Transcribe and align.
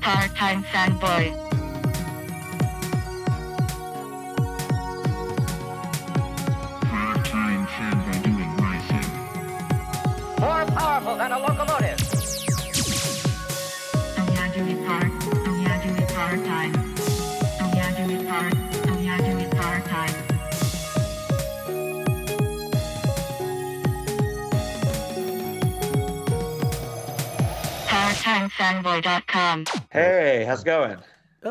Part-time 0.00 0.64
fanboy. 0.64 1.36
Part-time 6.90 7.66
fanboy 7.66 8.22
doing 8.24 8.52
my 8.56 8.78
thing. 8.88 9.10
More 10.40 10.64
powerful 10.78 11.16
than 11.16 11.32
a 11.32 11.38
locomotive. 11.38 11.99
ParttimeFanboy.com. 28.60 29.64
Hey, 29.90 30.44
how's 30.46 30.60
it 30.60 30.66
going? 30.66 30.96
Uh, 31.42 31.50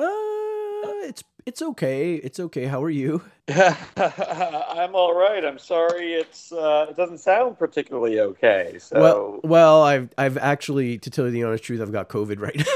it's 1.08 1.24
it's 1.46 1.62
okay. 1.62 2.16
It's 2.16 2.40
okay. 2.40 2.66
How 2.66 2.84
are 2.84 2.90
you? 2.92 3.24
I'm 3.48 4.94
all 4.94 5.16
right. 5.16 5.44
I'm 5.44 5.58
sorry. 5.58 6.14
It's 6.14 6.52
uh, 6.52 6.86
it 6.90 6.96
doesn't 6.98 7.18
sound 7.18 7.58
particularly 7.58 8.20
okay. 8.20 8.78
So, 8.80 9.02
Well, 9.02 9.40
well, 9.44 9.82
I've 9.84 10.10
I've 10.20 10.38
actually, 10.38 11.00
to 11.00 11.10
tell 11.10 11.26
you 11.26 11.32
the 11.32 11.44
honest 11.44 11.64
truth, 11.64 11.82
I've 11.82 11.92
got 11.92 12.10
COVID 12.10 12.40
right 12.40 12.56
now. 12.56 12.66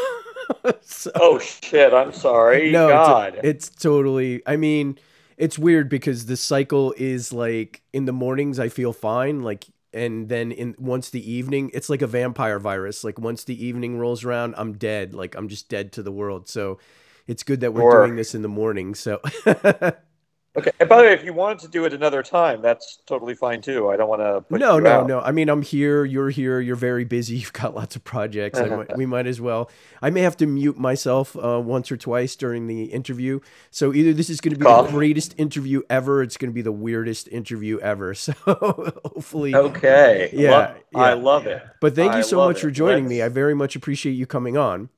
So- 0.82 1.12
oh 1.16 1.40
shit. 1.40 1.94
I'm 1.94 2.12
sorry. 2.14 2.72
no, 2.74 2.88
it's- 2.90 3.08
God. 3.08 3.40
It's, 3.44 3.70
totally. 3.70 4.42
I 4.46 4.58
mean, 4.58 4.98
it's 5.38 5.58
weird 5.58 5.88
because 5.90 6.26
the 6.26 6.36
cycle 6.38 6.94
is 6.98 7.32
like 7.32 7.82
in 7.94 8.06
the 8.06 8.12
mornings 8.14 8.60
I 8.60 8.68
feel 8.70 8.92
fine, 8.94 9.42
like, 9.42 9.66
and 9.94 10.30
then 10.30 10.52
in 10.52 10.76
once 10.78 11.10
the 11.10 11.32
evening, 11.32 11.72
it's 11.74 11.90
like 11.90 12.02
a 12.02 12.08
vampire 12.08 12.60
virus. 12.60 13.04
Like 13.04 13.20
once 13.20 13.44
the 13.44 13.66
evening 13.66 14.00
rolls 14.00 14.24
around, 14.24 14.56
I'm 14.58 14.74
dead. 14.74 15.14
Like 15.14 15.36
I'm 15.36 15.48
just 15.48 15.70
dead 15.70 15.92
to 15.94 16.04
the 16.04 16.12
world. 16.12 16.48
So. 16.48 16.80
It's 17.26 17.42
good 17.44 17.62
that 17.62 17.74
we're 17.74 17.90
Sure. 17.90 18.04
doing 18.06 18.18
this 18.18 18.36
in 18.36 18.42
the 18.42 18.50
morning. 18.50 18.96
So, 18.96 19.22
okay. 20.58 20.72
And 20.80 20.88
by 20.90 20.98
the 20.98 21.04
way, 21.04 21.14
if 21.14 21.24
you 21.24 21.34
wanted 21.34 21.60
to 21.60 21.68
do 21.68 21.86
it 21.86 21.94
another 21.94 22.22
time, 22.24 22.62
that's 22.62 23.00
totally 23.06 23.36
fine 23.36 23.62
too. 23.62 23.90
I 23.90 23.98
don't 23.98 24.10
want 24.10 24.22
to 24.22 24.58
no, 24.58 24.80
no, 24.80 24.90
out. 25.02 25.08
no. 25.08 25.20
I 25.20 25.32
mean, 25.32 25.50
I'm 25.50 25.62
here. 25.62 26.06
You're 26.06 26.30
here. 26.30 26.60
You're 26.60 26.76
very 26.76 27.04
busy. 27.06 27.36
You've 27.44 27.54
got 27.54 27.76
lots 27.76 27.96
of 27.96 28.04
projects. 28.04 28.60
I 28.60 28.68
might, 28.68 28.98
we 28.98 29.06
might 29.06 29.28
as 29.28 29.40
well. 29.42 29.70
I 30.02 30.10
may 30.10 30.22
have 30.22 30.38
to 30.38 30.46
mute 30.46 30.78
myself 30.78 31.36
uh, 31.36 31.60
once 31.64 31.92
or 31.92 31.98
twice 31.98 32.36
during 32.36 32.68
the 32.68 32.86
interview. 32.86 33.40
So 33.72 33.94
either 33.94 34.14
this 34.14 34.30
is 34.30 34.42
going 34.42 34.54
to 34.54 34.60
be 34.60 34.66
Cool. 34.66 34.84
the 34.84 34.92
greatest 34.92 35.36
interview 35.38 35.82
ever. 35.90 36.22
It's 36.22 36.38
going 36.38 36.52
to 36.52 36.56
be 36.56 36.62
the 36.62 36.72
weirdest 36.72 37.28
interview 37.30 37.80
ever. 37.80 38.14
So 38.24 38.34
hopefully. 38.46 39.54
Okay. 39.56 40.30
Yeah, 40.34 40.52
Love- 40.52 40.76
I 40.96 41.14
love 41.14 41.48
it. 41.48 41.62
But 41.82 41.96
thank 41.96 42.14
you 42.14 42.20
I 42.20 42.22
so 42.22 42.38
much 42.38 42.62
for 42.62 42.70
it. 42.70 42.72
joining 42.74 43.08
me. 43.08 43.22
I 43.22 43.28
very 43.28 43.54
much 43.54 43.76
appreciate 43.76 44.14
you 44.14 44.26
coming 44.26 44.56
on. 44.58 44.90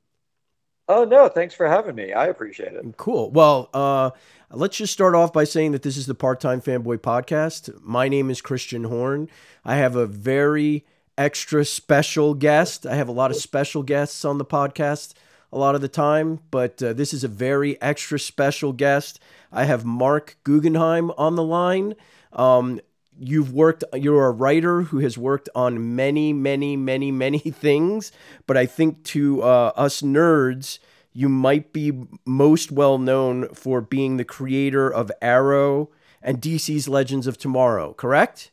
Oh 0.88 1.04
no, 1.04 1.28
thanks 1.28 1.54
for 1.54 1.66
having 1.66 1.94
me. 1.94 2.12
I 2.12 2.26
appreciate 2.26 2.74
it. 2.74 2.96
Cool. 2.96 3.30
Well, 3.30 3.70
uh, 3.74 4.10
let's 4.50 4.76
just 4.76 4.92
start 4.92 5.14
off 5.14 5.32
by 5.32 5.44
saying 5.44 5.72
that 5.72 5.82
this 5.82 5.96
is 5.96 6.06
the 6.06 6.14
Part 6.14 6.40
Time 6.40 6.60
Fanboy 6.60 6.98
Podcast. 6.98 7.82
My 7.82 8.08
name 8.08 8.30
is 8.30 8.40
Christian 8.40 8.84
Horn. 8.84 9.28
I 9.64 9.76
have 9.76 9.96
a 9.96 10.06
very 10.06 10.84
extra 11.18 11.64
special 11.64 12.34
guest. 12.34 12.86
I 12.86 12.94
have 12.94 13.08
a 13.08 13.12
lot 13.12 13.30
of 13.30 13.36
special 13.36 13.82
guests 13.82 14.24
on 14.24 14.38
the 14.38 14.44
podcast 14.44 15.14
a 15.52 15.58
lot 15.58 15.74
of 15.74 15.80
the 15.80 15.88
time, 15.88 16.40
but 16.50 16.82
uh, 16.82 16.92
this 16.92 17.14
is 17.14 17.24
a 17.24 17.28
very 17.28 17.80
extra 17.80 18.18
special 18.18 18.72
guest. 18.72 19.20
I 19.52 19.64
have 19.64 19.84
Marc 19.84 20.36
Guggenheim 20.44 21.10
on 21.12 21.36
the 21.36 21.42
line. 21.42 21.94
Um, 22.32 22.80
you've 23.18 23.52
worked 23.52 23.84
you're 23.94 24.26
a 24.26 24.30
writer 24.30 24.82
who 24.82 24.98
has 24.98 25.16
worked 25.16 25.48
on 25.54 25.96
many 25.96 26.32
many 26.32 26.76
many 26.76 27.10
many 27.10 27.38
things 27.38 28.12
but 28.46 28.56
i 28.56 28.66
think 28.66 29.02
to 29.04 29.42
uh, 29.42 29.72
us 29.76 30.02
nerds 30.02 30.78
you 31.12 31.28
might 31.28 31.72
be 31.72 31.92
most 32.26 32.70
well 32.70 32.98
known 32.98 33.48
for 33.54 33.80
being 33.80 34.16
the 34.16 34.24
creator 34.24 34.88
of 34.92 35.10
arrow 35.22 35.90
and 36.22 36.40
dc's 36.40 36.88
legends 36.88 37.26
of 37.26 37.38
tomorrow 37.38 37.92
correct 37.94 38.50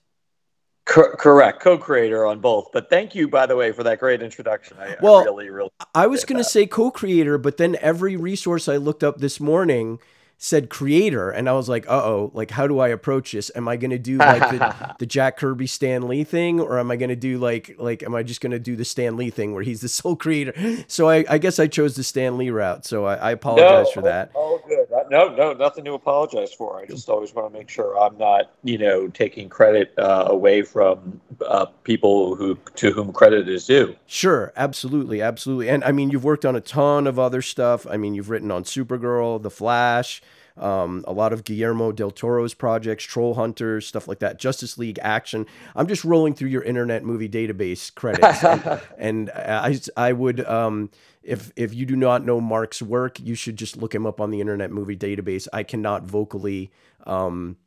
Cor- 0.86 1.16
correct. 1.16 1.62
Co-creator 1.62 2.26
on 2.26 2.40
both. 2.42 2.68
But 2.74 2.90
thank 2.90 3.16
you, 3.16 3.30
by 3.30 3.46
the 3.46 3.56
way, 3.56 3.72
for 3.72 3.84
that 3.84 4.00
great 4.00 4.22
introduction. 4.22 4.76
I, 4.78 4.98
Well, 5.02 5.20
I 5.20 5.24
really, 5.24 5.50
really. 5.50 5.70
i 5.96 6.08
was 6.08 6.26
going 6.26 6.38
to 6.38 6.44
say 6.44 6.66
co-creator 6.66 7.38
but 7.38 7.56
then 7.56 7.78
every 7.80 8.18
resource 8.18 8.68
i 8.68 8.76
looked 8.76 9.02
up 9.04 9.20
this 9.20 9.40
morning 9.40 10.00
said 10.44 10.70
creator 10.70 11.30
and 11.30 11.48
i 11.48 11.54
was 11.54 11.70
like 11.70 11.86
uh-oh 11.88 12.30
like 12.34 12.52
how 12.52 12.68
do 12.68 12.80
i 12.80 12.90
approach 12.90 13.32
this? 13.32 13.50
Am 13.56 13.66
i 13.70 13.78
going 13.78 13.92
to 13.92 13.98
do 13.98 14.18
like 14.18 14.42
the, 14.52 14.96
the 15.00 15.06
jack 15.06 15.38
kirby 15.38 15.68
stan 15.68 16.06
lee 16.10 16.26
thing 16.26 16.60
or 16.60 16.78
am 16.80 16.92
i 16.92 16.98
going 16.98 17.08
to 17.08 17.16
do 17.16 17.38
like 17.38 17.74
like 17.78 18.04
am 18.04 18.14
i 18.14 18.24
just 18.24 18.42
going 18.42 18.52
to 18.52 18.60
do 18.60 18.76
the 18.76 18.84
stan 18.84 19.16
lee 19.16 19.30
thing 19.30 19.54
where 19.54 19.64
he's 19.64 19.80
the 19.80 19.88
sole 20.00 20.18
creator? 20.18 20.54
So 20.90 21.08
i, 21.08 21.24
I 21.30 21.38
guess 21.38 21.60
i 21.60 21.68
chose 21.68 21.96
the 21.96 22.04
stan 22.04 22.38
lee 22.38 22.50
route 22.50 22.84
so 22.84 23.06
i, 23.06 23.16
I 23.16 23.32
apologize 23.32 23.90
for 23.94 24.02
that. 24.02 24.32
Oh, 24.36 24.62
good. 24.68 24.83
No, 25.14 25.30
no, 25.30 25.54
nothing 25.54 25.86
to 25.86 25.94
apologize 25.94 26.52
for. 26.52 26.80
I 26.80 26.88
just 26.88 27.08
always 27.08 27.36
want 27.36 27.54
to 27.54 27.56
make 27.56 27.70
sure 27.70 27.96
I'm 28.00 28.18
not, 28.18 28.52
you 28.64 28.80
know, 28.80 29.10
taking 29.10 29.48
credit 29.48 29.94
uh, 30.00 30.26
away 30.26 30.64
from 30.64 31.22
uh, 31.48 31.66
people 31.84 32.34
who 32.34 32.58
to 32.78 32.92
whom 32.92 33.14
credit 33.14 33.48
is 33.48 33.68
due. 33.68 33.96
Sure, 34.08 34.52
absolutely, 34.56 35.22
absolutely. 35.22 35.70
And 35.70 35.84
I 35.84 35.92
mean, 35.92 36.10
you've 36.10 36.24
worked 36.24 36.46
on 36.46 36.56
a 36.56 36.62
ton 36.62 37.06
of 37.06 37.20
other 37.20 37.44
stuff. 37.44 37.86
I 37.88 37.96
mean, 37.96 38.16
you've 38.16 38.32
written 38.32 38.50
on 38.50 38.64
Supergirl, 38.64 39.40
The 39.40 39.52
Flash, 39.52 40.24
um, 40.58 41.06
a 41.08 41.14
lot 41.14 41.32
of 41.32 41.44
Guillermo 41.44 41.92
del 41.92 42.10
Toro's 42.10 42.56
projects, 42.56 43.04
Troll 43.04 43.36
Hunters, 43.36 43.86
stuff 43.86 44.08
like 44.08 44.18
that, 44.18 44.40
Justice 44.40 44.80
League 44.80 44.98
Action. 45.04 45.46
I'm 45.76 45.86
just 45.86 46.04
rolling 46.04 46.34
through 46.34 46.50
your 46.50 46.64
Internet 46.64 47.04
Movie 47.04 47.30
Database 47.30 47.94
credits, 47.94 48.44
and, 48.44 48.82
and 48.98 49.30
I, 49.30 49.80
I 49.96 50.14
would, 50.14 50.44
um, 50.48 50.90
if 51.24 51.52
if 51.56 51.74
you 51.74 51.86
do 51.86 51.96
not 51.96 52.26
know 52.26 52.40
Marc's 52.42 52.82
work, 52.82 53.20
you 53.20 53.36
should 53.36 53.56
just 53.56 53.78
look 53.78 53.94
him 53.94 54.06
up 54.06 54.20
on 54.22 54.32
the 54.32 54.42
Internet 54.42 54.72
Movie 54.72 54.98
Database. 54.98 55.48
I 55.54 55.64
cannot 55.64 56.04
vocally. 56.04 56.72
Um, 57.06 57.58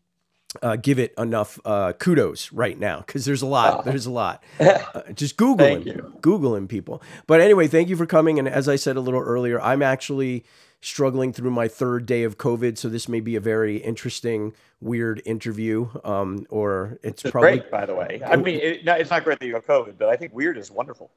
uh, 0.62 0.77
give 0.77 0.99
it 0.99 1.12
enough 1.19 1.59
uh, 1.67 1.93
kudos 1.94 2.50
right 2.50 2.78
now 2.78 3.03
because 3.06 3.27
there's 3.27 3.43
a 3.43 3.47
lot. 3.47 3.84
There's 3.84 4.06
a 4.06 4.11
lot. 4.11 4.43
Uh, 4.97 5.12
just 5.12 5.37
Google 5.37 5.67
him. 5.67 6.15
Google 6.22 6.55
him, 6.55 6.69
people. 6.69 7.03
But 7.27 7.41
anyway, 7.41 7.67
thank 7.67 7.89
you 7.89 7.97
for 7.97 8.06
coming. 8.06 8.39
And 8.39 8.49
as 8.49 8.69
I 8.69 8.77
said 8.77 8.97
a 8.97 9.00
little 9.00 9.21
earlier, 9.21 9.61
I'm 9.61 9.83
actually 9.83 10.44
struggling 10.81 11.32
through 11.32 11.50
my 11.50 11.69
third 11.69 12.06
day 12.06 12.22
of 12.22 12.38
COVID, 12.38 12.78
so 12.78 12.88
this 12.88 13.09
may 13.09 13.20
be 13.20 13.37
a 13.37 13.41
very 13.41 13.78
interesting, 13.78 14.53
weird 14.81 15.20
interview. 15.25 15.88
Um, 16.04 16.47
or 16.50 16.98
it's 17.03 17.25
It's 17.25 17.32
probably 17.32 17.59
great, 17.59 17.70
by 17.70 17.87
the 17.87 17.94
way. 17.94 18.20
I 18.25 18.37
mean, 18.37 18.60
it, 18.60 18.87
it's 18.87 19.10
not 19.10 19.25
great 19.25 19.38
that 19.41 19.47
you 19.47 19.54
have 19.54 19.66
COVID, 19.66 19.94
but 19.98 20.09
I 20.09 20.16
think 20.16 20.32
weird 20.34 20.56
is 20.59 20.70
wonderful. 20.70 21.10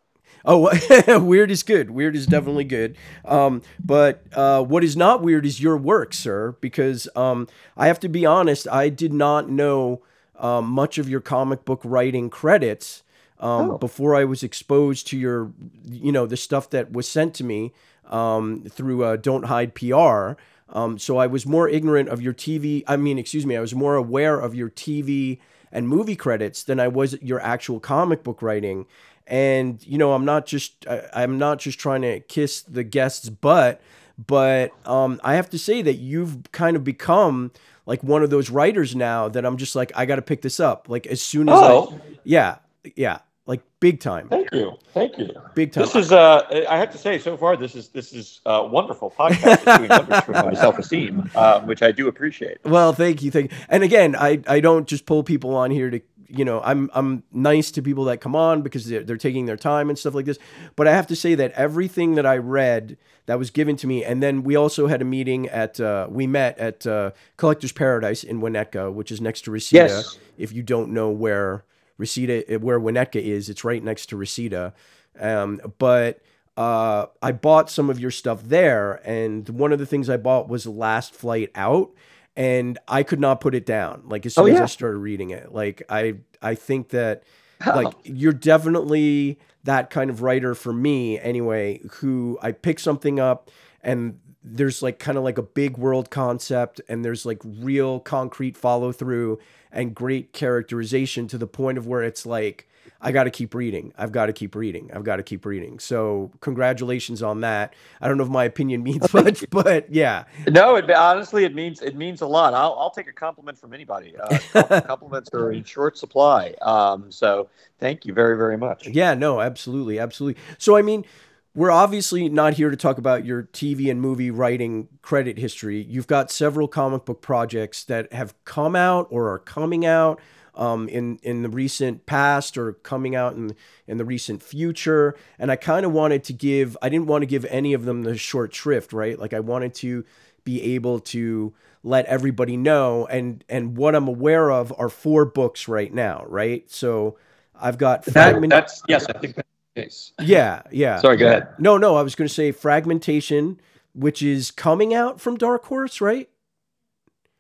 Oh, 0.46 0.70
weird 1.24 1.52
is 1.52 1.64
good. 1.64 1.90
Weird 1.92 2.16
is 2.16 2.26
definitely 2.26 2.64
good. 2.64 2.96
Um, 3.26 3.62
but 3.84 4.24
uh, 4.34 4.64
what 4.64 4.84
is 4.84 4.96
not 4.96 5.22
weird 5.22 5.46
is 5.46 5.60
your 5.62 5.76
work, 5.76 6.14
sir, 6.14 6.56
because 6.62 7.08
um, 7.16 7.48
I 7.76 7.88
have 7.88 8.00
to 8.02 8.10
be 8.10 8.26
honest, 8.26 8.68
I 8.68 8.90
did 8.90 9.12
not 9.12 9.50
know 9.50 10.02
um, 10.38 10.66
much 10.70 10.98
of 10.98 11.10
your 11.10 11.20
comic 11.20 11.66
book 11.66 11.82
writing 11.84 12.30
credits 12.30 13.04
um, 13.40 13.72
Oh. 13.72 13.78
before 13.78 14.16
I 14.16 14.26
was 14.26 14.44
exposed 14.44 15.08
to 15.08 15.18
your, 15.18 15.52
you 15.86 16.12
know, 16.12 16.26
the 16.26 16.38
stuff 16.38 16.70
that 16.72 16.92
was 16.92 17.08
sent 17.08 17.34
to 17.36 17.44
me 17.44 17.74
um, 18.10 18.64
through 18.70 19.04
uh, 19.04 19.16
Don't 19.16 19.46
Hide 19.46 19.76
PR. 19.76 20.34
Um, 20.72 21.00
so 21.00 21.18
I 21.18 21.28
was 21.28 21.46
more 21.46 21.68
ignorant 21.68 22.10
of 22.10 22.22
your 22.22 22.34
TV. 22.34 22.84
I 22.88 22.96
mean, 22.98 23.18
excuse 23.18 23.46
me, 23.46 23.56
I 23.56 23.60
was 23.62 23.74
more 23.74 23.96
aware 23.96 24.40
of 24.40 24.54
your 24.54 24.70
TV 24.70 25.40
and 25.72 25.88
movie 25.88 26.16
credits 26.16 26.64
than 26.64 26.80
I 26.80 26.88
was 26.88 27.20
your 27.22 27.40
actual 27.40 27.80
comic 27.80 28.24
book 28.24 28.42
writing. 28.42 28.86
And 29.28 29.86
you 29.86 29.98
know, 29.98 30.14
I'm 30.14 30.26
not 30.26 30.46
just 30.46 30.88
I, 30.88 31.04
I'm 31.14 31.38
not 31.38 31.60
just 31.60 31.80
trying 31.80 32.02
to 32.02 32.20
kiss 32.20 32.62
the 32.62 32.84
guest's 32.84 33.30
butt, 33.30 33.82
but 34.28 34.72
um, 34.88 35.20
I 35.24 35.36
have 35.36 35.50
to 35.52 35.60
say 35.60 35.82
that 35.84 35.96
you've 35.96 36.52
kind 36.52 36.76
of 36.76 36.84
become 36.84 37.52
like 37.86 38.04
one 38.04 38.22
of 38.24 38.30
those 38.30 38.50
writers 38.50 38.96
now 38.96 39.30
that 39.30 39.46
I'm 39.46 39.58
just 39.58 39.76
like 39.76 39.92
I 39.96 40.06
got 40.06 40.18
to 40.18 40.22
pick 40.22 40.42
this 40.42 40.60
up. 40.60 40.88
Like 40.90 41.08
as 41.08 41.22
soon 41.22 41.50
as 41.50 41.56
Oh. 41.58 41.94
I, 41.96 42.18
yeah, 42.24 42.58
yeah, 42.96 43.20
like 43.50 43.64
big 43.80 44.00
time, 44.00 44.30
Thank 44.30 44.54
you, 44.54 44.78
thank 44.94 45.18
you. 45.18 45.32
big 45.56 45.72
time. 45.72 45.84
This 45.84 45.96
is, 45.96 46.12
uh, 46.12 46.66
I 46.70 46.78
have 46.78 46.92
to 46.92 47.00
say, 47.00 47.18
so 47.18 47.36
far 47.36 47.58
this 47.58 47.74
is 47.76 47.90
this 47.90 48.14
is 48.14 48.42
uh, 48.46 48.68
wonderful 48.72 49.10
podcast. 49.10 49.66
Doing 49.78 49.90
wonders 49.90 50.20
for 50.22 50.34
my 50.34 50.54
self-esteem, 50.54 51.32
um, 51.36 51.66
which 51.66 51.82
I 51.82 51.92
do 51.92 52.08
appreciate. 52.08 52.60
Well, 52.64 52.94
thank 52.94 53.24
you, 53.24 53.32
thank 53.32 53.52
you. 53.52 53.58
And 53.68 53.84
again, 53.84 54.16
I 54.16 54.42
I 54.48 54.60
don't 54.60 54.88
just 54.88 55.08
pull 55.08 55.24
people 55.24 55.56
on 55.56 55.72
here 55.72 55.90
to 55.90 56.00
you 56.28 56.46
know 56.46 56.62
I'm 56.64 56.92
I'm 56.94 57.24
nice 57.34 57.72
to 57.72 57.82
people 57.82 58.04
that 58.06 58.22
come 58.22 58.36
on 58.36 58.62
because 58.62 58.86
they're, 58.86 59.04
they're 59.04 59.18
taking 59.18 59.48
their 59.48 59.58
time 59.58 59.90
and 59.90 59.98
stuff 59.98 60.14
like 60.14 60.26
this. 60.26 60.38
But 60.76 60.88
I 60.88 60.92
have 60.92 61.08
to 61.08 61.16
say 61.16 61.34
that 61.34 61.52
everything 61.54 62.14
that 62.16 62.28
I 62.28 62.38
read 62.38 62.98
that 63.26 63.40
was 63.40 63.50
given 63.50 63.76
to 63.78 63.88
me, 63.88 64.06
and 64.06 64.22
then 64.22 64.44
we 64.44 64.56
also 64.56 64.86
had 64.86 65.02
a 65.02 65.06
meeting 65.06 65.48
at 65.50 65.80
uh, 65.80 66.06
we 66.08 66.28
met 66.28 66.58
at 66.60 66.86
uh, 66.86 67.12
Collector's 67.38 67.72
Paradise 67.72 68.24
in 68.24 68.42
Winnetka, 68.42 68.94
which 68.94 69.12
is 69.12 69.20
next 69.20 69.42
to 69.46 69.52
Reseda. 69.52 69.88
Yes. 69.88 70.20
If 70.38 70.54
you 70.54 70.62
don't 70.62 70.92
know 70.92 71.10
where 71.10 71.64
Reseda, 72.00 72.58
where 72.60 72.80
Winnetka 72.80 73.22
is, 73.22 73.50
it's 73.50 73.64
right 73.64 73.84
next 73.84 74.08
to 74.08 74.18
Reseda. 74.18 74.74
Um, 75.20 75.62
but 75.78 76.22
uh, 76.58 77.06
I 77.22 77.32
bought 77.34 77.70
some 77.70 77.90
of 77.92 78.00
your 78.00 78.10
stuff 78.12 78.42
there, 78.44 79.02
and 79.06 79.48
one 79.50 79.72
of 79.72 79.78
the 79.78 79.86
things 79.86 80.10
I 80.10 80.18
bought 80.18 80.50
was 80.50 80.66
Last 80.66 81.14
Flight 81.14 81.52
Out, 81.54 81.92
and 82.36 82.80
I 82.88 83.04
could 83.04 83.20
not 83.20 83.42
put 83.42 83.54
it 83.54 83.66
down. 83.66 84.04
Like 84.06 84.26
as 84.26 84.34
soon 84.36 84.46
Oh, 84.46 84.56
as. 84.56 84.62
I 84.62 84.66
started 84.66 84.98
reading 84.98 85.30
it, 85.30 85.54
like 85.54 85.84
I 85.90 86.16
I 86.42 86.56
think 86.56 86.90
that 86.90 87.24
like 87.66 87.94
you're 88.04 88.34
definitely 88.34 89.38
that 89.66 89.90
kind 89.90 90.10
of 90.10 90.22
writer 90.22 90.56
for 90.56 90.72
me 90.72 91.20
anyway, 91.20 91.82
who 91.96 92.40
I 92.42 92.54
pick 92.54 92.80
something 92.80 93.20
up 93.20 93.52
and 93.84 94.20
there's 94.42 94.82
like 94.82 95.00
kind 95.00 95.18
of 95.18 95.26
like 95.26 95.38
a 95.38 95.42
big 95.44 95.78
world 95.78 96.10
concept 96.10 96.80
and 96.88 97.04
there's 97.04 97.26
like 97.26 97.40
real 97.44 98.00
concrete 98.00 98.56
follow 98.56 98.94
through 98.94 99.38
and 99.72 99.94
great 99.94 100.34
characterization 100.34 101.28
to 101.28 101.38
the 101.38 101.48
point 101.48 101.78
of 101.78 101.88
where 101.88 102.04
it's 102.04 102.26
like 102.26 102.68
I 103.02 103.12
got 103.12 103.24
to 103.24 103.30
keep 103.30 103.54
reading. 103.54 103.94
I've 103.98 104.12
got 104.12 104.26
to 104.26 104.34
keep 104.34 104.56
reading. 104.56 104.90
I've 104.94 105.04
got 105.04 105.18
to 105.18 105.24
keep 105.24 105.46
reading. 105.46 105.80
So 105.80 106.32
congratulations 106.42 107.24
on 107.24 107.42
that. 107.42 107.74
I 108.02 108.08
don't 108.08 108.18
know 108.18 108.24
if 108.24 108.30
my 108.30 108.44
opinion 108.44 108.84
means 108.90 109.14
much, 109.14 109.46
but 109.50 109.92
yeah. 109.92 110.26
No, 110.50 110.76
it, 110.76 110.90
honestly, 110.92 111.46
it 111.46 111.56
means 111.56 111.82
it 111.82 111.96
means 111.96 112.22
a 112.22 112.28
lot. 112.28 112.54
I'll, 112.54 112.76
I'll 112.78 112.92
take 112.92 113.08
a 113.08 113.14
compliment 113.14 113.58
from 113.58 113.74
anybody. 113.74 114.16
Uh, 114.18 114.82
compliments 114.88 115.30
are 115.34 115.52
in 115.52 115.64
short 115.64 115.98
supply. 115.98 116.56
Um, 116.62 117.12
so 117.12 117.50
thank 117.80 118.06
you 118.06 118.14
very 118.14 118.38
very 118.38 118.58
much. 118.58 118.88
Yeah, 118.88 119.14
no, 119.14 119.40
absolutely, 119.40 120.00
absolutely. 120.00 120.42
So 120.58 120.76
I 120.76 120.82
mean, 120.82 121.06
we're 121.56 121.72
obviously 121.72 122.30
not 122.30 122.54
here 122.54 122.70
to 122.70 122.78
talk 122.78 122.98
about 122.98 123.26
your 123.26 123.44
TV 123.44 123.90
and 123.92 124.02
movie 124.02 124.32
writing 124.32 124.88
credit 125.02 125.38
history. 125.38 125.82
You've 125.82 126.08
got 126.08 126.32
several 126.32 126.68
comic 126.68 127.06
book 127.06 127.22
projects 127.22 127.84
that 127.86 128.12
have 128.14 128.34
come 128.46 128.76
out 128.76 129.08
or 129.10 129.30
are 129.34 129.40
coming 129.40 129.86
out 129.86 130.20
um, 130.56 130.88
in 130.90 131.20
in 131.24 131.42
the 131.42 131.50
recent 131.50 132.06
past 132.06 132.58
or 132.58 132.74
coming 132.74 133.16
out 133.16 133.36
in 133.36 133.56
in 133.88 133.98
the 133.98 134.06
recent 134.06 134.44
future. 134.44 135.16
And 135.40 135.52
I 135.52 135.56
kind 135.56 135.86
of 135.86 135.92
wanted 135.92 136.24
to 136.26 136.34
give 136.34 136.78
I 136.82 136.90
didn't 136.90 137.08
want 137.08 137.24
to 137.24 137.28
give 137.28 137.46
any 137.46 137.74
of 137.74 137.86
them 137.86 138.04
the 138.04 138.18
short 138.18 138.54
shrift, 138.54 138.94
right? 138.94 139.18
Like 139.20 139.34
I 139.34 139.40
wanted 139.40 139.74
to 139.76 140.06
be 140.44 140.62
able 140.76 141.00
to 141.00 141.54
let 141.84 142.06
everybody 142.06 142.58
know 142.58 143.08
and 143.08 143.44
and 143.50 143.76
what 143.78 143.96
I'm 143.96 144.08
aware 144.08 144.52
of 144.52 144.74
are 144.78 144.90
four 144.90 145.26
books 145.26 145.68
right 145.68 145.94
now, 145.94 146.24
right? 146.28 146.70
So 146.72 147.18
I've 147.60 147.78
got 147.78 148.06
That, 148.08 148.14
fragment. 148.14 148.50
that's 148.50 148.84
yes, 148.88 149.08
I 149.10 149.14
think 149.20 149.36
that's 149.36 149.48
the 149.50 149.59
case. 149.76 150.12
yeah, 150.20 150.62
yeah. 150.72 151.00
Sorry, 151.00 151.18
go 151.18 151.28
ahead. 151.28 151.48
No, 151.60 151.78
no, 151.78 151.96
I 151.96 152.02
was 152.02 152.16
going 152.16 152.28
to 152.28 152.34
say 152.34 152.52
fragmentation, 152.52 153.60
which 153.94 154.22
is 154.22 154.52
coming 154.52 154.94
out 154.94 155.20
from 155.20 155.38
Dark 155.38 155.66
Horse, 155.66 156.02
right? 156.02 156.30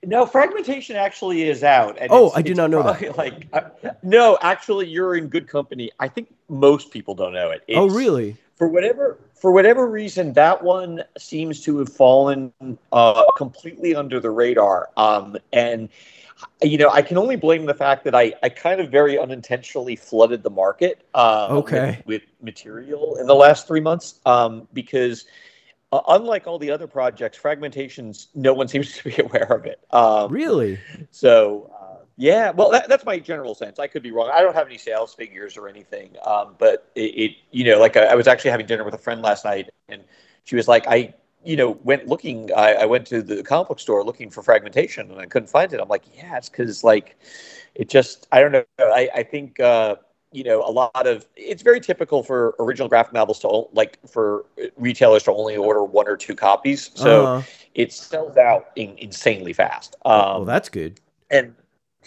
No, 0.06 0.26
fragmentation 0.26 0.96
actually 0.96 1.44
is 1.44 1.64
out. 1.64 1.98
and 2.00 2.10
Oh, 2.12 2.32
I 2.34 2.42
did 2.42 2.52
it's 2.52 2.58
not 2.58 2.70
know 2.70 2.84
that. 2.84 3.18
Like, 3.18 3.48
uh, 3.52 3.62
no, 4.02 4.38
actually, 4.42 4.88
you're 4.88 5.16
in 5.16 5.28
good 5.28 5.48
company. 5.48 5.92
I 6.00 6.08
think 6.08 6.34
most 6.48 6.92
people 6.92 7.16
don't 7.16 7.34
know 7.34 7.50
it. 7.52 7.64
oh, 7.76 7.90
really? 7.90 8.38
For 8.56 8.68
whatever 8.68 9.18
for 9.40 9.52
whatever 9.52 9.88
reason, 9.88 10.34
that 10.34 10.64
one 10.64 11.04
seems 11.18 11.62
to 11.64 11.78
have 11.80 11.90
fallen 11.90 12.52
uh, 12.92 13.24
completely 13.38 13.96
under 13.96 14.20
the 14.20 14.30
radar. 14.30 14.90
Um, 14.98 15.38
and 15.54 15.88
you 16.62 16.78
know, 16.78 16.90
I 16.90 17.02
can 17.02 17.18
only 17.18 17.36
blame 17.36 17.66
the 17.66 17.74
fact 17.74 18.04
that 18.06 18.16
I, 18.16 18.34
I 18.44 18.50
kind 18.50 18.82
of 18.82 18.90
very 18.90 19.18
unintentionally 19.18 19.96
flooded 19.96 20.44
the 20.44 20.50
market 20.50 21.06
uh, 21.14 21.48
Okay. 21.52 22.02
with, 22.06 22.22
with 22.22 22.22
material 22.42 23.18
in 23.18 23.28
the 23.28 23.36
last 23.36 23.68
three 23.68 23.80
months 23.82 24.20
um, 24.26 24.68
because 24.74 25.26
uh, 25.92 26.02
unlike 26.10 26.48
all 26.48 26.60
the 26.60 26.70
other 26.72 26.88
projects, 26.88 27.38
fragmentations, 27.38 28.28
no 28.36 28.54
one 28.54 28.68
seems 28.74 28.98
to 28.98 29.04
be 29.04 29.22
aware 29.22 29.52
of 29.52 29.66
it. 29.66 29.80
Um, 29.92 30.32
Really? 30.32 30.80
so 31.12 31.72
uh, 31.80 32.04
yeah, 32.18 32.52
well, 32.52 32.70
that, 32.72 32.90
that's 32.90 33.06
my 33.06 33.20
general 33.20 33.56
sense. 33.56 33.80
I 33.80 33.88
could 33.88 34.04
be 34.04 34.12
wrong. 34.12 34.30
I 34.34 34.42
don't 34.42 34.54
have 34.54 34.68
any 34.68 34.78
sales 34.78 35.14
figures 35.14 35.56
or 35.58 35.70
anything, 35.70 36.16
um, 36.26 36.56
but 36.58 36.92
it, 36.96 37.02
it, 37.02 37.32
you 37.52 37.64
know, 37.64 37.80
like 37.80 37.96
I, 37.96 38.06
I 38.08 38.16
was 38.16 38.28
actually 38.28 38.52
having 38.52 38.66
dinner 38.66 38.84
with 38.84 38.94
a 38.94 38.98
friend 38.98 39.22
last 39.22 39.46
night, 39.46 39.70
and 39.88 40.04
she 40.44 40.56
was 40.58 40.68
like, 40.68 40.86
I, 40.88 41.14
you 41.44 41.56
know, 41.56 41.72
went 41.84 42.08
looking. 42.08 42.52
I, 42.54 42.74
I 42.74 42.86
went 42.86 43.08
to 43.08 43.22
the 43.22 43.44
comic 43.44 43.70
book 43.70 43.80
store 43.80 44.04
looking 44.04 44.30
for 44.30 44.44
fragmentation, 44.44 45.10
and 45.12 45.20
I 45.20 45.26
couldn't 45.26 45.50
find 45.50 45.72
it. 45.74 45.80
I'm 45.80 45.88
like, 45.90 46.04
yeah, 46.16 46.38
it's 46.38 46.50
because 46.50 46.84
like, 46.84 47.18
it 47.76 47.90
just, 47.90 48.28
I 48.32 48.40
don't 48.42 48.52
know. 48.52 48.64
I, 48.80 49.10
I 49.16 49.24
think. 49.24 49.60
Uh, 49.60 49.96
you 50.32 50.44
know, 50.44 50.62
a 50.62 50.70
lot 50.70 51.08
of 51.08 51.26
it's 51.36 51.64
very 51.64 51.80
typical 51.80 52.22
for 52.22 52.54
original 52.60 52.88
graphic 52.88 53.14
novels 53.14 53.40
to 53.40 53.64
like 53.74 53.98
for 54.08 54.46
retailers 54.78 55.24
to 55.24 55.32
only 55.32 55.58
order 55.58 55.84
one 55.84 56.08
or 56.08 56.16
two 56.16 56.36
copies, 56.36 56.92
so 56.94 57.24
Uh-huh. 57.24 57.42
it 57.74 57.92
sells 57.92 58.38
out 58.38 58.68
in, 58.76 58.96
insanely 59.00 59.54
fast. 59.54 59.96
Um, 60.06 60.14
well, 60.14 60.46
that's 60.46 60.70
good. 60.70 61.00
and 61.32 61.56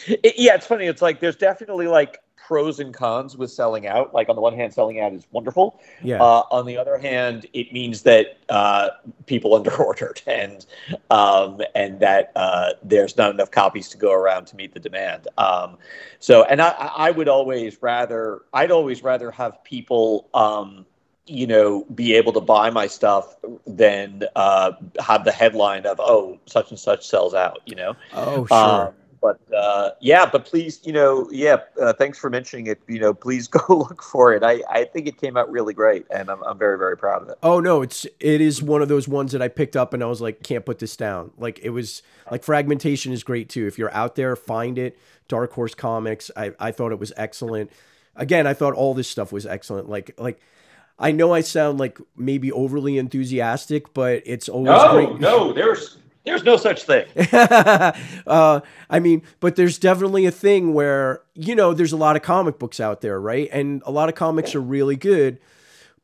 it, 0.06 0.34
yeah, 0.38 0.54
it's 0.54 0.66
funny. 0.68 0.86
It's 0.86 1.02
like 1.02 1.18
there's 1.18 1.34
definitely 1.34 1.88
like 1.88 2.18
pros 2.46 2.80
and 2.80 2.92
cons 2.92 3.36
with 3.36 3.50
selling 3.50 3.86
out. 3.86 4.12
Like 4.12 4.28
on 4.28 4.36
the 4.36 4.42
one 4.42 4.54
hand, 4.54 4.74
selling 4.74 5.00
out 5.00 5.12
is 5.12 5.26
wonderful. 5.30 5.80
Yeah. 6.02 6.22
Uh, 6.22 6.42
on 6.50 6.66
the 6.66 6.76
other 6.76 6.98
hand, 6.98 7.46
it 7.52 7.72
means 7.72 8.02
that 8.02 8.38
uh, 8.48 8.90
people 9.26 9.54
underordered 9.58 10.20
and 10.26 10.66
um, 11.10 11.60
and 11.74 12.00
that 12.00 12.32
uh, 12.36 12.70
there's 12.82 13.16
not 13.16 13.30
enough 13.30 13.50
copies 13.50 13.88
to 13.90 13.96
go 13.96 14.12
around 14.12 14.46
to 14.46 14.56
meet 14.56 14.74
the 14.74 14.80
demand. 14.80 15.28
Um, 15.38 15.78
so, 16.18 16.44
and 16.44 16.60
I, 16.60 16.70
I 16.70 17.10
would 17.10 17.28
always 17.28 17.80
rather 17.80 18.42
I'd 18.52 18.70
always 18.70 19.02
rather 19.02 19.30
have 19.30 19.62
people. 19.64 20.28
Um, 20.34 20.86
you 21.24 21.46
know, 21.46 21.84
be 21.94 22.14
able 22.14 22.32
to 22.32 22.40
buy 22.40 22.68
my 22.68 22.88
stuff 22.88 23.36
than 23.64 24.24
uh, 24.34 24.72
have 24.98 25.24
the 25.24 25.30
headline 25.30 25.86
of 25.86 26.00
"Oh, 26.00 26.40
such 26.46 26.70
and 26.70 26.78
such 26.78 27.06
sells 27.06 27.32
out." 27.32 27.60
You 27.64 27.76
know, 27.76 27.96
oh, 28.12 28.44
sure. 28.46 28.86
um, 28.88 28.94
but 29.22 29.40
uh, 29.56 29.90
yeah, 30.00 30.28
but 30.30 30.44
please, 30.44 30.80
you 30.82 30.92
know, 30.92 31.28
yeah, 31.30 31.58
uh, 31.80 31.92
thanks 31.92 32.18
for 32.18 32.28
mentioning 32.28 32.66
it. 32.66 32.82
You 32.88 32.98
know, 32.98 33.14
please 33.14 33.46
go 33.48 33.62
look 33.68 34.02
for 34.02 34.34
it. 34.34 34.42
I, 34.42 34.60
I 34.68 34.84
think 34.84 35.06
it 35.06 35.16
came 35.16 35.36
out 35.36 35.50
really 35.50 35.72
great, 35.72 36.04
and 36.10 36.28
I'm, 36.28 36.42
I'm 36.42 36.58
very 36.58 36.76
very 36.76 36.98
proud 36.98 37.22
of 37.22 37.28
it. 37.28 37.38
Oh 37.42 37.60
no, 37.60 37.80
it's 37.80 38.04
it 38.20 38.40
is 38.40 38.60
one 38.60 38.82
of 38.82 38.88
those 38.88 39.06
ones 39.06 39.32
that 39.32 39.40
I 39.40 39.48
picked 39.48 39.76
up 39.76 39.94
and 39.94 40.02
I 40.02 40.06
was 40.06 40.20
like, 40.20 40.42
can't 40.42 40.66
put 40.66 40.80
this 40.80 40.96
down. 40.96 41.30
Like 41.38 41.60
it 41.60 41.70
was 41.70 42.02
like 42.30 42.42
fragmentation 42.42 43.12
is 43.12 43.22
great 43.22 43.48
too. 43.48 43.66
If 43.66 43.78
you're 43.78 43.94
out 43.94 44.16
there, 44.16 44.34
find 44.36 44.76
it. 44.76 44.98
Dark 45.28 45.52
Horse 45.52 45.74
Comics. 45.74 46.30
I, 46.36 46.52
I 46.58 46.72
thought 46.72 46.92
it 46.92 46.98
was 46.98 47.12
excellent. 47.16 47.70
Again, 48.16 48.46
I 48.46 48.52
thought 48.52 48.74
all 48.74 48.92
this 48.92 49.08
stuff 49.08 49.32
was 49.32 49.46
excellent. 49.46 49.88
Like 49.88 50.10
like 50.18 50.40
I 50.98 51.12
know 51.12 51.32
I 51.32 51.40
sound 51.40 51.78
like 51.78 51.98
maybe 52.16 52.52
overly 52.52 52.98
enthusiastic, 52.98 53.94
but 53.94 54.22
it's 54.26 54.48
always 54.48 54.90
great. 54.90 55.20
no, 55.20 55.52
there's 55.52 55.98
there's 56.24 56.44
no 56.44 56.56
such 56.56 56.84
thing. 56.84 57.06
uh, 58.26 58.60
I 58.88 59.00
mean, 59.00 59.22
but 59.40 59.56
there's 59.56 59.78
definitely 59.78 60.26
a 60.26 60.30
thing 60.30 60.74
where, 60.74 61.22
you 61.34 61.54
know, 61.54 61.74
there's 61.74 61.92
a 61.92 61.96
lot 61.96 62.16
of 62.16 62.22
comic 62.22 62.58
books 62.58 62.80
out 62.80 63.00
there, 63.00 63.20
right? 63.20 63.48
And 63.52 63.82
a 63.86 63.90
lot 63.90 64.08
of 64.08 64.14
comics 64.14 64.54
are 64.54 64.60
really 64.60 64.96
good, 64.96 65.38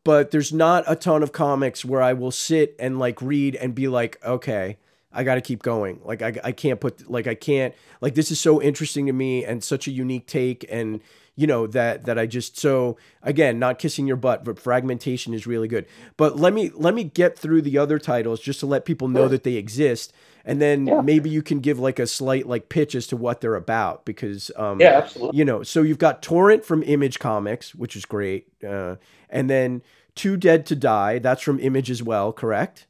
but 0.04 0.30
there's 0.30 0.52
not 0.52 0.84
a 0.86 0.96
ton 0.96 1.22
of 1.22 1.32
comics 1.32 1.84
where 1.84 2.02
I 2.02 2.14
will 2.14 2.30
sit 2.30 2.74
and 2.78 2.98
like 2.98 3.22
read 3.22 3.54
and 3.56 3.74
be 3.74 3.88
like, 3.88 4.18
okay, 4.24 4.78
I 5.12 5.24
got 5.24 5.36
to 5.36 5.40
keep 5.40 5.62
going. 5.62 6.00
Like, 6.04 6.22
I, 6.22 6.34
I 6.44 6.52
can't 6.52 6.80
put, 6.80 7.10
like, 7.10 7.26
I 7.26 7.34
can't, 7.34 7.74
like, 8.00 8.14
this 8.14 8.30
is 8.30 8.40
so 8.40 8.60
interesting 8.60 9.06
to 9.06 9.12
me 9.12 9.44
and 9.44 9.64
such 9.64 9.88
a 9.88 9.90
unique 9.90 10.26
take. 10.26 10.66
And, 10.70 11.00
you 11.38 11.46
know, 11.46 11.66
that, 11.68 12.04
that 12.06 12.18
I 12.18 12.26
just, 12.26 12.58
so 12.58 12.96
again, 13.22 13.58
not 13.58 13.78
kissing 13.78 14.06
your 14.06 14.16
butt, 14.16 14.44
but 14.44 14.58
fragmentation 14.58 15.32
is 15.32 15.46
really 15.46 15.68
good. 15.68 15.86
But 16.16 16.36
let 16.36 16.52
me, 16.52 16.70
let 16.74 16.94
me 16.94 17.04
get 17.04 17.38
through 17.38 17.62
the 17.62 17.78
other 17.78 17.98
titles 17.98 18.40
just 18.40 18.60
to 18.60 18.66
let 18.66 18.84
people 18.84 19.06
know 19.08 19.28
that 19.28 19.44
they 19.44 19.54
exist 19.54 20.12
and 20.44 20.60
then 20.62 20.86
Yeah. 20.86 21.00
maybe 21.02 21.28
you 21.30 21.42
can 21.42 21.60
give 21.60 21.78
like 21.78 21.98
a 21.98 22.06
slight 22.06 22.46
like 22.46 22.68
pitch 22.68 22.94
as 22.94 23.06
to 23.08 23.16
what 23.16 23.40
they're 23.40 23.54
about 23.54 24.04
because 24.04 24.50
um 24.56 24.80
Yeah, 24.80 24.96
absolutely. 24.98 25.38
you 25.38 25.44
know 25.44 25.62
so 25.62 25.82
you've 25.82 25.98
got 25.98 26.22
torrent 26.22 26.64
from 26.64 26.82
image 26.84 27.18
comics 27.18 27.74
which 27.74 27.94
is 27.96 28.04
great 28.06 28.46
uh 28.66 28.96
and 29.28 29.50
then 29.50 29.82
too 30.14 30.36
dead 30.36 30.64
to 30.66 30.76
die 30.76 31.18
that's 31.18 31.42
from 31.42 31.60
image 31.60 31.90
as 31.90 32.02
well 32.02 32.32
correct 32.32 32.86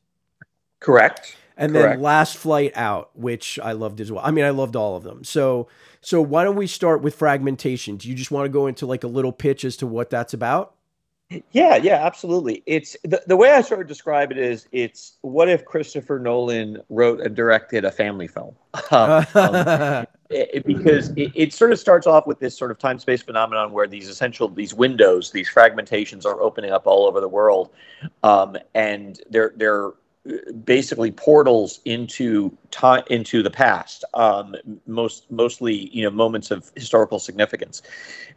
Correct. 0.81 1.37
And 1.59 1.75
then 1.75 2.01
last 2.01 2.37
flight 2.37 2.73
out 2.77 3.11
which 3.15 3.59
i 3.63 3.73
loved 3.73 4.01
as 4.01 4.11
well. 4.11 4.25
I 4.25 4.31
mean 4.31 4.45
i 4.45 4.51
loved 4.51 4.77
all 4.77 4.97
of 4.97 5.03
them. 5.03 5.25
So 5.25 5.69
so 6.01 6.23
why 6.23 6.45
don't 6.45 6.57
we 6.57 6.67
start 6.67 7.03
with 7.03 7.15
fragmentation? 7.15 7.97
Do 7.97 8.09
you 8.09 8.15
just 8.15 8.31
want 8.31 8.47
to 8.47 8.49
go 8.49 8.67
into 8.69 8.87
like 8.87 9.05
a 9.05 9.09
little 9.09 9.33
pitch 9.33 9.65
as 9.65 9.77
to 9.79 9.87
what 9.87 10.09
that's 10.11 10.33
about? 10.33 10.75
Yeah, 11.53 11.77
yeah, 11.77 12.07
absolutely. 12.07 12.63
It's 12.65 12.97
the, 13.05 13.23
the 13.27 13.37
way 13.37 13.51
I 13.53 13.61
sort 13.61 13.83
of 13.83 13.87
describe 13.87 14.31
it 14.33 14.39
is 14.39 14.67
it's 14.73 15.19
what 15.21 15.51
if 15.51 15.63
Christopher 15.67 16.19
Nolan 16.19 16.81
wrote 16.89 17.21
and 17.21 17.37
directed 17.37 17.85
a 17.85 17.91
family 17.91 18.29
film? 18.29 18.55
Um, 18.91 19.27
it, 20.31 20.51
it- 20.55 20.65
because 20.67 21.11
it, 21.11 21.33
it 21.35 21.53
sort 21.53 21.73
of 21.73 21.79
starts 21.79 22.07
off 22.07 22.27
with 22.27 22.39
this 22.39 22.57
sort 22.57 22.71
of 22.71 22.79
time 22.79 22.99
space 22.99 23.21
phenomenon 23.23 23.73
where 23.73 23.87
these 23.87 24.09
essential 24.09 24.49
these 24.49 24.73
windows 24.73 25.31
these 25.33 25.51
fragmentations 25.51 26.25
are 26.25 26.41
opening 26.41 26.71
up 26.71 26.87
all 26.87 27.07
over 27.07 27.21
the 27.21 27.29
world. 27.29 27.71
Um, 28.23 28.57
and 28.75 29.21
they're 29.29 29.53
they're 29.57 29.91
basically 30.65 31.11
portals 31.11 31.81
into 31.85 32.57
time 32.71 33.03
into 33.09 33.43
the 33.43 33.51
past 33.51 34.05
um, 34.15 34.55
most 34.87 35.31
mostly 35.31 35.89
you 35.95 36.03
know 36.05 36.11
moments 36.11 36.51
of 36.51 36.71
historical 36.75 37.19
significance. 37.19 37.83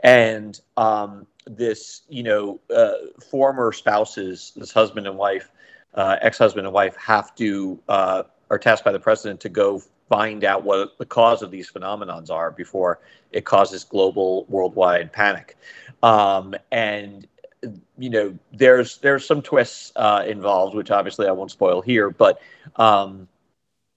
And 0.03 0.59
um, 0.77 1.27
this 1.45 2.01
you 2.09 2.23
know 2.23 2.59
uh, 2.73 2.93
former 3.29 3.71
spouses 3.71 4.53
this 4.55 4.71
husband 4.71 5.07
and 5.07 5.17
wife 5.17 5.51
uh, 5.93 6.17
ex-husband 6.21 6.65
and 6.65 6.73
wife 6.73 6.95
have 6.95 7.35
to 7.35 7.79
uh, 7.89 8.23
are 8.49 8.59
tasked 8.59 8.85
by 8.85 8.91
the 8.91 8.99
president 8.99 9.39
to 9.41 9.49
go 9.49 9.81
find 10.09 10.43
out 10.43 10.63
what 10.63 10.97
the 10.97 11.05
cause 11.05 11.41
of 11.41 11.51
these 11.51 11.71
phenomenons 11.71 12.29
are 12.29 12.51
before 12.51 12.99
it 13.31 13.45
causes 13.45 13.85
global 13.85 14.45
worldwide 14.49 15.11
panic. 15.13 15.57
Um, 16.03 16.53
and 16.71 17.27
you 17.97 18.09
know 18.09 18.37
there's 18.53 18.97
there's 18.99 19.25
some 19.25 19.41
twists 19.41 19.91
uh, 19.95 20.23
involved 20.27 20.75
which 20.75 20.91
obviously 20.91 21.27
i 21.27 21.31
won't 21.31 21.51
spoil 21.51 21.81
here 21.81 22.09
but 22.09 22.41
um, 22.77 23.27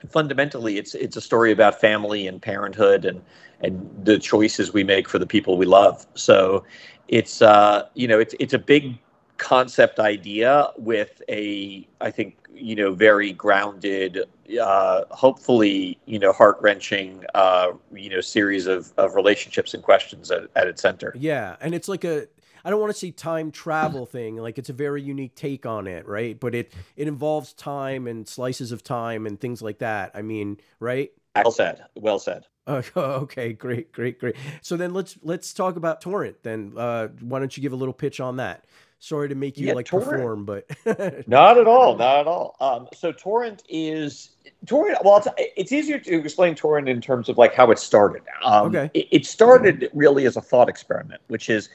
fundamentally 0.09 0.76
it's 0.78 0.94
it's 0.94 1.16
a 1.16 1.21
story 1.21 1.50
about 1.50 1.80
family 1.80 2.26
and 2.26 2.42
parenthood 2.42 3.04
and 3.04 3.23
and 3.61 3.88
the 4.04 4.18
choices 4.18 4.73
we 4.73 4.85
make 4.85 5.09
for 5.09 5.18
the 5.18 5.26
people 5.26 5.56
we 5.56 5.66
love 5.66 6.06
so 6.14 6.64
it's 7.09 7.42
uh, 7.42 7.87
you 7.94 8.09
know 8.09 8.18
it's 8.18 8.35
it's 8.38 8.54
a 8.54 8.59
big 8.59 8.99
concept 9.37 9.99
idea 9.99 10.68
with 10.76 11.21
a 11.28 11.87
I 12.00 12.11
think 12.11 12.37
you 12.54 12.75
know 12.76 12.94
very 12.94 13.33
grounded, 13.33 14.21
uh, 14.61 15.02
hopefully 15.11 15.99
you 16.06 16.18
know 16.18 16.33
heart 16.33 16.59
wrenching 16.61 17.25
uh, 17.35 17.73
you 17.92 18.11
know 18.11 18.21
series 18.21 18.66
of, 18.66 18.92
of 18.97 19.14
relationships 19.14 19.75
and 19.75 19.83
questions 19.83 20.30
at, 20.30 20.44
at 20.56 20.66
its 20.66 20.83
center. 20.83 21.12
Yeah, 21.18 21.56
and 21.61 21.75
it's 21.75 21.88
like 21.88 22.04
a 22.04 22.26
I 22.64 22.71
don't 22.71 22.80
want 22.80 22.92
to 22.92 22.99
say 22.99 23.11
time 23.11 23.50
travel 23.50 24.06
thing. 24.06 24.37
Like 24.37 24.59
it's 24.59 24.71
a 24.71 24.75
very 24.75 25.02
unique 25.02 25.35
take 25.35 25.66
on 25.66 25.87
it, 25.87 26.06
right? 26.06 26.38
But 26.38 26.54
it 26.54 26.73
it 26.97 27.09
involves 27.09 27.52
time 27.52 28.06
and 28.06 28.26
slices 28.28 28.73
of 28.73 28.83
time 28.83 29.26
and 29.26 29.40
things 29.40 29.62
like 29.62 29.78
that. 29.78 30.12
I 30.14 30.23
mean, 30.23 30.59
right? 30.80 31.11
Well 31.44 31.52
said. 31.52 31.85
Well 31.97 32.18
said. 32.18 32.47
Uh, 32.66 32.83
okay, 32.97 33.52
great, 33.52 33.92
great, 33.92 34.18
great. 34.18 34.37
So 34.62 34.76
then 34.76 34.94
let's 34.94 35.18
let's 35.23 35.52
talk 35.54 35.76
about 35.76 36.00
Torrent. 36.00 36.42
Then 36.42 36.73
uh, 36.76 37.09
why 37.21 37.38
don't 37.40 37.56
you 37.56 37.62
give 37.62 37.73
a 37.73 37.76
little 37.76 37.94
pitch 37.94 38.21
on 38.21 38.37
that? 38.37 38.64
Sorry 38.99 39.28
to 39.28 39.35
make 39.35 39.61
you 39.61 39.68
Yeah, 39.68 39.75
like 39.75 39.87
Torrent. 39.87 40.06
perform, 40.11 40.44
but 40.47 40.66
Not 41.28 41.59
at 41.59 41.66
all. 41.66 41.97
Not 41.97 42.21
at 42.21 42.26
all. 42.26 42.56
Um, 42.61 42.88
so 42.94 43.12
torrent 43.12 43.62
is 43.68 44.30
torrent. 44.66 44.99
Well, 45.04 45.18
it's, 45.18 45.28
it's 45.56 45.73
easier 45.73 45.99
to 45.99 46.18
explain 46.21 46.54
torrent 46.54 46.88
in 46.88 47.00
terms 47.00 47.28
of 47.28 47.37
like 47.37 47.54
how 47.54 47.71
it 47.71 47.78
started. 47.78 48.23
Um, 48.42 48.75
Okay. 48.75 48.90
It, 48.94 49.09
it 49.11 49.26
started 49.26 49.90
really 49.92 50.26
as 50.26 50.37
a 50.37 50.40
thought 50.40 50.68
experiment, 50.71 51.21
which 51.28 51.50
is, 51.50 51.68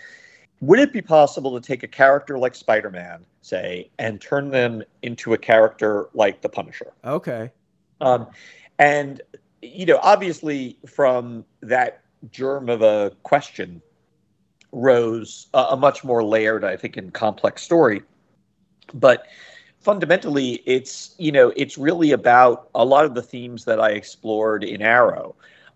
would 0.62 0.80
it 0.80 0.92
be 0.92 1.01
possible 1.01 1.60
to 1.60 1.66
take 1.66 1.84
a 1.84 1.88
character 1.88 2.38
like 2.38 2.56
Spider-Man, 2.56 3.25
say, 3.42 3.89
and 3.98 4.20
turn 4.20 4.50
them 4.50 4.84
into 5.01 5.34
a 5.34 5.38
character 5.38 6.10
like 6.13 6.42
the 6.42 6.50
Punisher? 6.50 6.94
okay, 7.04 7.51
Um, 8.01 8.28
and 8.78 9.22
you 9.62 9.86
know, 9.86 10.00
obviously, 10.01 10.78
from 10.88 11.46
that 11.62 12.01
germ 12.32 12.70
of 12.70 12.82
a 12.82 13.12
question 13.24 13.82
rose 14.72 15.48
a, 15.54 15.60
a 15.72 15.78
much 15.78 16.04
more 16.04 16.24
layered, 16.24 16.63
I 16.63 16.78
think, 16.78 16.98
and 16.98 17.13
complex 17.13 17.62
story. 17.63 18.01
But 18.94 19.25
fundamentally, 19.80 20.62
it's 20.66 21.16
you 21.18 21.32
know, 21.32 21.54
it's 21.56 21.78
really 21.78 22.12
about 22.12 22.70
a 22.75 22.86
lot 22.86 23.06
of 23.06 23.16
the 23.16 23.22
themes 23.22 23.66
that 23.66 23.80
I 23.80 23.92
explored 23.92 24.63
in 24.63 24.82
Arrow, 24.82 25.36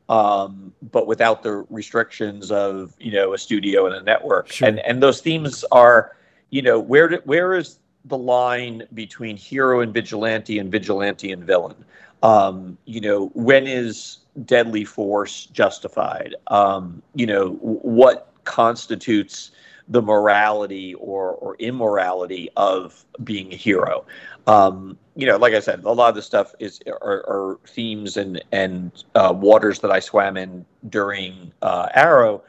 um, 0.09 0.73
but 0.91 1.07
without 1.07 1.43
the 1.43 1.65
restrictions 1.69 2.51
of 2.51 2.93
you 2.99 3.11
know 3.11 3.33
a 3.33 3.37
studio 3.37 3.85
and 3.85 3.95
a 3.95 4.03
network. 4.03 4.51
Sure. 4.51 4.67
And 4.67 4.79
and 4.79 5.01
those 5.01 5.21
themes 5.21 5.63
are, 5.71 6.15
you 6.49 6.61
know, 6.61 6.79
where 6.79 7.07
do, 7.07 7.19
where 7.25 7.53
is 7.53 7.79
the 8.05 8.17
line 8.17 8.83
between 8.93 9.37
hero 9.37 9.79
and 9.79 9.93
vigilante 9.93 10.59
and 10.59 10.71
vigilante 10.71 11.31
and 11.31 11.43
villain? 11.43 11.85
Um, 12.21 12.77
you 12.85 13.01
know, 13.01 13.27
when 13.33 13.67
is 13.67 14.19
deadly 14.45 14.85
force 14.85 15.45
justified? 15.47 16.35
Um, 16.47 17.01
you 17.15 17.25
know, 17.25 17.51
what 17.61 18.33
constitutes 18.43 19.51
the 19.87 20.01
morality 20.01 20.93
or, 20.95 21.31
or 21.31 21.55
immorality 21.57 22.49
of 22.55 23.05
being 23.23 23.53
a 23.53 23.55
hero? 23.55 24.05
Um, 24.47 24.97
you 25.15 25.25
know, 25.25 25.37
like 25.37 25.53
I 25.53 25.59
said, 25.59 25.83
a 25.83 25.91
lot 25.91 26.09
of 26.09 26.15
the 26.15 26.21
stuff 26.21 26.53
is 26.59 26.79
are, 26.87 27.23
are 27.27 27.59
themes 27.67 28.17
and 28.17 28.43
and 28.51 28.91
uh, 29.15 29.33
waters 29.35 29.79
that 29.79 29.91
I 29.91 29.99
swam 29.99 30.37
in 30.37 30.65
during 30.89 31.51
uh, 31.61 31.87
Arrow, 31.93 32.43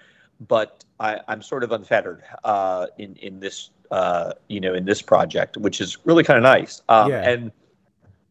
but 0.48 0.84
I, 1.00 1.20
I'm 1.28 1.42
sort 1.42 1.62
of 1.62 1.72
unfettered 1.72 2.22
uh, 2.44 2.86
in 2.98 3.16
in 3.16 3.40
this 3.40 3.70
uh, 3.90 4.32
you 4.48 4.60
know 4.60 4.74
in 4.74 4.84
this 4.84 5.02
project, 5.02 5.56
which 5.56 5.80
is 5.80 5.98
really 6.04 6.24
kind 6.24 6.38
of 6.38 6.42
nice. 6.42 6.82
Um, 6.88 7.10
Yeah. 7.10 7.28
And 7.28 7.52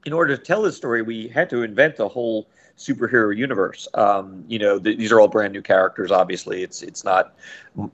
in 0.06 0.14
order 0.14 0.36
to 0.36 0.44
tell 0.44 0.62
this 0.62 0.76
story, 0.76 1.02
we 1.02 1.28
had 1.28 1.50
to 1.50 1.64
invent 1.64 2.00
a 2.00 2.08
whole 2.08 2.48
superhero 2.78 3.36
universe. 3.36 3.88
Um, 3.94 4.44
you 4.48 4.60
know, 4.60 4.80
th- 4.80 4.98
these 4.98 5.12
are 5.12 5.20
all 5.20 5.28
brand 5.28 5.54
new 5.54 5.62
characters. 5.62 6.12
Obviously, 6.12 6.64
it's 6.64 6.82
it's 6.82 7.04
not, 7.04 7.36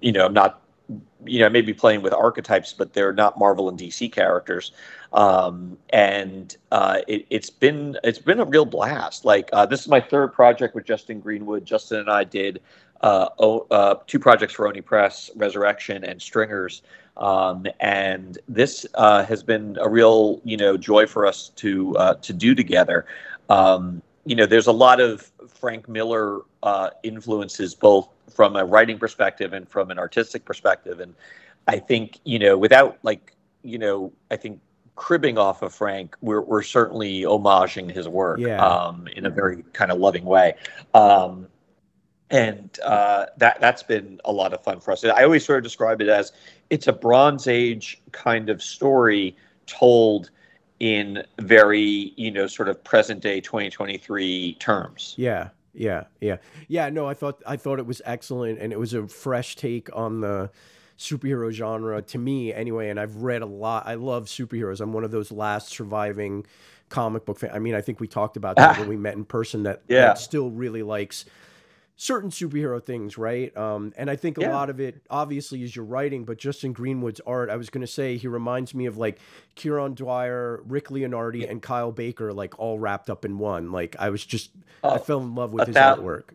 you 0.01 0.11
know, 0.11 0.25
I'm 0.25 0.33
not, 0.33 0.61
you 1.25 1.39
know, 1.39 1.49
maybe 1.49 1.73
playing 1.73 2.01
with 2.01 2.13
archetypes, 2.13 2.73
but 2.73 2.93
they're 2.93 3.13
not 3.13 3.37
Marvel 3.37 3.69
and 3.69 3.77
DC 3.77 4.11
characters. 4.11 4.71
Um, 5.13 5.77
and 5.89 6.55
uh, 6.71 7.01
it, 7.07 7.25
it's 7.29 7.49
been 7.49 7.97
it's 8.03 8.19
been 8.19 8.39
a 8.39 8.45
real 8.45 8.65
blast. 8.65 9.25
Like 9.25 9.49
uh, 9.53 9.65
this 9.65 9.81
is 9.81 9.87
my 9.87 10.01
third 10.01 10.33
project 10.33 10.75
with 10.75 10.85
Justin 10.85 11.19
Greenwood. 11.19 11.65
Justin 11.65 11.99
and 11.99 12.09
I 12.09 12.23
did 12.23 12.61
uh, 13.01 13.29
uh, 13.71 13.95
two 14.07 14.19
projects 14.19 14.53
for 14.53 14.67
Oni 14.67 14.81
Press, 14.81 15.29
Resurrection 15.35 16.03
and 16.03 16.21
Stringers. 16.21 16.81
Um, 17.17 17.65
and 17.79 18.37
this 18.47 18.85
uh, 18.95 19.25
has 19.25 19.43
been 19.43 19.77
a 19.81 19.89
real, 19.89 20.41
you 20.43 20.57
know, 20.57 20.77
joy 20.77 21.05
for 21.05 21.25
us 21.25 21.49
to 21.57 21.95
uh, 21.97 22.13
to 22.15 22.33
do 22.33 22.55
together. 22.55 23.05
Um, 23.49 24.01
you 24.25 24.35
know, 24.35 24.45
there's 24.45 24.67
a 24.67 24.71
lot 24.71 24.99
of 24.99 25.31
Frank 25.47 25.87
Miller 25.87 26.41
uh, 26.63 26.89
influences, 27.03 27.73
both 27.73 28.09
from 28.33 28.55
a 28.55 28.65
writing 28.65 28.97
perspective 28.99 29.53
and 29.53 29.67
from 29.67 29.91
an 29.91 29.99
artistic 29.99 30.45
perspective. 30.45 30.99
And 30.99 31.15
I 31.67 31.79
think, 31.79 32.19
you 32.25 32.39
know, 32.39 32.57
without 32.57 32.99
like, 33.03 33.35
you 33.63 33.77
know, 33.77 34.11
I 34.31 34.35
think 34.35 34.59
cribbing 34.95 35.37
off 35.37 35.61
of 35.61 35.73
Frank, 35.73 36.15
we're 36.21 36.41
we're 36.41 36.63
certainly 36.63 37.21
homaging 37.21 37.89
his 37.91 38.07
work 38.07 38.39
Yeah. 38.39 38.63
um, 38.63 39.07
in 39.15 39.25
a 39.25 39.29
very 39.29 39.63
kind 39.73 39.91
of 39.91 39.99
loving 39.99 40.25
way. 40.25 40.55
Um, 40.93 41.47
and 42.29 42.77
uh, 42.85 43.25
that 43.37 43.59
that's 43.59 43.81
been 43.81 44.19
a 44.25 44.31
lot 44.31 44.53
of 44.53 44.63
fun 44.63 44.79
for 44.79 44.91
us. 44.91 45.03
I 45.03 45.23
always 45.23 45.45
sort 45.45 45.57
of 45.57 45.63
describe 45.63 46.01
it 46.01 46.09
as 46.09 46.31
it's 46.69 46.87
a 46.87 46.93
Bronze 46.93 47.47
Age 47.47 48.01
kind 48.11 48.49
of 48.49 48.61
story 48.61 49.35
told 49.65 50.29
in 50.79 51.23
very 51.39 52.13
you 52.15 52.31
know 52.31 52.47
sort 52.47 52.69
of 52.69 52.83
present 52.83 53.21
day 53.21 53.41
2023 53.41 54.53
terms. 54.59 55.13
yeah, 55.17 55.49
yeah, 55.73 56.05
yeah, 56.21 56.37
yeah. 56.67 56.89
No, 56.89 57.07
I 57.07 57.13
thought 57.13 57.41
I 57.45 57.57
thought 57.57 57.79
it 57.79 57.85
was 57.85 58.01
excellent, 58.05 58.59
and 58.59 58.71
it 58.73 58.79
was 58.79 58.93
a 58.93 59.07
fresh 59.07 59.55
take 59.55 59.89
on 59.95 60.21
the 60.21 60.49
superhero 60.97 61.51
genre 61.51 62.01
to 62.01 62.17
me, 62.17 62.53
anyway. 62.53 62.89
And 62.89 62.99
I've 62.99 63.17
read 63.17 63.41
a 63.41 63.45
lot. 63.45 63.83
I 63.87 63.95
love 63.95 64.25
superheroes. 64.25 64.81
I'm 64.81 64.93
one 64.93 65.03
of 65.03 65.11
those 65.11 65.31
last 65.31 65.69
surviving 65.69 66.45
comic 66.89 67.25
book 67.25 67.39
fan. 67.39 67.51
I 67.53 67.59
mean, 67.59 67.75
I 67.75 67.81
think 67.81 67.99
we 67.99 68.07
talked 68.07 68.35
about 68.37 68.55
that 68.57 68.77
when 68.79 68.87
we 68.87 68.97
met 68.97 69.13
in 69.15 69.25
person. 69.25 69.63
That 69.63 69.81
Yeah. 69.87 70.07
that 70.07 70.17
still 70.17 70.49
really 70.49 70.83
likes 70.83 71.25
certain 72.01 72.29
superhero 72.29 72.81
things, 72.81 73.17
right? 73.17 73.55
Um, 73.57 73.91
and 73.97 74.09
I 74.09 74.15
think 74.15 74.37
a 74.37 74.41
Yeah. 74.41 74.53
lot 74.53 74.69
of 74.69 74.79
it, 74.79 75.01
obviously, 75.09 75.63
is 75.63 75.75
your 75.75 75.83
writing, 75.83 76.23
but 76.23 76.37
Justin 76.37 76.71
Greenwood's 76.71 77.19
art. 77.27 77.49
I 77.49 77.57
was 77.57 77.69
going 77.69 77.81
to 77.81 77.87
say 77.87 78.15
he 78.15 78.27
reminds 78.27 78.73
me 78.73 78.85
of 78.85 78.97
like 78.97 79.19
Kieron 79.57 79.95
Dwyer, 79.95 80.61
Rick 80.65 80.87
Leonardi, 80.87 81.49
and 81.49 81.61
Kyle 81.61 81.91
Baker, 81.91 82.31
like 82.31 82.57
all 82.57 82.79
wrapped 82.79 83.09
up 83.09 83.25
in 83.25 83.37
one. 83.37 83.73
Like 83.73 83.97
I 83.99 84.11
was 84.11 84.23
just, 84.25 84.51
I 84.89 84.95
Oh, 84.95 84.97
fell 84.97 85.19
in 85.19 85.35
love 85.35 85.51
with 85.51 85.67
his 85.67 85.75
thou- 85.75 85.97
artwork. 85.97 86.29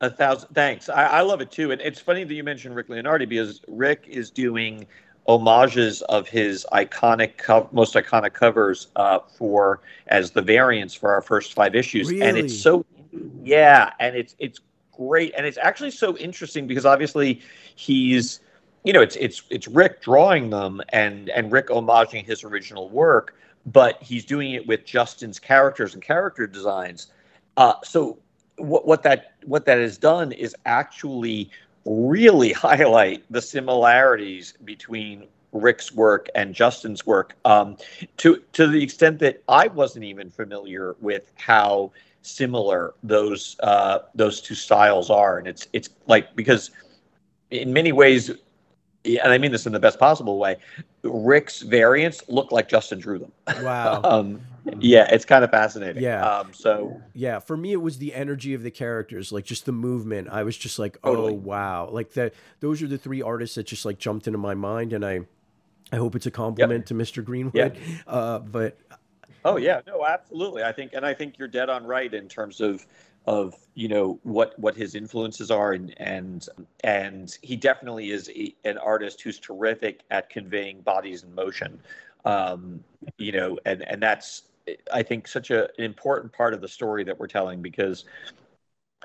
A 0.00 0.08
thousand 0.08 0.48
thanks. 0.54 0.88
I, 0.88 1.04
I 1.04 1.20
love 1.20 1.42
it 1.42 1.50
too. 1.50 1.72
And 1.72 1.80
it's 1.82 2.00
funny 2.00 2.24
that 2.24 2.32
you 2.32 2.42
mentioned 2.42 2.74
Rick 2.74 2.88
Leonardi 2.88 3.28
because 3.28 3.60
Rick 3.68 4.06
is 4.08 4.30
doing 4.30 4.86
homages 5.26 6.00
of 6.02 6.26
his 6.26 6.66
iconic, 6.72 7.36
co- 7.36 7.68
most 7.70 7.94
iconic 7.94 8.32
covers 8.32 8.88
uh, 8.96 9.18
for 9.36 9.82
as 10.06 10.30
the 10.30 10.40
variants 10.40 10.94
for 10.94 11.12
our 11.12 11.20
first 11.20 11.52
five 11.52 11.74
issues, 11.74 12.08
and 12.22 12.38
it's 12.38 12.54
so 12.54 12.82
yeah, 13.44 13.92
and 14.00 14.16
it's 14.16 14.34
it's 14.38 14.60
great, 15.00 15.32
and 15.36 15.46
it's 15.46 15.58
actually 15.58 15.90
so 15.90 16.16
interesting 16.18 16.66
because 16.66 16.84
obviously 16.84 17.40
he's 17.74 18.40
you 18.84 18.92
know 18.92 19.00
it's 19.00 19.16
it's 19.16 19.42
it's 19.50 19.66
Rick 19.66 20.02
drawing 20.02 20.50
them 20.50 20.80
and 20.90 21.30
and 21.30 21.50
Rick 21.50 21.68
homaging 21.68 22.24
his 22.24 22.44
original 22.44 22.88
work, 22.90 23.34
but 23.66 24.02
he's 24.02 24.24
doing 24.24 24.52
it 24.52 24.66
with 24.66 24.84
Justin's 24.84 25.38
characters 25.38 25.94
and 25.94 26.02
character 26.02 26.46
designs. 26.46 27.08
Uh, 27.56 27.74
so 27.82 28.18
what, 28.56 28.86
what 28.86 29.02
that 29.04 29.32
what 29.44 29.64
that 29.64 29.78
has 29.78 29.96
done 29.96 30.32
is 30.32 30.54
actually 30.66 31.50
really 31.84 32.52
highlight 32.68 33.24
the 33.30 33.40
similarities 33.40 34.54
between 34.64 35.26
Rick's 35.52 35.92
work 35.92 36.28
and 36.34 36.54
Justin's 36.54 37.06
work 37.06 37.36
um, 37.44 37.76
to 38.18 38.42
to 38.52 38.66
the 38.66 38.82
extent 38.82 39.18
that 39.20 39.42
I 39.48 39.68
wasn't 39.68 40.04
even 40.04 40.30
familiar 40.30 40.94
with 41.00 41.32
how 41.36 41.92
similar 42.22 42.94
those 43.02 43.56
uh, 43.60 44.00
those 44.14 44.40
two 44.40 44.54
styles 44.54 45.10
are, 45.10 45.38
and 45.38 45.46
it's 45.46 45.68
it's 45.72 45.90
like 46.06 46.34
because 46.36 46.70
in 47.50 47.72
many 47.72 47.92
ways, 47.92 48.30
and 49.04 49.32
I 49.32 49.38
mean 49.38 49.52
this 49.52 49.66
in 49.66 49.72
the 49.72 49.80
best 49.80 49.98
possible 49.98 50.38
way, 50.38 50.56
Rick's 51.02 51.62
variants 51.62 52.22
look 52.28 52.52
like 52.52 52.68
Justin 52.68 52.98
drew 53.00 53.18
them. 53.18 53.32
Wow. 53.62 54.00
um, 54.04 54.40
yeah, 54.78 55.08
it's 55.10 55.24
kind 55.24 55.42
of 55.42 55.50
fascinating. 55.50 56.02
Yeah. 56.02 56.24
Um, 56.24 56.52
so 56.52 57.00
Yeah, 57.14 57.38
for 57.38 57.56
me 57.56 57.72
it 57.72 57.80
was 57.80 57.98
the 57.98 58.14
energy 58.14 58.54
of 58.54 58.62
the 58.62 58.70
characters, 58.70 59.32
like 59.32 59.44
just 59.44 59.66
the 59.66 59.72
movement. 59.72 60.28
I 60.30 60.42
was 60.42 60.56
just 60.56 60.78
like, 60.78 60.98
oh 61.02 61.14
Totally. 61.14 61.34
wow, 61.34 61.88
like 61.90 62.12
that. 62.12 62.34
Those 62.60 62.82
are 62.82 62.86
the 62.86 62.98
three 62.98 63.22
artists 63.22 63.54
that 63.56 63.66
just 63.66 63.84
like 63.84 63.98
jumped 63.98 64.26
into 64.26 64.38
my 64.38 64.54
mind, 64.54 64.92
and 64.92 65.04
I, 65.04 65.20
I 65.92 65.96
hope 65.96 66.14
it's 66.14 66.26
a 66.26 66.30
compliment 66.30 66.86
to 66.86 66.94
Mr. 66.94 67.24
Greenwood. 67.24 67.76
Uh, 68.06 68.38
but 68.40 68.78
Oh 69.44 69.56
yeah, 69.56 69.80
no, 69.86 70.04
absolutely. 70.04 70.62
I 70.62 70.72
think, 70.72 70.92
and 70.92 71.04
I 71.04 71.14
think 71.14 71.38
you're 71.38 71.48
dead 71.48 71.70
on 71.70 71.84
right 71.84 72.12
in 72.12 72.28
terms 72.28 72.60
of 72.60 72.86
of 73.26 73.54
you 73.74 73.88
know 73.88 74.18
what 74.22 74.58
what 74.58 74.74
his 74.74 74.94
influences 74.94 75.50
are, 75.50 75.72
and 75.72 75.94
and 75.98 76.46
and 76.84 77.38
he 77.42 77.56
definitely 77.56 78.10
is 78.10 78.30
a, 78.34 78.54
an 78.64 78.78
artist 78.78 79.20
who's 79.22 79.38
terrific 79.38 80.02
at 80.10 80.30
conveying 80.30 80.80
bodies 80.80 81.22
in 81.22 81.34
motion. 81.34 81.80
Um, 82.24 82.82
you 83.18 83.32
know, 83.32 83.58
and 83.66 83.86
and 83.88 84.02
that's 84.02 84.44
I 84.92 85.02
think 85.02 85.26
such 85.26 85.50
a, 85.50 85.64
an 85.78 85.84
important 85.84 86.32
part 86.32 86.54
of 86.54 86.60
the 86.60 86.68
story 86.68 87.04
that 87.04 87.18
we're 87.18 87.26
telling 87.26 87.62
because 87.62 88.04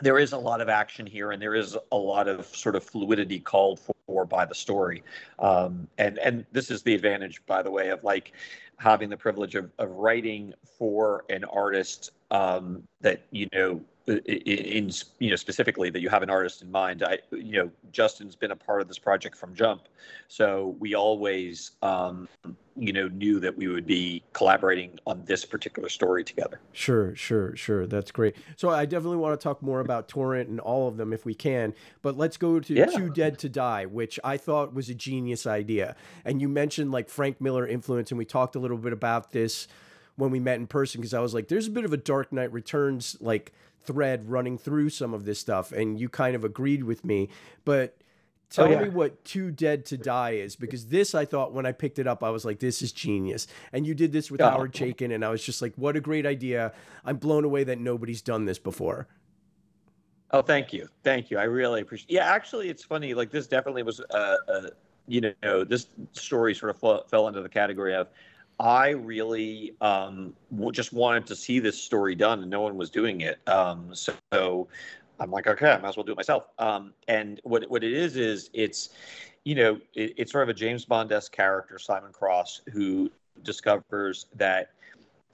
there 0.02 0.20
is 0.20 0.34
a 0.34 0.38
lot 0.38 0.60
of 0.60 0.68
action 0.68 1.06
here, 1.06 1.32
and 1.32 1.42
there 1.42 1.56
is 1.56 1.78
a 1.92 1.98
lot 1.98 2.28
of 2.28 2.46
sort 2.48 2.76
of 2.76 2.84
fluidity 2.84 3.40
called 3.40 3.80
for 3.80 4.26
by 4.26 4.46
the 4.46 4.56
story. 4.56 5.04
Um, 5.40 5.88
and 5.98 6.18
and 6.20 6.46
this 6.52 6.70
is 6.70 6.84
the 6.84 6.94
advantage, 6.94 7.46
by 7.46 7.62
the 7.62 7.72
way, 7.72 7.90
of 7.90 8.04
like 8.04 8.34
having 8.78 9.10
the 9.10 9.18
privilege 9.18 9.56
of, 9.56 9.72
of 9.80 9.90
writing 9.92 10.54
for 10.78 11.26
an 11.30 11.44
artist 11.46 12.12
um, 12.32 12.84
that 13.02 13.22
you 13.32 13.48
know 13.54 13.82
in, 14.08 14.92
you 15.20 15.30
know 15.30 15.36
specifically 15.36 15.90
that 15.90 16.02
you 16.02 16.10
have 16.10 16.22
an 16.22 16.30
artist 16.30 16.62
in 16.62 16.72
mind. 16.72 17.04
I 17.04 17.20
you 17.32 17.58
know 17.58 17.72
Justin's 17.92 18.36
been 18.36 18.52
a 18.52 18.56
part 18.56 18.82
of 18.82 18.88
this 18.88 19.00
project 19.00 19.36
from 19.36 19.56
jump, 19.56 19.84
so 20.28 20.76
we 20.80 20.94
always 20.94 21.72
um, 21.82 22.28
you 22.76 22.94
know 22.94 23.08
knew 23.08 23.40
that 23.40 23.56
we 23.58 23.68
would 23.68 23.88
be 23.88 24.24
collaborating 24.34 25.00
on 25.08 25.24
this 25.26 25.44
particular 25.44 25.90
story 25.90 26.24
together. 26.24 26.60
Sure, 26.72 27.16
sure, 27.16 27.56
sure. 27.56 27.88
That's 27.88 28.12
great. 28.12 28.36
So 28.56 28.70
I 28.70 28.86
definitely 28.86 29.18
want 29.18 29.40
to 29.40 29.44
talk 29.44 29.62
more 29.64 29.80
about 29.80 30.08
Torrent 30.08 30.50
and 30.50 30.60
all 30.60 30.88
of 30.88 30.98
them 30.98 31.12
if 31.12 31.26
we 31.26 31.34
can. 31.34 31.74
But 32.02 32.16
let's 32.18 32.38
go 32.38 32.60
to 32.60 32.74
Yeah. 32.74 32.86
Too 32.86 33.10
Dead 33.10 33.40
to 33.40 33.50
Die, 33.50 33.86
which 33.86 34.20
I 34.24 34.38
thought 34.38 34.74
was 34.74 34.90
a 34.90 34.96
genius 34.96 35.48
idea. 35.48 35.96
And 36.24 36.42
you 36.42 36.48
mentioned 36.48 36.92
like 36.92 37.10
Frank 37.10 37.42
Miller 37.42 37.66
influence, 37.68 38.12
and 38.12 38.18
we 38.18 38.26
talked 38.26 38.56
a 38.56 38.60
little 38.60 38.78
bit 38.78 38.94
about 38.94 39.32
this 39.32 39.68
when 40.18 40.32
we 40.32 40.40
met 40.40 40.56
in 40.60 40.68
person 40.68 41.02
because 41.02 41.14
I 41.14 41.20
was 41.20 41.34
like, 41.34 41.48
there's 41.48 41.68
a 41.68 41.72
bit 41.72 41.86
of 41.86 41.94
a 41.94 41.98
Dark 41.98 42.32
Knight 42.32 42.52
Returns 42.52 43.18
like 43.20 43.52
thread 43.84 44.30
running 44.30 44.58
through 44.58 44.90
some 44.90 45.14
of 45.14 45.26
this 45.26 45.40
stuff, 45.40 45.72
and 45.72 46.00
you 46.00 46.10
kind 46.10 46.36
of 46.36 46.44
agreed 46.44 46.84
with 46.84 47.04
me. 47.06 47.30
But 47.66 47.98
tell 48.50 48.66
Oh, 48.66 48.70
yeah. 48.72 48.84
me 48.84 48.90
what 48.90 49.24
Too 49.26 49.52
Dead 49.52 49.86
to 49.88 49.98
Die 49.98 50.32
is 50.32 50.56
because 50.56 50.88
this 50.88 51.14
I 51.14 51.26
thought 51.26 51.54
when 51.54 51.66
I 51.66 51.72
picked 51.72 52.00
it 52.00 52.08
up, 52.08 52.24
I 52.24 52.30
was 52.30 52.46
like, 52.46 52.60
this 52.60 52.82
is 52.82 52.92
genius. 52.92 53.48
And 53.74 53.86
you 53.86 53.94
did 53.94 54.12
this 54.12 54.32
with 54.32 54.42
Oh. 54.42 54.50
Howard 54.50 54.72
Chaykin, 54.74 55.14
and 55.14 55.24
I 55.26 55.30
was 55.30 55.44
just 55.44 55.62
like, 55.62 55.74
what 55.76 55.96
a 55.96 56.00
great 56.02 56.26
idea. 56.26 56.72
I'm 57.04 57.18
blown 57.18 57.44
away 57.44 57.64
that 57.66 57.80
nobody's 57.80 58.22
done 58.22 58.46
this 58.46 58.58
before. 58.60 59.08
Oh, 60.32 60.42
thank 60.42 60.74
you, 60.74 60.88
thank 61.04 61.30
you. 61.30 61.38
I 61.38 61.44
really 61.44 61.82
appreciate. 61.82 62.10
Yeah, 62.12 62.26
actually, 62.26 62.70
it's 62.70 62.84
funny. 62.84 63.14
Like 63.14 63.30
this 63.30 63.48
definitely 63.48 63.84
was, 63.84 64.00
uh, 64.00 64.38
uh, 64.48 64.62
you 65.08 65.34
know, 65.44 65.64
this 65.64 65.88
story 66.14 66.56
sort 66.56 66.72
of 66.72 66.80
fell, 66.80 67.06
fell 67.08 67.28
into 67.28 67.42
the 67.42 67.50
category 67.50 67.94
of, 67.94 68.08
I 68.60 68.90
really 68.90 69.76
um, 69.82 70.34
just 70.72 70.94
wanted 70.94 71.26
to 71.28 71.36
see 71.36 71.60
this 71.60 71.82
story 71.82 72.16
done, 72.16 72.42
and 72.42 72.50
no 72.50 72.62
one 72.62 72.78
was 72.78 72.90
doing 72.90 73.22
it. 73.22 73.40
Um, 73.48 73.94
so 73.94 74.68
I'm 75.20 75.32
like, 75.32 75.48
okay, 75.48 75.72
I 75.72 75.78
might 75.78 75.90
as 75.90 75.98
well 75.98 76.04
do 76.04 76.14
it 76.14 76.18
myself. 76.18 76.48
Um, 76.58 76.94
and 77.08 77.40
what 77.44 77.70
what 77.70 77.84
it 77.84 77.94
is 77.94 78.16
is 78.16 78.50
it's, 78.54 78.90
you 79.44 79.56
know, 79.56 79.80
it, 79.94 80.14
it's 80.18 80.32
sort 80.32 80.44
of 80.44 80.50
a 80.50 80.54
James 80.54 80.86
Bond 80.86 81.12
esque 81.12 81.32
character, 81.32 81.78
Simon 81.80 82.12
Cross, 82.12 82.62
who 82.72 83.12
discovers 83.44 84.28
that, 84.36 84.72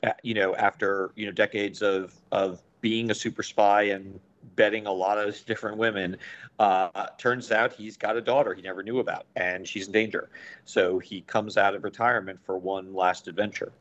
uh, 0.04 0.14
you 0.24 0.34
know, 0.34 0.56
after 0.56 1.12
you 1.16 1.26
know 1.26 1.32
decades 1.32 1.82
of 1.82 2.16
of 2.32 2.62
being 2.82 3.12
a 3.12 3.16
super 3.16 3.44
spy 3.44 3.84
and 3.84 4.20
betting 4.56 4.86
a 4.88 4.92
lot 4.92 5.18
of 5.18 5.44
different 5.46 5.78
women, 5.78 6.18
uh, 6.60 7.08
turns 7.18 7.52
out 7.52 7.74
he's 7.74 7.98
got 7.98 8.18
a 8.18 8.22
daughter 8.22 8.54
he 8.54 8.62
never 8.62 8.84
knew 8.84 9.00
about, 9.00 9.26
and 9.36 9.68
she's 9.68 9.88
in 9.88 9.94
danger. 9.94 10.30
So 10.66 11.00
he 11.00 11.22
comes 11.22 11.58
out 11.58 11.76
of 11.76 11.84
retirement 11.84 12.40
for 12.44 12.58
one 12.58 12.94
last 12.94 13.28
adventure 13.28 13.74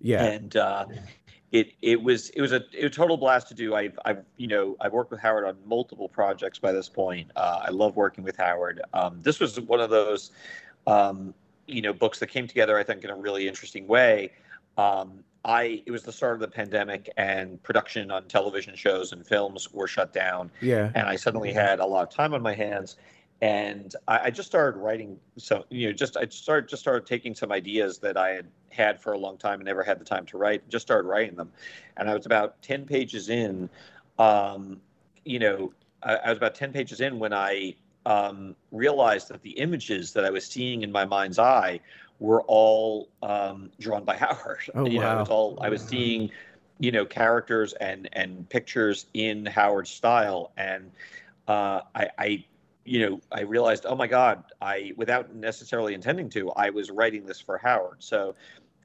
Yeah. 0.00 0.24
and 0.24 0.56
uh, 0.56 0.86
it 1.52 1.72
it 1.82 2.02
was 2.02 2.30
it 2.30 2.40
was 2.40 2.52
a, 2.52 2.62
a 2.78 2.88
total 2.90 3.16
blast 3.16 3.48
to 3.48 3.54
do. 3.54 3.74
I've 3.74 3.98
I've 4.04 4.24
you 4.36 4.46
know 4.48 4.76
I've 4.80 4.92
worked 4.92 5.10
with 5.10 5.20
Howard 5.20 5.44
on 5.44 5.56
multiple 5.64 6.08
projects 6.08 6.58
by 6.58 6.72
this 6.72 6.88
point. 6.88 7.30
Uh, 7.36 7.60
I 7.64 7.70
love 7.70 7.96
working 7.96 8.24
with 8.24 8.36
Howard. 8.36 8.82
Um, 8.92 9.20
this 9.22 9.40
was 9.40 9.58
one 9.60 9.80
of 9.80 9.90
those 9.90 10.32
um, 10.86 11.34
you 11.66 11.82
know 11.82 11.92
books 11.92 12.18
that 12.20 12.28
came 12.28 12.46
together 12.48 12.76
I 12.78 12.82
think 12.82 13.04
in 13.04 13.10
a 13.10 13.16
really 13.16 13.48
interesting 13.48 13.86
way. 13.86 14.32
Um, 14.76 15.24
I 15.46 15.82
it 15.86 15.92
was 15.92 16.02
the 16.02 16.12
start 16.12 16.34
of 16.34 16.40
the 16.40 16.48
pandemic 16.48 17.08
and 17.16 17.62
production 17.62 18.10
on 18.10 18.24
television 18.24 18.74
shows 18.74 19.12
and 19.12 19.24
films 19.24 19.72
were 19.72 19.86
shut 19.86 20.12
down 20.12 20.50
yeah. 20.60 20.90
and 20.94 21.06
I 21.06 21.14
suddenly 21.14 21.52
had 21.52 21.78
a 21.78 21.86
lot 21.86 22.02
of 22.02 22.10
time 22.10 22.34
on 22.34 22.42
my 22.42 22.52
hands, 22.52 22.96
and 23.40 23.94
I, 24.08 24.24
I 24.24 24.30
just 24.30 24.48
started 24.48 24.78
writing. 24.78 25.18
So 25.38 25.64
you 25.70 25.86
know, 25.86 25.92
just 25.92 26.16
I 26.16 26.26
started 26.26 26.68
just 26.68 26.82
started 26.82 27.06
taking 27.06 27.34
some 27.34 27.52
ideas 27.52 27.98
that 27.98 28.16
I 28.16 28.30
had 28.30 28.48
had 28.70 29.00
for 29.00 29.12
a 29.12 29.18
long 29.18 29.38
time 29.38 29.60
and 29.60 29.64
never 29.64 29.84
had 29.84 30.00
the 30.00 30.04
time 30.04 30.26
to 30.26 30.36
write. 30.36 30.68
Just 30.68 30.84
started 30.84 31.06
writing 31.06 31.36
them, 31.36 31.52
and 31.96 32.10
I 32.10 32.14
was 32.14 32.26
about 32.26 32.60
ten 32.60 32.84
pages 32.84 33.28
in. 33.28 33.70
Um, 34.18 34.80
you 35.24 35.38
know, 35.38 35.72
I, 36.02 36.16
I 36.16 36.28
was 36.30 36.38
about 36.38 36.56
ten 36.56 36.72
pages 36.72 37.00
in 37.00 37.20
when 37.20 37.32
I 37.32 37.76
um, 38.06 38.56
realized 38.72 39.28
that 39.28 39.42
the 39.42 39.50
images 39.50 40.12
that 40.14 40.24
I 40.24 40.30
was 40.30 40.46
seeing 40.46 40.82
in 40.82 40.90
my 40.92 41.04
mind's 41.04 41.38
eye 41.38 41.80
were 42.18 42.42
all 42.42 43.08
um, 43.22 43.70
drawn 43.80 44.04
by 44.04 44.16
Howard. 44.18 44.70
Oh, 44.74 44.86
you 44.86 44.98
know, 44.98 45.12
it 45.12 45.18
was 45.18 45.28
wow. 45.28 45.34
all 45.34 45.58
I 45.62 45.68
was 45.68 45.82
seeing 45.82 46.30
you 46.78 46.92
know 46.92 47.04
characters 47.04 47.72
and 47.74 48.08
and 48.12 48.48
pictures 48.48 49.06
in 49.14 49.46
Howard's 49.46 49.90
style, 49.90 50.52
and 50.56 50.90
uh, 51.48 51.80
I, 51.94 52.08
I 52.18 52.44
you 52.84 53.08
know 53.08 53.20
I 53.32 53.40
realized 53.40 53.86
oh 53.86 53.96
my 53.96 54.06
god 54.06 54.44
I 54.60 54.92
without 54.96 55.34
necessarily 55.34 55.94
intending 55.94 56.28
to 56.30 56.50
I 56.52 56.70
was 56.70 56.90
writing 56.90 57.26
this 57.26 57.40
for 57.40 57.58
Howard, 57.58 57.96
so 58.02 58.34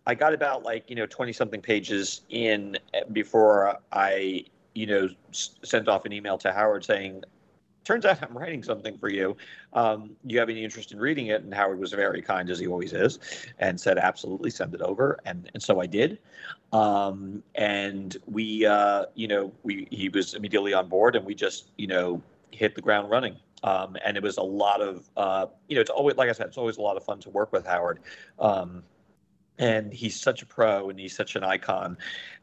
I 0.07 0.15
got 0.15 0.33
about 0.33 0.63
like 0.63 0.89
you 0.89 0.95
know 0.95 1.05
twenty 1.05 1.33
something 1.33 1.61
pages 1.61 2.21
in 2.29 2.77
eh, 2.93 3.01
before 3.11 3.77
I 3.91 4.45
you 4.73 4.87
know 4.87 5.09
s- 5.29 5.55
sent 5.63 5.87
off 5.87 6.05
an 6.05 6.13
email 6.13 6.37
to 6.39 6.51
Howard 6.51 6.85
saying. 6.85 7.23
Turns 7.83 8.05
out 8.05 8.21
I'm 8.21 8.37
writing 8.37 8.63
something 8.63 8.97
for 8.97 9.09
you. 9.09 9.35
Um, 9.73 10.11
you 10.25 10.39
have 10.39 10.49
any 10.49 10.63
interest 10.63 10.91
in 10.91 10.99
reading 10.99 11.27
it? 11.27 11.43
And 11.43 11.53
Howard 11.53 11.79
was 11.79 11.93
very 11.93 12.21
kind, 12.21 12.49
as 12.49 12.59
he 12.59 12.67
always 12.67 12.93
is, 12.93 13.19
and 13.59 13.79
said, 13.79 13.97
"Absolutely, 13.97 14.51
send 14.51 14.75
it 14.75 14.81
over." 14.81 15.19
And 15.25 15.49
and 15.53 15.61
so 15.61 15.81
I 15.81 15.87
did 15.87 16.19
um, 16.73 17.43
and 17.55 18.17
we 18.25 18.65
uh, 18.65 19.05
you 19.15 19.27
know 19.27 19.51
we 19.63 19.87
he 19.91 20.09
was 20.09 20.33
immediately 20.33 20.73
on 20.73 20.87
board 20.87 21.15
and 21.15 21.25
we 21.25 21.35
just 21.35 21.71
you 21.77 21.87
know 21.87 22.21
hit 22.51 22.75
the 22.75 22.81
ground 22.81 23.09
running 23.09 23.35
um, 23.63 23.97
and 24.05 24.17
it 24.17 24.23
was 24.23 24.37
a 24.37 24.43
lot 24.43 24.81
of 24.81 25.09
uh, 25.17 25.45
you 25.67 25.75
know 25.75 25.81
it's 25.81 25.89
always 25.89 26.17
like 26.17 26.29
i 26.29 26.31
said 26.31 26.47
it's 26.47 26.57
always 26.57 26.77
a 26.77 26.81
lot 26.81 26.97
of 26.97 27.03
fun 27.03 27.19
to 27.19 27.29
work 27.29 27.51
with 27.51 27.65
howard 27.65 27.99
um, 28.39 28.83
and 29.57 29.93
he's 29.93 30.19
such 30.19 30.41
a 30.41 30.45
pro 30.45 30.89
and 30.89 30.99
he's 30.99 31.15
such 31.15 31.35
an 31.35 31.43
icon 31.43 31.97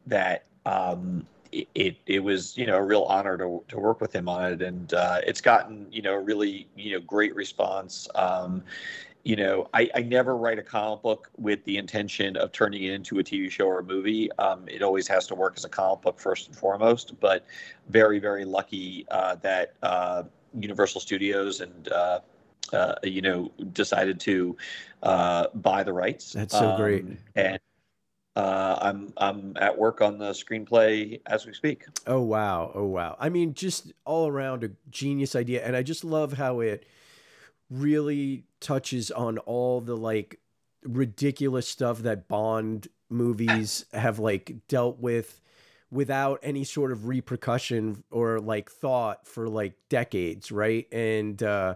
that 0.05 0.45
um, 0.65 1.25
it, 1.51 1.97
it 2.05 2.23
was 2.23 2.57
you 2.57 2.65
know 2.65 2.77
a 2.77 2.83
real 2.83 3.03
honor 3.03 3.37
to, 3.37 3.63
to 3.67 3.79
work 3.79 4.01
with 4.01 4.13
him 4.13 4.29
on 4.29 4.53
it 4.53 4.61
and 4.61 4.93
uh, 4.93 5.19
it's 5.25 5.41
gotten 5.41 5.87
you 5.91 6.01
know 6.01 6.15
really 6.15 6.67
you 6.75 6.93
know 6.93 6.99
great 6.99 7.35
response 7.35 8.07
um, 8.15 8.63
you 9.23 9.35
know, 9.35 9.69
I, 9.73 9.89
I 9.93 10.01
never 10.01 10.35
write 10.35 10.59
a 10.59 10.63
comic 10.63 11.01
book 11.01 11.29
with 11.37 11.63
the 11.65 11.77
intention 11.77 12.37
of 12.37 12.51
turning 12.51 12.83
it 12.83 12.93
into 12.93 13.19
a 13.19 13.23
TV 13.23 13.51
show 13.51 13.67
or 13.67 13.79
a 13.79 13.83
movie. 13.83 14.31
Um, 14.33 14.63
it 14.67 14.81
always 14.81 15.07
has 15.07 15.27
to 15.27 15.35
work 15.35 15.55
as 15.57 15.65
a 15.65 15.69
comic 15.69 16.01
book 16.01 16.19
first 16.19 16.47
and 16.47 16.55
foremost. 16.55 17.19
But 17.19 17.45
very, 17.89 18.19
very 18.19 18.45
lucky 18.45 19.05
uh, 19.11 19.35
that 19.35 19.73
uh, 19.83 20.23
Universal 20.57 21.01
Studios 21.01 21.61
and 21.61 21.89
uh, 21.89 22.19
uh, 22.71 22.95
you 23.03 23.21
know 23.21 23.51
decided 23.73 24.19
to 24.21 24.55
uh, 25.03 25.47
buy 25.55 25.83
the 25.83 25.93
rights. 25.93 26.33
That's 26.33 26.57
so 26.57 26.75
great. 26.77 27.03
Um, 27.03 27.17
And 27.35 27.59
uh, 28.39 28.79
I'm 28.81 29.13
I'm 29.17 29.53
at 29.59 29.77
work 29.77 29.99
on 29.99 30.17
the 30.17 30.31
screenplay 30.31 31.19
as 31.25 31.45
we 31.45 31.53
speak. 31.53 31.85
Oh 32.07 32.21
wow, 32.21 32.71
oh 32.73 32.85
wow. 32.85 33.17
I 33.19 33.27
mean, 33.27 33.53
just 33.53 33.91
all 34.05 34.29
around 34.29 34.63
a 34.63 34.69
genius 34.89 35.35
idea, 35.35 35.65
and 35.65 35.75
I 35.75 35.83
just 35.83 36.05
love 36.05 36.33
how 36.33 36.61
it 36.61 36.85
really 37.69 38.45
touches 38.61 39.11
on 39.11 39.39
all 39.39 39.81
the 39.81 39.97
like 39.97 40.39
ridiculous 40.83 41.67
stuff 41.67 41.99
that 41.99 42.29
Bond 42.29 42.87
movies 43.09 43.85
have 43.91 44.19
like 44.19 44.55
dealt 44.69 44.99
with 44.99 45.41
without 45.91 46.39
any 46.41 46.63
sort 46.63 46.93
of 46.93 47.07
repercussion 47.07 48.03
or 48.09 48.39
like 48.39 48.71
thought 48.71 49.27
for 49.27 49.49
like 49.49 49.73
decades, 49.89 50.49
right? 50.49 50.87
And 50.93 51.43
uh 51.43 51.75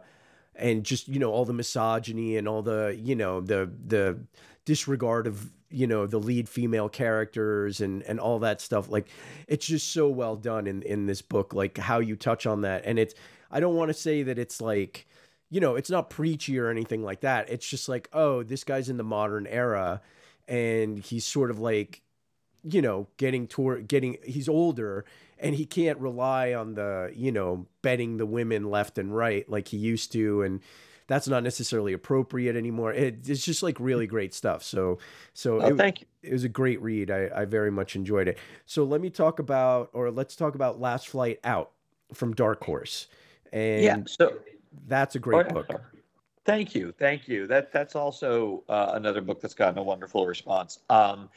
and 0.56 0.84
just 0.84 1.08
you 1.10 1.20
know 1.20 1.32
all 1.32 1.46
the 1.46 1.54
misogyny 1.54 2.38
and 2.38 2.48
all 2.48 2.62
the 2.62 2.98
you 3.02 3.16
know 3.16 3.42
the 3.42 3.70
the 3.86 4.20
disregard 4.66 5.28
of 5.28 5.52
you 5.70 5.88
know 5.88 6.06
the 6.06 6.20
lead 6.20 6.48
female 6.48 6.90
characters 6.90 7.82
and 7.82 8.04
and 8.04 8.20
all 8.20 8.40
that 8.40 8.62
stuff. 8.62 8.90
Like 8.90 9.08
it's 9.48 9.66
just 9.66 9.92
so 9.92 10.10
well 10.10 10.36
done 10.36 10.68
in 10.68 10.82
in 10.84 11.06
this 11.06 11.22
book 11.22 11.54
like 11.54 11.78
how 11.78 12.00
you 12.00 12.16
touch 12.16 12.46
on 12.46 12.62
that. 12.62 12.84
And 12.86 13.00
it's 13.00 13.14
i 13.52 13.60
don't 13.60 13.76
want 13.76 13.90
to 13.90 13.94
say 13.94 14.24
that 14.24 14.40
it's 14.40 14.60
like 14.60 15.06
you 15.50 15.60
know 15.60 15.76
it's 15.76 15.90
not 15.90 16.10
preachy 16.10 16.60
or 16.60 16.70
anything 16.70 17.04
like 17.04 17.22
that. 17.22 17.50
It's 17.50 17.68
just 17.68 17.90
like 17.90 18.10
oh 18.14 18.44
this 18.44 18.64
guy's 18.64 18.90
in 18.90 18.98
the 18.98 19.04
modern 19.04 19.48
era 19.48 20.02
and 20.48 21.00
he's 21.00 21.26
sort 21.26 21.50
of 21.50 21.60
like 21.60 22.02
you 22.64 22.82
know 22.82 23.08
getting 23.18 23.48
toward 23.48 23.88
getting 23.88 24.18
he's 24.24 24.48
older 24.48 25.06
and 25.40 25.56
he 25.56 25.66
can't 25.66 26.00
rely 26.00 26.54
on 26.54 26.76
the 26.76 27.12
you 27.14 27.32
know 27.32 27.68
betting 27.82 28.18
the 28.18 28.26
women 28.26 28.70
left 28.70 28.98
and 28.98 29.16
right 29.16 29.48
like 29.50 29.68
he 29.68 29.78
used 29.78 30.12
to. 30.14 30.42
And 30.42 30.62
that's 31.08 31.28
not 31.28 31.44
necessarily 31.44 31.94
appropriate 31.94 32.56
anymore 32.56 32.94
it, 32.94 33.28
it's 33.28 33.44
just 33.46 33.64
like 33.64 33.80
really 33.80 34.08
great 34.08 34.34
stuff 34.34 34.64
so 34.64 34.98
so 35.34 35.62
Oh, 35.62 35.68
it, 35.68 35.78
thank 35.78 36.02
you. 36.02 36.08
it 36.22 36.32
was 36.34 36.44
a 36.44 36.50
great 36.50 36.82
read 36.82 37.12
I, 37.12 37.30
I 37.36 37.46
very 37.46 37.72
much 37.72 37.96
enjoyed 37.96 38.28
it 38.28 38.38
so 38.66 38.84
let 38.84 39.02
me 39.02 39.10
talk 39.10 39.40
about 39.40 39.90
or 39.94 40.12
let's 40.12 40.36
talk 40.36 40.56
about 40.56 40.80
last 40.80 41.08
flight 41.10 41.40
out 41.44 41.72
from 42.14 42.34
dark 42.34 42.64
horse 42.64 43.08
and 43.52 43.84
Yeah. 43.84 43.98
So 44.08 44.40
that's 44.88 45.16
a 45.16 45.20
great 45.20 45.46
Oh, 45.50 45.54
book. 45.54 45.70
Thank 46.46 46.76
you, 46.76 46.92
thank 47.00 47.28
you. 47.30 47.48
That 47.48 47.72
that's 47.72 47.96
also 47.96 48.64
uh, 48.68 48.92
another 48.96 49.22
book 49.22 49.40
that's 49.40 49.54
gotten 49.54 49.78
a 49.78 49.84
wonderful 49.84 50.26
response. 50.26 50.80
Um, 50.90 51.30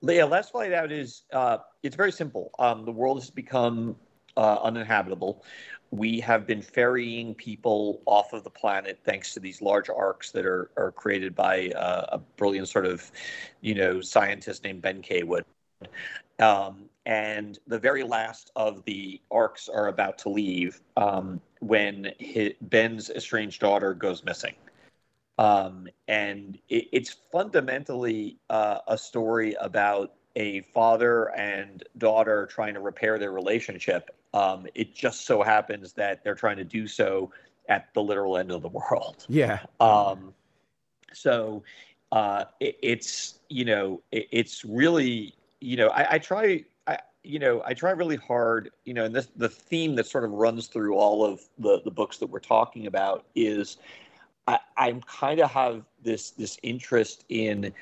yeah, 0.00 0.24
Last 0.24 0.52
Flight 0.52 0.72
Out 0.72 0.90
is 0.90 1.22
uh, 1.32 1.58
it's 1.82 1.96
very 1.96 2.12
simple. 2.12 2.50
Um, 2.58 2.84
the 2.86 2.92
world 2.92 3.18
has 3.18 3.28
become 3.28 3.96
uh, 4.36 4.58
uninhabitable. 4.62 5.44
We 5.94 6.18
have 6.20 6.44
been 6.44 6.60
ferrying 6.60 7.36
people 7.36 8.02
off 8.04 8.32
of 8.32 8.42
the 8.42 8.50
planet 8.50 8.98
thanks 9.04 9.32
to 9.34 9.40
these 9.40 9.62
large 9.62 9.88
arks 9.88 10.32
that 10.32 10.44
are 10.44 10.70
are 10.76 10.90
created 10.90 11.36
by 11.36 11.68
uh, 11.70 12.06
a 12.16 12.18
brilliant 12.18 12.68
sort 12.68 12.84
of, 12.84 13.12
you 13.60 13.76
know, 13.76 14.00
scientist 14.00 14.64
named 14.64 14.82
Ben 14.82 15.02
K. 15.02 15.22
Wood. 15.22 15.44
Um, 16.40 16.88
and 17.06 17.60
the 17.68 17.78
very 17.78 18.02
last 18.02 18.50
of 18.56 18.84
the 18.86 19.20
arks 19.30 19.68
are 19.68 19.86
about 19.86 20.18
to 20.18 20.30
leave 20.30 20.80
um, 20.96 21.40
when 21.60 22.12
his, 22.18 22.54
Ben's 22.60 23.08
estranged 23.10 23.60
daughter 23.60 23.94
goes 23.94 24.24
missing. 24.24 24.54
Um, 25.38 25.86
and 26.08 26.58
it, 26.68 26.88
it's 26.90 27.14
fundamentally 27.30 28.38
uh, 28.50 28.78
a 28.88 28.98
story 28.98 29.54
about 29.60 30.14
a 30.34 30.62
father 30.62 31.30
and 31.36 31.84
daughter 31.98 32.46
trying 32.46 32.74
to 32.74 32.80
repair 32.80 33.16
their 33.20 33.30
relationship. 33.30 34.10
Um, 34.34 34.66
it 34.74 34.94
just 34.94 35.26
so 35.26 35.42
happens 35.42 35.92
that 35.94 36.24
they're 36.24 36.34
trying 36.34 36.56
to 36.56 36.64
do 36.64 36.86
so 36.86 37.30
at 37.68 37.88
the 37.94 38.02
literal 38.02 38.36
end 38.36 38.50
of 38.50 38.62
the 38.62 38.68
world. 38.68 39.24
Yeah. 39.28 39.60
Um, 39.80 40.34
so 41.12 41.62
uh, 42.12 42.44
it, 42.60 42.76
it's 42.82 43.38
you 43.48 43.64
know 43.64 44.02
it, 44.10 44.26
it's 44.32 44.64
really 44.64 45.34
you 45.60 45.76
know 45.76 45.88
I, 45.88 46.14
I 46.14 46.18
try 46.18 46.64
I 46.88 46.98
you 47.22 47.38
know 47.38 47.62
I 47.64 47.74
try 47.74 47.92
really 47.92 48.16
hard 48.16 48.72
you 48.84 48.92
know 48.92 49.04
and 49.04 49.14
this 49.14 49.28
the 49.36 49.48
theme 49.48 49.94
that 49.94 50.06
sort 50.06 50.24
of 50.24 50.32
runs 50.32 50.66
through 50.66 50.96
all 50.96 51.24
of 51.24 51.40
the 51.58 51.80
the 51.84 51.90
books 51.90 52.18
that 52.18 52.26
we're 52.26 52.40
talking 52.40 52.88
about 52.88 53.26
is 53.36 53.76
I, 54.48 54.58
I'm 54.76 55.00
kind 55.02 55.38
of 55.40 55.50
have 55.52 55.84
this 56.02 56.32
this 56.32 56.58
interest 56.64 57.24
in 57.28 57.72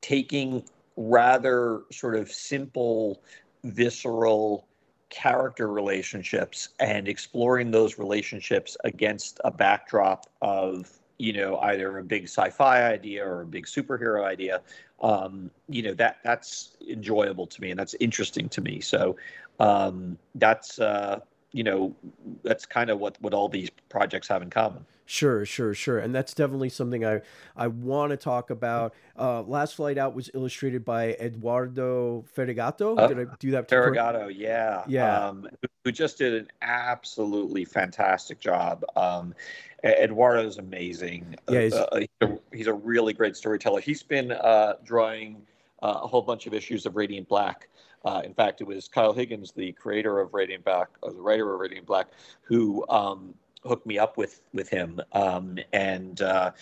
taking 0.00 0.62
rather 0.96 1.82
sort 1.90 2.14
of 2.14 2.30
simple 2.30 3.20
visceral 3.64 4.67
character 5.10 5.68
relationships 5.68 6.70
and 6.80 7.08
exploring 7.08 7.70
those 7.70 7.98
relationships 7.98 8.76
against 8.84 9.40
a 9.44 9.50
backdrop 9.50 10.26
of 10.42 10.90
you 11.18 11.32
know 11.32 11.58
either 11.58 11.98
a 11.98 12.04
big 12.04 12.24
sci-fi 12.24 12.84
idea 12.84 13.26
or 13.26 13.42
a 13.42 13.46
big 13.46 13.66
superhero 13.66 14.24
idea 14.24 14.60
um, 15.02 15.50
you 15.68 15.82
know 15.82 15.94
that 15.94 16.18
that's 16.24 16.76
enjoyable 16.88 17.46
to 17.46 17.60
me 17.60 17.70
and 17.70 17.78
that's 17.78 17.94
interesting 17.94 18.48
to 18.48 18.60
me. 18.60 18.80
So 18.80 19.16
um, 19.60 20.18
that's 20.34 20.78
uh, 20.78 21.20
you 21.52 21.64
know 21.64 21.94
that's 22.42 22.66
kind 22.66 22.90
of 22.90 22.98
what 22.98 23.16
what 23.20 23.34
all 23.34 23.48
these 23.48 23.70
projects 23.88 24.28
have 24.28 24.42
in 24.42 24.50
common 24.50 24.84
Sure, 25.10 25.46
sure, 25.46 25.72
sure, 25.72 25.98
and 26.00 26.14
that's 26.14 26.34
definitely 26.34 26.68
something 26.68 27.02
I 27.02 27.22
I 27.56 27.68
want 27.68 28.10
to 28.10 28.16
talk 28.18 28.50
about. 28.50 28.92
Uh, 29.18 29.40
Last 29.40 29.76
Flight 29.76 29.96
Out 29.96 30.14
was 30.14 30.28
illustrated 30.34 30.84
by 30.84 31.12
Eduardo 31.14 32.26
Ferigato. 32.36 32.98
Uh, 32.98 33.06
Did 33.06 33.18
I 33.20 33.24
do 33.38 33.50
that? 33.52 33.68
Ferragato, 33.68 34.30
yeah, 34.30 34.84
Yeah. 34.86 35.28
um, 35.28 35.48
who- 35.82 35.92
just 35.92 36.18
did 36.18 36.34
an 36.34 36.48
absolutely 36.60 37.64
fantastic 37.64 38.38
job. 38.38 38.84
Um, 38.96 39.34
Eduardo's 39.82 40.58
amazing. 40.58 41.36
Yeah, 41.48 41.60
he's- 41.60 41.72
Uh, 41.72 41.96
he's, 42.00 42.08
a, 42.20 42.38
he's 42.52 42.66
a 42.66 42.74
really 42.74 43.14
great 43.14 43.34
storyteller. 43.34 43.80
He's 43.80 44.02
been 44.02 44.32
uh, 44.32 44.74
drawing 44.84 45.40
uh, 45.82 46.00
a 46.02 46.06
whole 46.06 46.20
bunch 46.20 46.46
of 46.46 46.52
issues 46.52 46.84
of 46.84 46.96
Radiant 46.96 47.26
Black. 47.28 47.68
Uh, 48.04 48.20
in 48.24 48.34
fact, 48.34 48.60
it 48.60 48.66
was 48.66 48.88
Kyle 48.88 49.14
Higgins, 49.14 49.52
the 49.52 49.72
creator 49.72 50.20
of 50.20 50.34
Radiant 50.34 50.64
Black, 50.64 50.88
or 51.00 51.12
the 51.14 51.20
writer 51.22 51.54
of 51.54 51.60
Radiant 51.60 51.86
Black, 51.86 52.08
who 52.42 52.86
um, 52.90 53.32
hooked 53.64 53.86
me 53.86 53.98
up 53.98 54.16
with 54.16 54.40
with 54.52 54.68
him. 54.68 55.00
Um, 55.12 55.58
and 55.72 56.20
uh, 56.22 56.52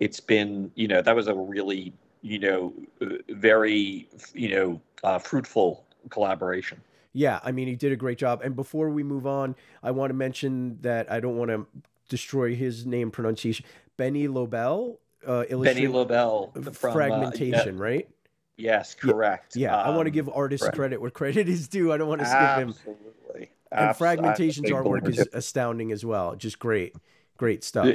it's 0.00 0.20
been, 0.20 0.70
you 0.74 0.88
know, 0.88 1.02
that 1.02 1.14
was 1.14 1.28
a 1.28 1.34
really, 1.34 1.92
you 2.22 2.38
know, 2.38 2.72
uh, 3.00 3.16
very, 3.30 4.08
you 4.34 4.48
know, 4.50 4.80
uh, 5.02 5.18
fruitful 5.18 5.84
collaboration. 6.10 6.80
Yeah, 7.12 7.38
I 7.44 7.52
mean, 7.52 7.68
he 7.68 7.76
did 7.76 7.92
a 7.92 7.96
great 7.96 8.18
job. 8.18 8.42
And 8.42 8.56
before 8.56 8.90
we 8.90 9.02
move 9.04 9.26
on, 9.26 9.54
I 9.82 9.92
want 9.92 10.10
to 10.10 10.14
mention 10.14 10.78
that 10.82 11.10
I 11.10 11.20
don't 11.20 11.36
want 11.36 11.50
to 11.50 11.66
destroy 12.08 12.54
his 12.56 12.84
name 12.84 13.10
pronunciation. 13.10 13.64
Benny 13.96 14.26
Lobel, 14.26 14.98
uh, 15.24 15.44
Benny 15.48 15.86
Lobel 15.86 16.52
from 16.52 16.68
uh, 16.68 16.72
fragmentation, 16.72 17.78
right? 17.78 18.08
yes, 18.56 18.94
correct. 18.94 19.54
Yeah, 19.54 19.76
I 19.76 19.90
want 19.90 20.06
to 20.06 20.10
Um, 20.10 20.14
give 20.14 20.28
artists 20.28 20.66
right. 20.66 20.74
credit 20.74 21.00
where 21.00 21.10
credit 21.10 21.48
is 21.48 21.68
due. 21.68 21.92
I 21.92 21.96
don't 21.96 22.08
want 22.08 22.20
to 22.20 22.26
skip 22.26 22.56
him. 22.56 22.70
Absolutely. 22.70 23.50
And 23.74 23.90
Abs- 23.90 23.98
fragmentation's 23.98 24.70
artwork 24.70 25.08
is 25.08 25.26
astounding 25.32 25.92
as 25.92 26.04
well. 26.04 26.36
Just 26.36 26.58
great, 26.58 26.94
great 27.36 27.64
stuff. 27.64 27.88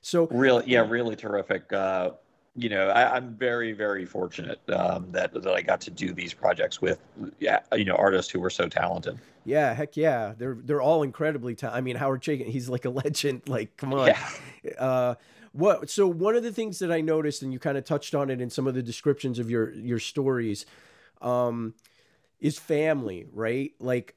So 0.00 0.26
really, 0.28 0.64
yeah, 0.66 0.86
really 0.88 1.16
terrific. 1.16 1.72
Uh, 1.72 2.12
you 2.58 2.70
know, 2.70 2.88
I, 2.88 3.14
I'm 3.16 3.34
very, 3.34 3.72
very 3.72 4.06
fortunate 4.06 4.60
um, 4.70 5.08
that 5.12 5.34
that 5.34 5.52
I 5.52 5.60
got 5.60 5.80
to 5.82 5.90
do 5.90 6.12
these 6.14 6.32
projects 6.32 6.80
with, 6.80 6.98
yeah, 7.38 7.60
you 7.74 7.84
know, 7.84 7.96
artists 7.96 8.32
who 8.32 8.40
were 8.40 8.48
so 8.50 8.66
talented. 8.66 9.18
yeah, 9.44 9.74
heck 9.74 9.96
yeah, 9.96 10.32
they're 10.38 10.56
they're 10.64 10.80
all 10.80 11.02
incredibly 11.02 11.54
talented. 11.54 11.76
I 11.76 11.82
mean, 11.82 11.96
Howard 11.96 12.22
Chaykin, 12.22 12.46
he's 12.46 12.68
like 12.70 12.86
a 12.86 12.90
legend. 13.04 13.42
Like, 13.46 13.76
come 13.76 13.92
on. 13.92 14.08
Yeah. 14.08 14.72
Uh, 14.78 15.14
what? 15.52 15.90
So 15.90 16.06
one 16.06 16.34
of 16.34 16.42
the 16.42 16.52
things 16.52 16.78
that 16.78 16.90
I 16.90 17.02
noticed, 17.02 17.42
and 17.42 17.52
you 17.52 17.58
kind 17.58 17.76
of 17.76 17.84
touched 17.84 18.14
on 18.14 18.30
it 18.30 18.40
in 18.40 18.48
some 18.48 18.66
of 18.66 18.74
the 18.74 18.82
descriptions 18.82 19.38
of 19.38 19.50
your 19.50 19.72
your 19.72 19.98
stories, 19.98 20.64
um, 21.20 21.74
is 22.40 22.58
family, 22.58 23.26
right? 23.32 23.72
Like, 23.78 24.14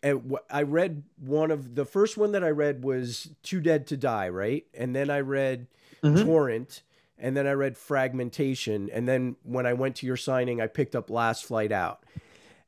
I 0.49 0.61
read 0.63 1.03
one 1.17 1.51
of 1.51 1.75
the 1.75 1.85
first 1.85 2.17
one 2.17 2.33
that 2.33 2.43
I 2.43 2.49
read 2.49 2.83
was 2.83 3.31
Too 3.43 3.61
Dead 3.61 3.87
to 3.87 3.97
Die, 3.97 4.29
right? 4.29 4.65
And 4.73 4.95
then 4.95 5.09
I 5.09 5.21
read 5.21 5.67
Mhm. 6.03 6.23
Torrent, 6.25 6.83
and 7.17 7.35
then 7.35 7.47
I 7.47 7.51
read 7.53 7.77
Fragmentation, 7.77 8.89
and 8.91 9.07
then 9.07 9.35
when 9.43 9.65
I 9.65 9.73
went 9.73 9.95
to 9.97 10.05
your 10.05 10.17
signing, 10.17 10.61
I 10.61 10.67
picked 10.67 10.95
up 10.95 11.09
Last 11.09 11.45
Flight 11.45 11.71
Out. 11.71 12.03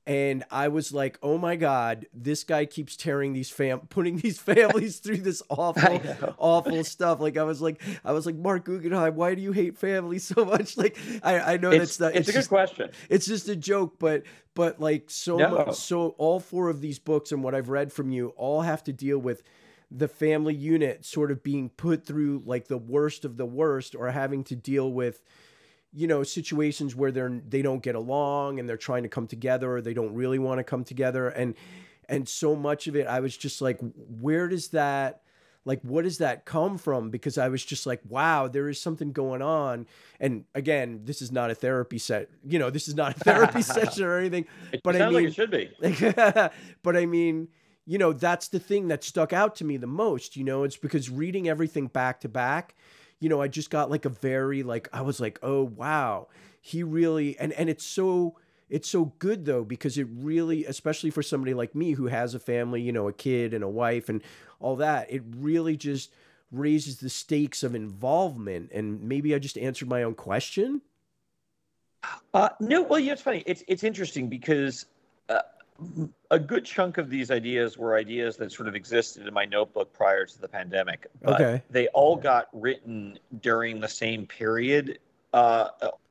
And 0.08 0.44
I 0.50 0.70
was 0.70 0.92
like, 0.92 1.20
"Oh 1.22 1.38
my 1.38 1.56
God, 1.56 2.08
this 2.12 2.44
guy 2.44 2.66
keeps 2.66 2.96
tearing 2.96 3.34
these 3.34 3.52
fam, 3.52 3.80
putting 3.90 4.18
these 4.18 4.40
families 4.40 4.98
through 4.98 5.18
this 5.18 5.44
awful, 5.50 6.02
awful 6.40 6.84
stuff." 6.84 7.20
Like 7.20 7.38
I 7.38 7.44
was 7.44 7.62
like, 7.62 7.82
I 8.04 8.12
was 8.12 8.26
like, 8.26 8.36
Marc 8.36 8.66
Guggenheim, 8.66 9.16
why 9.16 9.36
do 9.36 9.42
you 9.42 9.52
hate 9.52 9.78
family 9.78 10.18
so 10.20 10.44
much? 10.44 10.76
Like 10.82 10.98
I, 11.22 11.40
I 11.54 11.58
know 11.58 11.70
It's, 11.70 11.98
that's 11.98 12.00
not. 12.00 12.16
it's, 12.16 12.30
a 12.30 12.34
good 12.34 12.48
question. 12.50 12.90
it's 13.10 13.28
just 13.28 13.48
a 13.48 13.56
joke, 13.56 14.00
but 14.00 14.24
but 14.56 14.80
like 14.80 15.10
so 15.12 15.38
No. 15.38 15.50
much, 15.50 15.76
so 15.76 16.10
all 16.18 16.40
four 16.40 16.70
of 16.70 16.82
these 16.82 16.98
books 16.98 17.32
and 17.32 17.44
what 17.44 17.54
I've 17.54 17.70
read 17.70 17.94
from 17.94 18.10
you 18.12 18.30
all 18.30 18.62
have 18.62 18.84
to 18.86 18.94
deal 18.94 19.20
with 19.20 19.44
the 19.92 20.08
family 20.08 20.56
unit 20.56 21.06
sort 21.06 21.30
of 21.32 21.44
being 21.44 21.70
put 21.70 22.06
through 22.06 22.42
like 22.46 22.68
the 22.70 22.78
worst 22.78 23.24
of 23.26 23.38
the 23.38 23.46
worst 23.46 23.94
or 23.94 24.10
having 24.10 24.44
to 24.46 24.56
deal 24.56 24.92
with 24.92 25.22
you 25.94 26.08
know 26.08 26.24
situations 26.24 26.96
where 26.96 27.12
they're 27.12 27.42
they 27.48 27.62
don't 27.62 27.84
get 27.84 27.96
along 27.96 28.60
and 28.60 28.68
they're 28.68 28.78
trying 28.78 29.04
to 29.04 29.10
come 29.10 29.28
together 29.28 29.76
or 29.76 29.82
they 29.82 29.94
don't 29.94 30.14
really 30.14 30.40
want 30.40 30.60
to 30.60 30.64
come 30.64 30.84
together. 30.84 31.28
And 31.30 31.56
and 32.08 32.28
so 32.28 32.56
much 32.56 32.88
of 32.88 32.96
it 32.96 33.08
I 33.08 33.20
was 33.20 33.36
just 33.36 33.62
like 33.62 33.80
where 34.20 34.48
does 34.48 34.70
that 34.70 35.22
like 35.64 35.82
what 35.84 36.04
does 36.04 36.18
that 36.20 36.44
come 36.46 36.78
from? 36.78 37.12
Because 37.12 37.38
I 37.38 37.50
was 37.50 37.64
just 37.64 37.86
like 37.86 38.02
wow 38.08 38.48
there 38.48 38.70
is 38.70 38.82
something 38.82 39.12
going 39.12 39.42
on. 39.42 39.86
And 40.20 40.46
again 40.56 41.02
this 41.04 41.22
is 41.22 41.32
not 41.32 41.52
a 41.52 41.56
therapy 41.56 41.98
set 41.98 42.30
you 42.46 42.58
know 42.60 42.70
this 42.70 42.88
is 42.88 42.96
not 42.96 43.18
a 43.18 43.20
therapy 43.24 43.62
session 43.62 44.04
or 44.04 44.18
anything 44.18 44.46
It 44.72 44.82
But 44.84 44.96
I 44.96 45.06
mean- 45.06 45.14
like 45.14 45.26
it 45.26 45.36
should 45.36 45.52
be. 45.52 45.70
but 46.84 46.96
I 46.98 47.06
mean, 47.06 47.50
you 47.86 47.98
know, 47.98 48.14
that's 48.14 48.48
the 48.48 48.60
thing 48.60 48.88
that 48.90 49.04
stuck 49.04 49.34
out 49.34 49.56
to 49.56 49.66
me 49.66 49.76
the 49.76 49.88
most, 49.88 50.38
you 50.38 50.44
know, 50.44 50.64
it's 50.64 50.78
because 50.78 51.10
reading 51.10 51.50
everything 51.50 51.88
back 51.88 52.22
to 52.22 52.30
back, 52.30 52.76
you 53.22 53.30
know, 53.30 53.40
I 53.40 53.48
just 53.48 53.70
got 53.70 53.90
like 53.90 54.04
a 54.04 54.10
very 54.10 54.64
like 54.64 54.90
I 54.92 55.02
was 55.02 55.22
like, 55.22 55.40
"Oh, 55.42 55.64
wow. 55.64 56.28
He 56.60 56.84
really 56.84 57.38
and 57.40 57.54
and 57.54 57.70
it's 57.70 57.86
so 57.86 58.36
it's 58.70 58.90
so 58.90 59.14
good 59.20 59.46
though 59.46 59.64
because 59.64 59.98
it 59.98 60.08
really 60.12 60.66
especially 60.66 61.12
for 61.12 61.24
somebody 61.24 61.54
like 61.54 61.76
me 61.76 61.94
who 61.94 62.08
has 62.08 62.34
a 62.34 62.40
family, 62.40 62.82
you 62.82 62.92
know, 62.92 63.08
a 63.08 63.14
kid 63.14 63.54
and 63.54 63.64
a 63.64 63.70
wife 63.70 64.10
and 64.10 64.22
all 64.60 64.76
that, 64.78 65.12
it 65.12 65.22
really 65.38 65.78
just 65.78 66.12
raises 66.52 66.98
the 66.98 67.10
stakes 67.10 67.64
of 67.64 67.76
involvement 67.76 68.72
and 68.74 69.02
maybe 69.04 69.34
I 69.36 69.40
just 69.40 69.58
answered 69.58 69.88
my 69.88 70.04
own 70.04 70.16
question. 70.16 70.82
Uh, 72.34 72.50
no, 72.60 72.82
well, 72.82 73.00
yeah, 73.00 73.14
it's 73.14 73.22
funny. 73.22 73.44
It's 73.46 73.64
it's 73.68 73.84
interesting 73.84 74.30
because 74.30 74.86
uh, 75.30 75.42
a 76.30 76.40
good 76.40 76.66
chunk 76.66 76.98
of 76.98 77.10
these 77.10 77.32
ideas 77.32 77.78
were 77.78 77.96
ideas 77.96 78.38
that 78.38 78.52
sort 78.52 78.68
of 78.68 78.76
existed 78.76 79.28
in 79.28 79.34
my 79.34 79.46
notebook 79.46 79.94
prior 79.94 80.26
to 80.26 80.40
the 80.40 80.48
pandemic. 80.48 81.08
But 81.22 81.42
Okay. 81.42 81.64
They 81.70 81.88
all 81.90 82.16
got 82.16 82.48
written 82.54 83.20
during 83.42 83.80
the 83.80 83.88
same 83.88 84.26
period. 84.26 85.00
Uh, 85.34 85.70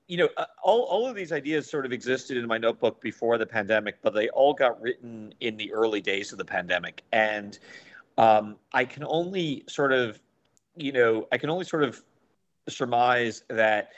you 0.09 0.17
know, 0.17 0.29
uh, 0.37 0.47
all 0.63 0.83
all 0.83 1.07
of 1.07 1.15
these 1.15 1.31
ideas 1.31 1.71
sort 1.71 1.87
of 1.87 1.93
existed 1.93 2.37
in 2.37 2.47
my 2.47 2.59
notebook 2.59 3.01
before 3.01 3.39
the 3.39 3.47
pandemic, 3.47 3.99
but 4.03 4.13
they 4.13 4.29
all 4.31 4.53
got 4.53 4.81
written 4.83 5.33
in 5.41 5.57
the 5.57 5.73
early 5.73 6.01
days 6.01 6.33
of 6.33 6.39
the 6.39 6.45
pandemic, 6.45 7.03
and 7.13 7.59
um, 8.19 8.57
I 8.73 8.85
can 8.85 9.05
only 9.05 9.65
sort 9.69 9.93
of, 9.93 10.21
you 10.77 10.93
know, 10.93 11.29
I 11.31 11.39
can 11.39 11.49
only 11.49 11.65
sort 11.65 11.85
of 11.85 12.03
surmise 12.69 13.45
that 13.49 13.93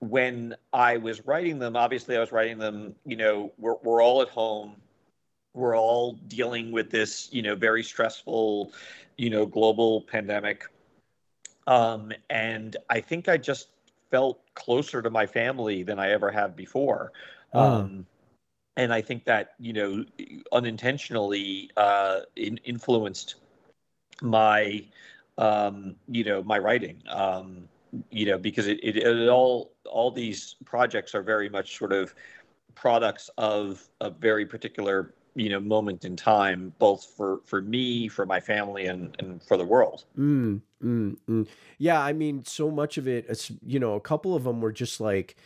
when 0.00 0.56
I 0.72 0.96
was 0.96 1.26
writing 1.26 1.58
them, 1.58 1.76
obviously 1.76 2.16
I 2.16 2.20
was 2.20 2.32
writing 2.32 2.58
them, 2.58 2.94
you 3.04 3.16
know, 3.16 3.52
we're, 3.58 3.76
we're 3.82 4.02
all 4.02 4.22
at 4.22 4.28
home. 4.28 4.76
We're 5.54 5.76
all 5.76 6.12
dealing 6.28 6.72
with 6.72 6.90
this, 6.90 7.28
you 7.32 7.42
know, 7.42 7.54
very 7.54 7.82
stressful, 7.82 8.72
you 9.16 9.30
know, 9.30 9.46
global 9.46 10.02
pandemic. 10.02 10.64
Um, 11.66 12.12
and 12.28 12.76
I 12.88 13.00
think 13.00 13.28
I 13.28 13.36
just 13.36 13.68
felt 14.10 14.40
closer 14.54 15.02
to 15.02 15.10
my 15.10 15.26
family 15.26 15.82
than 15.82 15.98
I 15.98 16.10
ever 16.10 16.30
have 16.30 16.56
before. 16.56 17.12
Oh. 17.52 17.60
Um, 17.60 18.06
and 18.76 18.92
I 18.92 19.00
think 19.02 19.24
that, 19.24 19.54
you 19.58 19.72
know, 19.72 20.04
unintentionally 20.52 21.70
uh, 21.76 22.20
in, 22.36 22.56
influenced 22.58 23.36
my 24.22 24.84
um, 25.38 25.96
you 26.08 26.24
know 26.24 26.42
my 26.42 26.58
writing 26.58 27.02
um, 27.08 27.68
you 28.10 28.26
know 28.26 28.38
because 28.38 28.66
it, 28.66 28.78
it, 28.82 28.96
it 28.96 29.28
all 29.28 29.72
all 29.90 30.10
these 30.10 30.56
projects 30.64 31.14
are 31.14 31.22
very 31.22 31.48
much 31.48 31.76
sort 31.76 31.92
of 31.92 32.14
products 32.74 33.30
of 33.38 33.88
a 34.00 34.10
very 34.10 34.46
particular 34.46 35.14
you 35.34 35.48
know 35.48 35.60
moment 35.60 36.04
in 36.04 36.16
time 36.16 36.72
both 36.78 37.04
for 37.16 37.40
for 37.44 37.60
me 37.62 38.08
for 38.08 38.26
my 38.26 38.40
family 38.40 38.86
and 38.86 39.14
and 39.18 39.42
for 39.42 39.56
the 39.56 39.64
world 39.64 40.04
Mm, 40.18 40.60
mm, 40.82 41.16
mm. 41.28 41.46
Yeah, 41.78 42.00
I 42.00 42.12
mean, 42.12 42.44
so 42.44 42.70
much 42.70 42.98
of 42.98 43.06
it, 43.08 43.26
it's, 43.28 43.50
you 43.64 43.78
know, 43.78 43.94
a 43.94 44.00
couple 44.00 44.34
of 44.34 44.44
them 44.44 44.60
were 44.60 44.72
just 44.72 45.00
like 45.00 45.36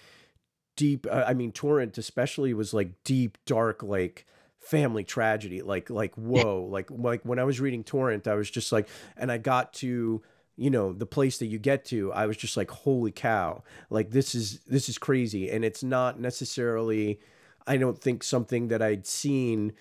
deep. 0.76 1.06
Uh, 1.10 1.24
I 1.26 1.34
mean, 1.34 1.52
Torrent 1.52 1.98
especially 1.98 2.54
was 2.54 2.74
like 2.74 3.02
deep, 3.04 3.38
dark, 3.46 3.82
like 3.82 4.26
family 4.58 5.04
tragedy. 5.04 5.62
Like, 5.62 5.90
like 5.90 6.14
whoa, 6.16 6.66
like 6.70 6.90
like 6.90 7.22
when 7.24 7.38
I 7.38 7.44
was 7.44 7.60
reading 7.60 7.84
Torrent, 7.84 8.26
I 8.26 8.34
was 8.34 8.50
just 8.50 8.72
like, 8.72 8.88
and 9.16 9.30
I 9.30 9.38
got 9.38 9.72
to, 9.74 10.22
you 10.56 10.70
know, 10.70 10.92
the 10.92 11.06
place 11.06 11.38
that 11.38 11.46
you 11.46 11.58
get 11.58 11.84
to, 11.86 12.12
I 12.12 12.26
was 12.26 12.36
just 12.36 12.56
like, 12.56 12.70
holy 12.70 13.12
cow, 13.12 13.62
like 13.90 14.10
this 14.10 14.34
is 14.34 14.60
this 14.66 14.88
is 14.88 14.98
crazy, 14.98 15.50
and 15.50 15.64
it's 15.64 15.82
not 15.82 16.18
necessarily, 16.20 17.20
I 17.66 17.76
don't 17.76 17.98
think 18.00 18.22
something 18.22 18.68
that 18.68 18.82
I'd 18.82 19.06
seen 19.06 19.72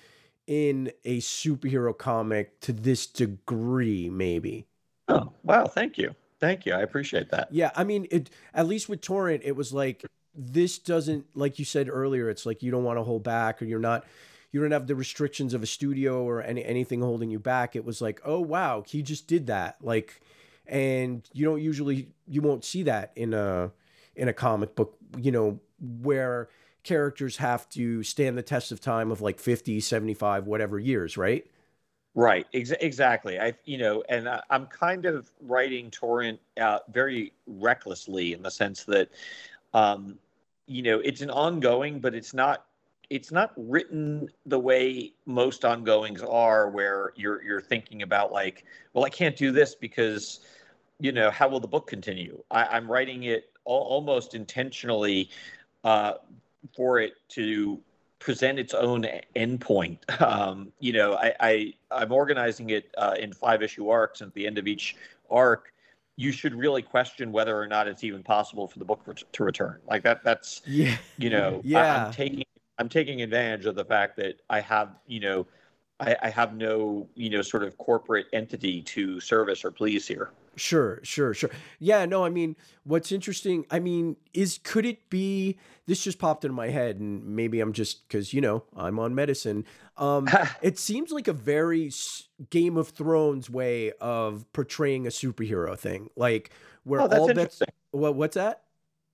in 0.47 0.91
a 1.05 1.19
superhero 1.19 1.97
comic 1.97 2.59
to 2.61 2.73
this 2.73 3.07
degree, 3.07 4.09
maybe. 4.09 4.67
oh 5.07 5.31
wow 5.43 5.65
thank 5.67 5.97
you 5.97 6.15
thank 6.39 6.65
you 6.65 6.73
i 6.73 6.81
appreciate 6.81 7.29
that 7.29 7.49
Yeah, 7.49 7.71
I 7.75 7.83
mean, 7.83 8.07
it 8.11 8.29
at 8.53 8.67
least 8.67 8.89
with 8.89 9.01
Torrent, 9.01 9.41
it 9.45 9.55
was 9.55 9.73
like 9.73 10.05
this 10.35 10.79
doesn't 10.79 11.25
like 11.35 11.59
you 11.59 11.65
said 11.65 11.89
earlier. 11.89 12.29
It's 12.29 12.45
like 12.45 12.63
you 12.63 12.71
don't 12.71 12.83
want 12.83 12.97
to 12.97 13.03
hold 13.03 13.23
back, 13.23 13.61
or 13.61 13.65
you're 13.65 13.79
not, 13.79 14.05
you 14.51 14.61
don't 14.61 14.71
have 14.71 14.87
the 14.87 14.95
restrictions 14.95 15.53
of 15.53 15.61
a 15.61 15.65
studio 15.67 16.23
or 16.23 16.41
any 16.41 16.63
anything 16.65 17.01
holding 17.01 17.29
you 17.29 17.39
back. 17.39 17.75
It 17.75 17.85
was 17.85 18.01
like, 18.01 18.21
oh 18.25 18.39
wow, 18.39 18.83
he 18.87 19.01
just 19.03 19.27
did 19.27 19.47
that, 19.47 19.77
like, 19.81 20.21
and 20.65 21.27
you 21.33 21.45
don't 21.45 21.61
usually 21.61 22.09
you 22.27 22.41
won't 22.41 22.63
see 22.65 22.83
that 22.83 23.11
in 23.15 23.33
a 23.33 23.71
in 24.15 24.27
a 24.27 24.33
comic 24.33 24.75
book, 24.75 24.97
you 25.17 25.31
know, 25.31 25.59
where 26.01 26.49
characters 26.83 27.37
have 27.37 27.67
to 27.69 28.03
stand 28.03 28.37
the 28.37 28.43
test 28.43 28.71
of 28.71 28.81
time 28.81 29.11
of 29.11 29.21
like 29.21 29.39
50 29.39 29.79
75 29.79 30.45
whatever 30.47 30.79
years 30.79 31.17
right 31.17 31.45
Right, 32.15 32.45
ex- 32.53 32.71
exactly. 32.79 33.39
I, 33.39 33.53
you 33.65 33.77
know, 33.77 34.03
and 34.07 34.29
I, 34.29 34.41
I'm 34.49 34.67
kind 34.67 35.05
of 35.05 35.31
writing 35.41 35.89
Torrent 35.89 36.39
uh, 36.61 36.79
very 36.91 37.33
recklessly 37.47 38.33
in 38.33 38.43
the 38.43 38.51
sense 38.51 38.83
that, 38.83 39.09
um, 39.73 40.19
you 40.67 40.83
know, 40.83 40.99
it's 40.99 41.21
an 41.21 41.31
ongoing, 41.31 41.99
but 41.99 42.13
it's 42.13 42.33
not. 42.33 42.65
It's 43.09 43.31
not 43.31 43.51
written 43.57 44.29
the 44.45 44.57
way 44.57 45.13
most 45.25 45.65
ongoings 45.65 46.23
are, 46.23 46.69
where 46.69 47.13
you're 47.15 47.43
you're 47.43 47.61
thinking 47.61 48.01
about 48.01 48.31
like, 48.31 48.63
well, 48.93 49.05
I 49.05 49.09
can't 49.09 49.35
do 49.35 49.51
this 49.51 49.75
because, 49.75 50.39
you 50.99 51.11
know, 51.11 51.29
how 51.29 51.47
will 51.49 51.59
the 51.59 51.67
book 51.67 51.85
continue? 51.85 52.41
I, 52.49 52.65
I'm 52.65 52.89
writing 52.91 53.23
it 53.23 53.51
al- 53.67 53.75
almost 53.75 54.35
intentionally 54.35 55.29
uh, 55.83 56.13
for 56.75 56.99
it 56.99 57.13
to 57.29 57.79
present 58.19 58.57
its 58.57 58.73
own 58.73 59.05
endpoint. 59.35 59.99
Um, 60.21 60.71
you 60.79 60.93
know, 60.93 61.15
I, 61.15 61.33
I 61.39 61.73
I'm 61.91 62.11
organizing 62.11 62.69
it 62.69 62.93
uh, 62.97 63.15
in 63.19 63.33
five 63.33 63.61
issue 63.61 63.89
arcs, 63.89 64.21
and 64.21 64.29
at 64.29 64.33
the 64.33 64.47
end 64.47 64.57
of 64.57 64.67
each 64.67 64.95
arc, 65.29 65.73
you 66.15 66.31
should 66.31 66.55
really 66.55 66.81
question 66.81 67.31
whether 67.31 67.59
or 67.59 67.67
not 67.67 67.87
it's 67.87 68.03
even 68.03 68.23
possible 68.23 68.67
for 68.67 68.79
the 68.79 68.85
book 68.85 69.01
ret- 69.05 69.23
to 69.33 69.43
return. 69.43 69.79
Like 69.87 70.03
that. 70.03 70.23
That's 70.23 70.61
yeah 70.65 70.97
you 71.17 71.29
know, 71.29 71.57
I, 71.57 71.67
Yeah. 71.67 72.05
I'm 72.05 72.13
taking 72.13 72.43
I'm 72.77 72.89
taking 72.89 73.21
advantage 73.21 73.65
of 73.65 73.75
the 73.75 73.85
fact 73.85 74.17
that 74.17 74.41
I 74.49 74.61
have 74.61 74.95
you 75.07 75.19
know. 75.19 75.47
I, 76.03 76.15
I 76.23 76.29
have 76.29 76.55
no, 76.55 77.07
you 77.15 77.29
know, 77.29 77.41
sort 77.41 77.63
of 77.63 77.77
corporate 77.77 78.27
entity 78.33 78.81
to 78.83 79.19
service 79.19 79.63
or 79.63 79.71
please 79.71 80.07
here. 80.07 80.31
Sure, 80.55 80.99
sure, 81.03 81.33
sure. 81.33 81.49
Yeah, 81.79 82.05
no, 82.05 82.23
I 82.23 82.29
mean, 82.29 82.55
what's 82.83 83.11
interesting, 83.11 83.65
I 83.71 83.79
mean, 83.79 84.17
is 84.33 84.59
could 84.63 84.85
it 84.85 85.09
be 85.09 85.57
this 85.87 86.03
just 86.03 86.19
popped 86.19 86.45
into 86.45 86.53
my 86.53 86.69
head 86.69 86.99
and 86.99 87.25
maybe 87.25 87.59
I'm 87.59 87.73
just 87.73 88.07
cuz 88.09 88.33
you 88.33 88.41
know, 88.41 88.63
I'm 88.75 88.99
on 88.99 89.15
medicine. 89.15 89.65
Um 89.97 90.27
it 90.61 90.77
seems 90.77 91.11
like 91.11 91.27
a 91.27 91.33
very 91.33 91.91
Game 92.49 92.77
of 92.77 92.89
Thrones 92.89 93.49
way 93.49 93.93
of 93.99 94.51
portraying 94.53 95.07
a 95.07 95.09
superhero 95.09 95.77
thing. 95.77 96.09
Like 96.15 96.51
where 96.83 97.01
Oh, 97.01 97.07
that's 97.07 97.61
all 97.61 97.67
what 97.91 98.15
what's 98.15 98.35
that? 98.35 98.62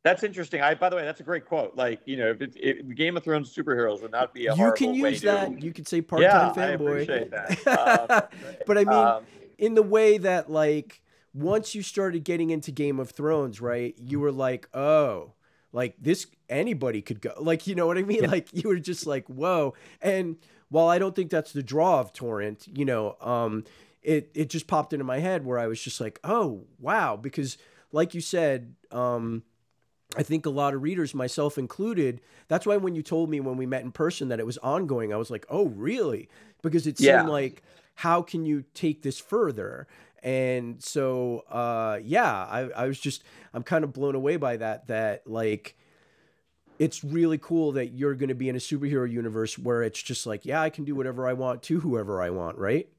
That's 0.04 0.24
interesting. 0.24 0.62
I, 0.62 0.76
by 0.76 0.90
the 0.90 0.96
way, 0.96 1.04
that's 1.04 1.20
a 1.20 1.24
great 1.24 1.46
quote. 1.46 1.76
Like, 1.76 2.00
you 2.06 2.16
know, 2.16 2.30
if, 2.40 2.42
it, 2.56 2.96
Game 2.96 3.18
of 3.18 3.24
Thrones 3.24 3.54
superheroes 3.54 4.02
would 4.02 4.12
not 4.12 4.34
be 4.34 4.48
a 4.48 4.56
You 4.56 4.72
can 4.72 4.94
use 4.94 5.20
to- 5.22 5.26
that. 5.26 5.62
You 5.62 5.74
could 5.74 5.88
say 5.88 6.02
part-time 6.02 6.52
I 6.52 6.54
fanboy. 6.54 7.04
appreciate 7.04 7.32
that. 7.32 8.30
Um, 8.40 8.56
but 8.66 8.78
I 8.78 8.84
mean, 8.86 8.94
um, 8.94 9.24
in 9.58 9.74
the 9.76 9.84
way 9.84 10.18
that 10.18 10.50
like 10.50 11.02
once 11.34 11.76
you 11.76 11.82
started 11.82 12.24
getting 12.24 12.50
into 12.50 12.72
Game 12.72 13.00
of 13.00 13.12
Thrones, 13.12 13.60
right? 13.62 13.94
You 14.00 14.20
were 14.20 14.32
like, 14.32 14.70
oh, 14.74 15.34
like 15.74 15.96
this 16.00 16.28
anybody 16.48 17.02
could 17.02 17.22
go. 17.22 17.34
Like, 17.40 17.68
you 17.68 17.76
know 17.76 17.86
what 17.86 17.98
I 17.98 18.04
mean? 18.04 18.24
Like 18.30 18.48
you 18.54 18.70
were 18.70 18.80
just 18.80 19.06
like, 19.06 19.28
whoa. 19.28 19.74
And 20.02 20.38
while 20.70 20.88
I 20.88 20.98
don't 20.98 21.16
think 21.16 21.30
that's 21.30 21.52
the 21.52 21.64
draw 21.64 22.00
of 22.00 22.14
Torrent, 22.14 22.68
you 22.74 22.86
know, 22.86 23.18
um, 23.22 23.66
it 24.02 24.32
it 24.34 24.50
just 24.50 24.68
popped 24.68 24.94
into 24.94 25.04
my 25.06 25.20
head 25.20 25.46
where 25.46 25.60
I 25.60 25.68
was 25.68 25.82
just 25.82 26.00
like, 26.00 26.20
oh 26.24 26.64
wow, 26.80 27.18
because 27.18 27.58
like 27.92 28.14
you 28.14 28.22
said, 28.22 28.76
um, 28.92 29.44
I 30.16 30.24
think 30.24 30.46
a 30.46 30.50
lot 30.50 30.74
of 30.74 30.82
readers, 30.82 31.14
myself 31.14 31.58
included, 31.58 32.22
that's 32.48 32.66
why 32.66 32.78
when 32.78 32.96
you 32.96 33.04
told 33.04 33.30
me 33.30 33.40
when 33.40 33.58
we 33.58 33.66
met 33.66 33.84
in 33.84 33.92
person 33.92 34.30
that 34.30 34.40
it 34.40 34.46
was 34.46 34.58
ongoing, 34.60 35.14
I 35.14 35.18
was 35.18 35.30
like, 35.30 35.46
oh, 35.50 35.68
really? 35.68 36.30
Because 36.64 36.88
it 36.88 36.98
seemed 36.98 37.08
Yeah. 37.08 37.28
like, 37.28 37.62
how 37.96 38.22
can 38.22 38.46
you 38.46 38.64
take 38.74 39.04
this 39.04 39.20
further? 39.20 39.88
And 40.24 40.82
so, 40.84 41.46
uh, 41.50 42.00
yeah, 42.04 42.32
I, 42.34 42.70
I 42.76 42.88
was 42.88 43.00
just, 43.00 43.24
I'm 43.54 43.64
kind 43.64 43.84
of 43.84 43.94
blown 43.94 44.16
away 44.16 44.38
by 44.38 44.58
that, 44.58 44.88
that 44.88 45.28
like, 45.28 45.78
it's 46.80 47.04
really 47.04 47.38
cool 47.38 47.74
that 47.74 47.88
you're 47.90 48.16
going 48.16 48.30
to 48.30 48.36
be 48.36 48.50
in 48.50 48.56
a 48.56 48.60
superhero 48.60 49.10
universe 49.10 49.60
where 49.60 49.84
it's 49.84 50.02
just 50.02 50.26
like, 50.26 50.46
yeah, 50.46 50.62
I 50.62 50.70
can 50.70 50.86
do 50.86 50.96
whatever 50.96 51.28
I 51.28 51.34
want 51.34 51.62
to 51.64 51.82
whoever 51.82 52.22
I 52.22 52.30
want, 52.32 52.58
right? 52.58 52.90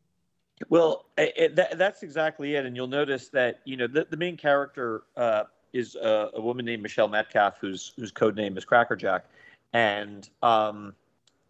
Well, 0.68 1.06
it- 1.16 1.56
that, 1.56 1.78
that's 1.78 2.02
exactly 2.02 2.54
it. 2.54 2.66
And 2.66 2.76
you'll 2.76 2.86
notice 2.86 3.28
that 3.30 3.60
you 3.64 3.76
know 3.76 3.86
the, 3.86 4.06
the 4.08 4.16
main 4.16 4.36
character 4.36 5.02
uh, 5.16 5.44
is 5.72 5.94
a, 5.96 6.30
a 6.34 6.40
woman 6.40 6.64
named 6.64 6.82
Michelle 6.82 7.08
Metcalf, 7.08 7.58
whose 7.60 7.92
whose 7.96 8.10
code 8.10 8.36
name 8.36 8.56
is 8.56 8.64
Crackerjack, 8.64 9.24
and 9.72 10.28
um, 10.42 10.94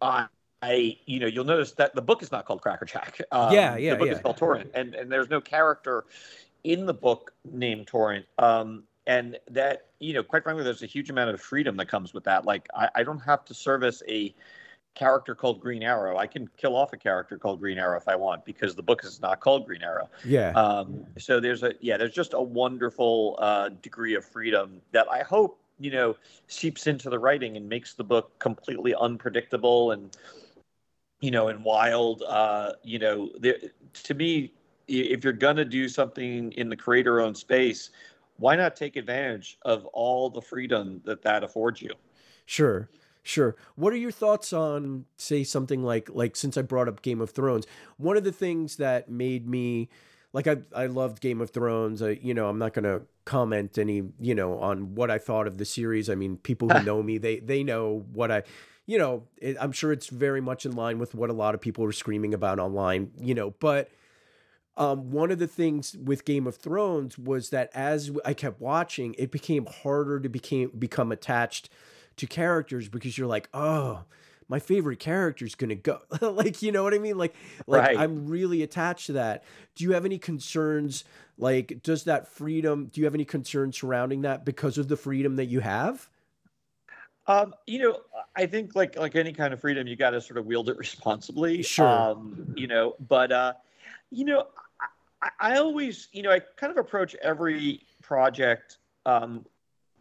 I, 0.01 0.27
I, 0.61 0.97
you 1.05 1.19
know, 1.19 1.27
you'll 1.27 1.45
notice 1.45 1.71
that 1.73 1.95
the 1.95 2.01
book 2.01 2.21
is 2.21 2.31
not 2.31 2.45
called 2.45 2.61
Crackerjack. 2.61 3.21
Um, 3.31 3.53
Yeah, 3.53 3.77
yeah, 3.77 3.91
The 3.91 3.97
book 3.97 4.07
yeah. 4.07 4.13
is 4.13 4.19
called 4.19 4.37
Torrent, 4.37 4.71
and 4.73 4.93
and 4.95 5.11
there's 5.11 5.29
no 5.29 5.41
character 5.41 6.05
in 6.63 6.85
the 6.85 6.93
book 6.93 7.33
named 7.51 7.87
Torrent. 7.87 8.25
Um, 8.37 8.83
and 9.07 9.39
that 9.49 9.87
you 9.99 10.13
know, 10.13 10.23
quite 10.23 10.43
frankly, 10.43 10.63
there's 10.63 10.83
a 10.83 10.87
huge 10.87 11.09
amount 11.09 11.31
of 11.31 11.41
freedom 11.41 11.77
that 11.77 11.87
comes 11.87 12.13
with 12.13 12.23
that. 12.25 12.45
Like 12.45 12.67
I, 12.75 12.89
I 12.95 13.03
don't 13.03 13.19
have 13.19 13.45
to 13.45 13.53
service 13.53 14.03
a 14.07 14.33
character 14.93 15.33
called 15.33 15.61
Green 15.61 15.83
Arrow. 15.83 16.17
I 16.17 16.27
can 16.27 16.49
kill 16.57 16.75
off 16.75 16.93
a 16.93 16.97
character 16.97 17.37
called 17.37 17.59
Green 17.59 17.77
Arrow 17.77 17.97
if 17.97 18.07
I 18.07 18.15
want 18.15 18.43
because 18.45 18.75
the 18.75 18.83
book 18.83 19.03
is 19.03 19.21
not 19.21 19.39
called 19.39 19.65
Green 19.65 19.83
Arrow. 19.83 20.09
Yeah. 20.25 20.51
Um, 20.51 21.05
so 21.17 21.39
there's 21.39 21.63
a 21.63 21.73
yeah, 21.79 21.97
there's 21.97 22.13
just 22.13 22.33
a 22.33 22.41
wonderful 22.41 23.37
uh, 23.39 23.69
degree 23.81 24.15
of 24.15 24.25
freedom 24.25 24.81
that 24.91 25.07
I 25.09 25.23
hope 25.23 25.59
you 25.79 25.91
know 25.91 26.15
seeps 26.47 26.87
into 26.87 27.09
the 27.09 27.19
writing 27.19 27.57
and 27.57 27.67
makes 27.67 27.93
the 27.93 28.03
book 28.03 28.37
completely 28.39 28.93
unpredictable 28.95 29.91
and 29.91 30.15
you 31.21 31.31
know 31.31 31.47
and 31.47 31.63
wild. 31.63 32.23
Uh, 32.27 32.73
you 32.83 32.99
know, 32.99 33.29
there, 33.39 33.57
to 33.93 34.13
me, 34.13 34.53
if 34.87 35.23
you're 35.23 35.33
gonna 35.33 35.65
do 35.65 35.87
something 35.87 36.51
in 36.53 36.67
the 36.67 36.75
creator-owned 36.75 37.37
space, 37.37 37.91
why 38.37 38.55
not 38.55 38.75
take 38.75 38.97
advantage 38.97 39.57
of 39.61 39.85
all 39.85 40.29
the 40.29 40.41
freedom 40.41 41.01
that 41.05 41.21
that 41.21 41.43
affords 41.43 41.81
you? 41.81 41.93
Sure, 42.45 42.89
sure. 43.23 43.55
What 43.75 43.93
are 43.93 43.97
your 43.97 44.11
thoughts 44.11 44.53
on, 44.53 45.05
say, 45.17 45.43
something 45.43 45.83
like 45.83 46.09
like 46.13 46.35
since 46.35 46.57
I 46.57 46.61
brought 46.61 46.87
up 46.87 47.01
Game 47.01 47.21
of 47.21 47.31
Thrones? 47.31 47.65
One 47.97 48.17
of 48.17 48.23
the 48.23 48.31
things 48.31 48.77
that 48.77 49.09
made 49.09 49.47
me 49.47 49.89
like 50.33 50.47
I 50.47 50.57
I 50.75 50.87
loved 50.87 51.21
Game 51.21 51.41
of 51.41 51.49
Thrones. 51.49 52.01
I 52.01 52.19
you 52.21 52.33
know 52.33 52.47
I'm 52.47 52.59
not 52.59 52.73
gonna 52.73 53.01
comment 53.25 53.77
any 53.77 54.03
you 54.19 54.35
know 54.35 54.59
on 54.59 54.95
what 54.95 55.11
I 55.11 55.17
thought 55.17 55.47
of 55.47 55.57
the 55.57 55.65
series. 55.65 56.09
I 56.09 56.15
mean, 56.15 56.37
people 56.37 56.69
who 56.69 56.83
know 56.85 57.01
me 57.03 57.17
they 57.17 57.39
they 57.39 57.63
know 57.63 58.05
what 58.13 58.31
I. 58.31 58.43
You 58.87 58.97
know, 58.97 59.23
it, 59.37 59.55
I'm 59.61 59.71
sure 59.71 59.93
it's 59.93 60.07
very 60.07 60.41
much 60.41 60.65
in 60.65 60.75
line 60.75 60.97
with 60.97 61.13
what 61.13 61.29
a 61.29 61.33
lot 61.33 61.53
of 61.53 61.61
people 61.61 61.85
are 61.85 61.91
screaming 61.91 62.33
about 62.33 62.59
online. 62.59 63.11
You 63.19 63.35
know, 63.35 63.51
but 63.59 63.89
um, 64.75 65.11
one 65.11 65.31
of 65.31 65.39
the 65.39 65.47
things 65.47 65.95
with 65.95 66.25
Game 66.25 66.47
of 66.47 66.55
Thrones 66.55 67.17
was 67.17 67.49
that 67.49 67.69
as 67.73 68.11
I 68.25 68.33
kept 68.33 68.59
watching, 68.59 69.15
it 69.17 69.31
became 69.31 69.65
harder 69.65 70.19
to 70.19 70.29
became 70.29 70.71
become 70.77 71.11
attached 71.11 71.69
to 72.17 72.27
characters 72.27 72.87
because 72.87 73.17
you're 73.17 73.27
like, 73.27 73.49
oh, 73.53 74.03
my 74.47 74.59
favorite 74.59 74.99
character 74.99 75.45
is 75.45 75.55
gonna 75.55 75.75
go. 75.75 76.01
like, 76.21 76.61
you 76.61 76.71
know 76.71 76.83
what 76.83 76.93
I 76.93 76.99
mean? 76.99 77.17
Like, 77.17 77.33
like 77.67 77.83
Right. 77.83 77.97
I'm 77.97 78.27
really 78.27 78.63
attached 78.63 79.07
to 79.07 79.13
that. 79.13 79.43
Do 79.75 79.83
you 79.83 79.93
have 79.93 80.05
any 80.05 80.17
concerns? 80.17 81.05
Like, 81.37 81.81
does 81.83 82.03
that 82.03 82.27
freedom? 82.27 82.89
Do 82.91 82.99
you 83.01 83.05
have 83.05 83.15
any 83.15 83.25
concerns 83.25 83.77
surrounding 83.77 84.21
that 84.23 84.45
because 84.45 84.77
of 84.77 84.87
the 84.87 84.97
freedom 84.97 85.37
that 85.37 85.45
you 85.45 85.61
have? 85.61 86.09
Um, 87.27 87.53
you 87.65 87.79
know, 87.79 87.99
I 88.35 88.45
think 88.45 88.75
like 88.75 88.97
like 88.97 89.15
any 89.15 89.31
kind 89.31 89.53
of 89.53 89.61
freedom, 89.61 89.87
you 89.87 89.95
got 89.95 90.11
to 90.11 90.21
sort 90.21 90.37
of 90.37 90.45
wield 90.45 90.69
it 90.69 90.77
responsibly. 90.85 91.61
Sure. 91.61 91.87
Um, 91.87 92.53
you 92.57 92.67
know, 92.67 92.95
but 93.07 93.31
uh, 93.31 93.53
you 94.09 94.25
know, 94.25 94.47
I, 95.21 95.27
I, 95.39 95.53
I 95.53 95.57
always, 95.59 96.09
you 96.11 96.23
know, 96.23 96.31
I 96.31 96.41
kind 96.57 96.71
of 96.71 96.77
approach 96.77 97.15
every 97.15 97.85
project 98.01 98.79
um, 99.05 99.45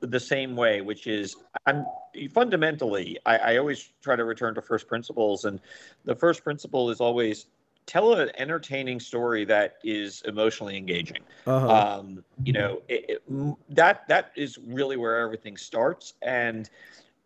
the 0.00 0.20
same 0.20 0.56
way, 0.56 0.80
which 0.80 1.06
is 1.06 1.36
I'm 1.66 1.86
fundamentally, 2.32 3.18
I, 3.26 3.38
I 3.38 3.56
always 3.58 3.90
try 4.02 4.16
to 4.16 4.24
return 4.24 4.54
to 4.54 4.62
first 4.62 4.88
principles, 4.88 5.44
and 5.44 5.60
the 6.04 6.14
first 6.14 6.42
principle 6.42 6.90
is 6.90 7.00
always 7.00 7.46
tell 7.86 8.14
an 8.14 8.30
entertaining 8.36 9.00
story 9.00 9.44
that 9.44 9.76
is 9.82 10.22
emotionally 10.22 10.76
engaging. 10.76 11.22
Uh-huh. 11.46 11.98
Um, 11.98 12.24
you 12.44 12.52
know, 12.52 12.82
it, 12.88 13.22
it, 13.28 13.56
that 13.70 14.06
that 14.08 14.32
is 14.36 14.58
really 14.58 14.96
where 14.96 15.18
everything 15.18 15.56
starts, 15.56 16.14
and 16.22 16.70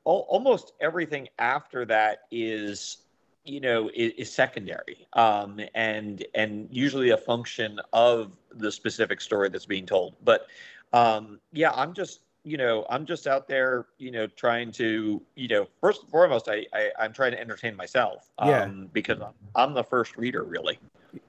al- 0.07 0.27
almost 0.29 0.73
everything 0.81 1.29
after 1.39 1.85
that 1.87 2.27
is 2.31 2.99
you 3.45 3.61
know 3.61 3.91
is, 3.95 4.13
is 4.17 4.33
secondary 4.33 5.07
um, 5.13 5.61
and 5.75 6.25
and 6.35 6.69
usually 6.71 7.11
a 7.11 7.17
function 7.17 7.79
of 7.93 8.33
the 8.55 8.73
specific 8.73 9.21
story 9.21 9.49
that's 9.49 9.67
being 9.67 9.87
told 9.87 10.15
but 10.25 10.47
um, 10.93 11.39
yeah 11.53 11.71
i'm 11.75 11.93
just 11.93 12.21
you 12.45 12.57
know 12.57 12.87
i'm 12.91 13.07
just 13.07 13.27
out 13.27 13.49
there 13.49 13.87
you 13.99 14.11
know 14.11 14.27
trying 14.27 14.71
to 14.71 15.23
you 15.35 15.49
know 15.49 15.67
first 15.81 16.03
and 16.03 16.11
foremost 16.11 16.49
i, 16.49 16.65
I 16.73 16.91
i'm 16.99 17.13
trying 17.13 17.33
to 17.33 17.41
entertain 17.41 17.75
myself 17.75 18.31
um, 18.39 18.49
Yeah. 18.49 18.71
because 18.93 19.19
i'm 19.55 19.73
the 19.73 19.83
first 19.85 20.17
reader 20.17 20.45
really 20.45 20.79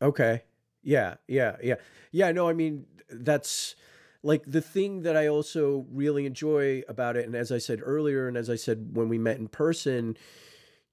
Okay. 0.01 0.43
Yeah, 0.83 1.15
yeah, 1.27 1.57
yeah. 1.63 1.75
Yeah, 2.11 2.31
no, 2.31 2.47
I 2.47 2.53
mean, 2.53 2.85
that's 3.09 3.75
like 4.23 4.43
the 4.45 4.61
thing 4.61 5.01
that 5.03 5.15
I 5.15 5.27
also 5.27 5.85
really 5.91 6.25
enjoy 6.25 6.83
about 6.87 7.17
it. 7.17 7.25
And 7.25 7.35
as 7.35 7.51
I 7.51 7.57
said 7.57 7.81
earlier, 7.83 8.27
and 8.27 8.37
as 8.37 8.49
I 8.49 8.55
said 8.55 8.95
when 8.95 9.09
we 9.09 9.17
met 9.17 9.37
in 9.37 9.47
person, 9.47 10.17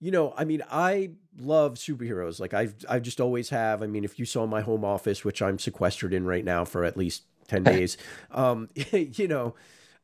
you 0.00 0.10
know, 0.10 0.34
I 0.36 0.44
mean, 0.44 0.62
I 0.70 1.10
love 1.38 1.74
superheroes. 1.74 2.40
Like 2.40 2.54
I've 2.54 2.74
I've 2.88 3.02
just 3.02 3.20
always 3.20 3.50
have. 3.50 3.82
I 3.82 3.86
mean, 3.86 4.04
if 4.04 4.18
you 4.18 4.24
saw 4.24 4.46
my 4.46 4.60
home 4.62 4.84
office, 4.84 5.24
which 5.24 5.40
I'm 5.40 5.58
sequestered 5.58 6.12
in 6.12 6.24
right 6.24 6.44
now 6.44 6.64
for 6.64 6.84
at 6.84 6.96
least 6.96 7.24
10 7.48 7.62
days, 7.64 7.96
um, 8.30 8.68
you 8.92 9.28
know, 9.28 9.54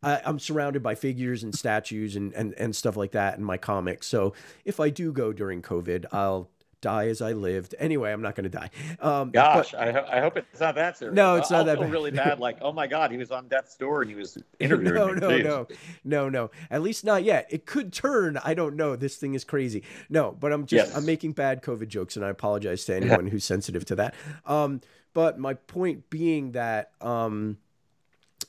I, 0.03 0.21
I'm 0.25 0.39
surrounded 0.39 0.83
by 0.83 0.95
figures 0.95 1.43
and 1.43 1.55
statues 1.55 2.15
and, 2.17 2.33
and, 2.35 2.55
and 2.55 2.75
stuff 2.77 2.97
like 2.97 3.13
that 3.13 3.37
in 3.39 3.45
my 3.45 3.57
comics. 3.57 4.07
So 4.07 4.33
if 4.65 4.79
I 4.81 4.91
do 4.91 5.13
go 5.13 5.33
during 5.33 5.61
COVID, 5.63 6.07
I'll 6.13 6.51
die 6.81 7.09
as 7.09 7.21
I 7.21 7.33
lived. 7.33 7.75
Anyway, 7.81 8.13
I'm 8.13 8.23
not 8.23 8.37
going 8.37 8.45
to 8.49 8.57
die. 8.57 8.71
Um, 9.01 9.31
but- 9.31 9.33
gosh 9.33 9.75
I, 9.75 9.91
ho- 9.91 10.07
I 10.09 10.21
hope 10.21 10.37
it's 10.37 10.61
not 10.61 10.77
that 10.77 10.97
serious 10.97 11.17
No, 11.17 11.35
it's 11.35 11.51
I'll 11.51 11.65
not 11.65 11.67
that 11.67 11.81
bad. 11.81 11.91
really 11.91 12.13
bad 12.13 12.39
like 12.39 12.59
oh 12.61 12.73
my 12.73 12.87
god 12.87 13.11
he 13.11 13.17
was 13.17 13.33
on 13.33 13.49
death's 13.49 13.75
door 13.75 14.03
and 14.03 14.09
he 14.09 14.15
was 14.17 14.39
interviewing 14.61 14.95
no, 14.95 15.29
me. 15.29 15.43
no, 15.43 15.65
Jeez. 15.65 15.77
no, 16.05 16.25
no, 16.25 16.29
no. 16.29 16.51
At 16.71 16.83
least 16.83 17.05
not 17.05 17.25
yet. 17.25 17.49
It 17.51 17.67
could 17.67 17.93
turn. 17.93 18.37
I 18.45 18.55
don't 18.55 18.77
know. 18.77 18.95
This 18.95 19.17
thing 19.17 19.35
is 19.35 19.43
crazy. 19.43 19.83
No, 20.09 20.37
but 20.39 20.53
I'm 20.53 20.67
just 20.67 20.91
Yes. 20.91 20.97
I'm 20.97 21.05
making 21.05 21.33
bad 21.33 21.63
COVID 21.63 21.89
jokes, 21.89 22.15
and 22.15 22.25
I 22.25 22.29
apologize 22.29 22.85
to 22.85 22.95
anyone 23.03 23.27
who's 23.27 23.45
sensitive 23.45 23.85
to 23.87 23.97
that. 23.97 24.15
Um, 24.47 24.81
but 25.15 25.37
my 25.41 25.55
point 25.55 26.09
being 26.11 26.53
that 26.53 26.93
um, 27.01 27.57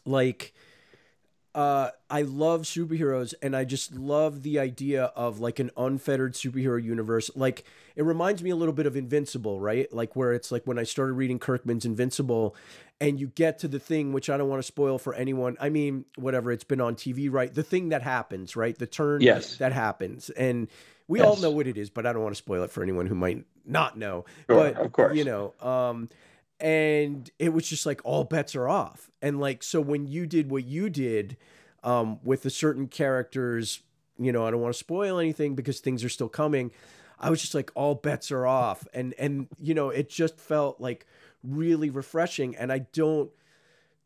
like 0.06 0.54
uh 1.56 1.90
I 2.10 2.22
love 2.22 2.62
superheroes 2.64 3.34
and 3.42 3.56
I 3.56 3.66
just 3.66 3.94
love 3.96 4.44
the 4.44 4.60
idea 4.60 5.06
of 5.16 5.40
like 5.40 5.60
an 5.60 5.72
unfettered 5.78 6.34
superhero 6.34 6.82
universe. 6.82 7.30
Like 7.36 7.64
it 7.96 8.04
reminds 8.04 8.44
me 8.44 8.50
a 8.52 8.56
little 8.56 8.74
bit 8.74 8.86
of 8.86 8.96
Invincible, 8.96 9.60
right? 9.60 9.92
Like 9.94 10.16
where 10.16 10.34
it's 10.34 10.52
like 10.52 10.66
when 10.66 10.78
I 10.80 10.84
started 10.84 11.14
reading 11.14 11.40
Kirkman's 11.40 11.86
Invincible 11.86 12.56
and 13.02 13.20
you 13.20 13.28
get 13.28 13.60
to 13.60 13.68
the 13.68 13.80
thing 13.80 14.12
which 14.14 14.30
I 14.30 14.38
don't 14.38 14.50
want 14.50 14.60
to 14.62 14.68
spoil 14.68 14.98
for 15.00 15.14
anyone. 15.14 15.58
I 15.60 15.70
mean, 15.70 16.06
whatever, 16.18 16.52
it's 16.52 16.64
been 16.64 16.82
on 16.82 16.96
TV, 16.96 17.32
right? 17.32 17.54
The 17.54 17.64
thing 17.64 17.90
that 17.90 18.02
happens, 18.02 18.56
right? 18.56 18.78
The 18.78 18.88
turn 18.88 19.22
Yes. 19.22 19.58
that 19.58 19.72
happens. 19.72 20.30
And 20.32 20.68
we 21.08 21.22
all 21.22 21.38
know 21.38 21.50
what 21.52 21.66
it 21.68 21.78
is, 21.78 21.90
but 21.90 22.06
I 22.06 22.14
don't 22.14 22.22
want 22.22 22.36
to 22.36 22.38
spoil 22.38 22.64
it 22.64 22.72
for 22.72 22.84
anyone 22.84 23.08
who 23.08 23.16
might 23.16 23.46
not 23.66 23.98
know. 23.98 24.26
Sure, 24.50 24.72
but 24.74 24.76
of 24.78 24.92
course. 24.92 25.16
you 25.18 25.24
know, 25.24 25.54
um 25.62 26.10
and 26.60 27.30
it 27.40 27.54
was 27.54 27.68
just 27.68 27.86
like 27.86 28.02
all 28.04 28.24
bets 28.24 28.56
are 28.56 28.68
off. 28.68 29.10
And 29.22 29.40
like 29.40 29.64
so 29.64 29.82
when 29.82 30.08
you 30.08 30.26
did 30.26 30.50
what 30.50 30.66
you 30.66 30.90
did 30.90 31.38
um 31.84 32.20
with 32.24 32.44
the 32.44 32.50
certain 32.50 32.88
characters 32.88 33.82
you 34.18 34.34
know 34.34 34.46
i 34.46 34.52
don't 34.52 34.60
want 34.60 34.74
to 34.74 34.78
spoil 34.78 35.18
anything 35.18 35.56
because 35.56 35.80
things 35.80 36.04
are 36.04 36.10
still 36.10 36.28
coming 36.28 36.72
i 37.20 37.30
was 37.30 37.40
just 37.40 37.56
like 37.56 37.72
all 37.76 37.96
bets 37.96 38.32
are 38.32 38.46
off. 38.46 38.88
And 38.94 39.14
and 39.18 39.48
you 39.58 39.74
know 39.74 39.90
it 39.90 40.10
just 40.10 40.40
felt 40.40 40.80
like 40.80 41.06
really 41.44 41.90
refreshing. 41.90 42.56
And 42.56 42.72
i 42.72 42.80
don't 42.80 43.32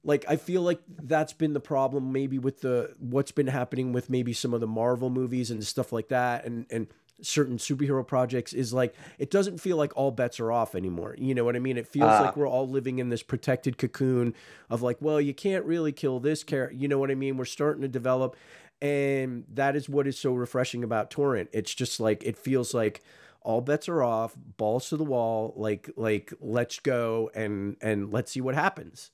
like 0.04 0.26
i 0.28 0.36
feel 0.36 0.62
like 0.62 0.82
that's 1.04 1.34
been 1.34 1.54
the 1.54 1.60
problem 1.60 2.12
maybe 2.12 2.38
with 2.38 2.62
the 2.62 2.94
what's 3.00 3.32
been 3.32 3.48
happening 3.48 3.94
with 3.94 4.10
maybe 4.10 4.34
some 4.34 4.54
of 4.54 4.60
the 4.60 4.68
marvel 4.68 5.10
movies 5.10 5.50
and 5.52 5.64
stuff 5.66 5.92
like 5.92 6.10
that. 6.10 6.46
And 6.46 6.66
and 6.70 6.88
certain 7.22 7.58
superhero 7.58 8.06
projects 8.06 8.54
is 8.54 8.74
like 8.74 8.96
it 9.20 9.30
doesn't 9.32 9.60
feel 9.60 9.78
like 9.78 9.96
all 9.96 10.12
bets 10.12 10.40
are 10.40 10.52
off 10.52 10.76
anymore 10.76 11.16
you 11.18 11.34
know 11.36 11.44
what 11.46 11.56
i 11.56 11.60
mean 11.60 11.78
it 11.78 11.88
feels 11.88 12.10
Ah. 12.10 12.22
like 12.24 12.36
we're 12.36 12.48
all 12.48 12.68
living 12.68 13.00
in 13.00 13.10
this 13.10 13.24
protected 13.24 13.78
cocoon 13.78 14.34
of 14.70 14.82
like 14.82 14.98
well 15.00 15.22
you 15.22 15.34
can't 15.34 15.64
really 15.66 15.92
kill 15.92 16.20
this 16.20 16.44
character 16.44 16.76
you 16.76 16.88
know 16.88 16.98
what 16.98 17.12
i 17.12 17.16
mean 17.16 17.38
we're 17.38 17.46
starting 17.46 17.82
to 17.84 17.88
develop 17.88 18.36
and 18.82 19.46
that 19.54 19.76
is 19.76 19.88
what 19.88 20.08
is 20.08 20.18
so 20.20 20.34
refreshing 20.34 20.84
about 20.84 21.10
torrent 21.12 21.50
it's 21.54 21.74
just 21.74 22.00
like 22.00 22.24
it 22.24 22.38
feels 22.38 22.74
like 22.74 23.02
all 23.42 23.62
bets 23.62 23.88
are 23.88 24.02
off 24.04 24.34
balls 24.58 24.90
to 24.90 24.98
the 24.98 25.04
wall 25.04 25.54
like 25.56 25.90
like 25.96 26.34
let's 26.42 26.80
go 26.80 27.30
and 27.36 27.78
and 27.82 28.12
let's 28.12 28.32
see 28.32 28.42
what 28.42 28.56
happens 28.56 29.12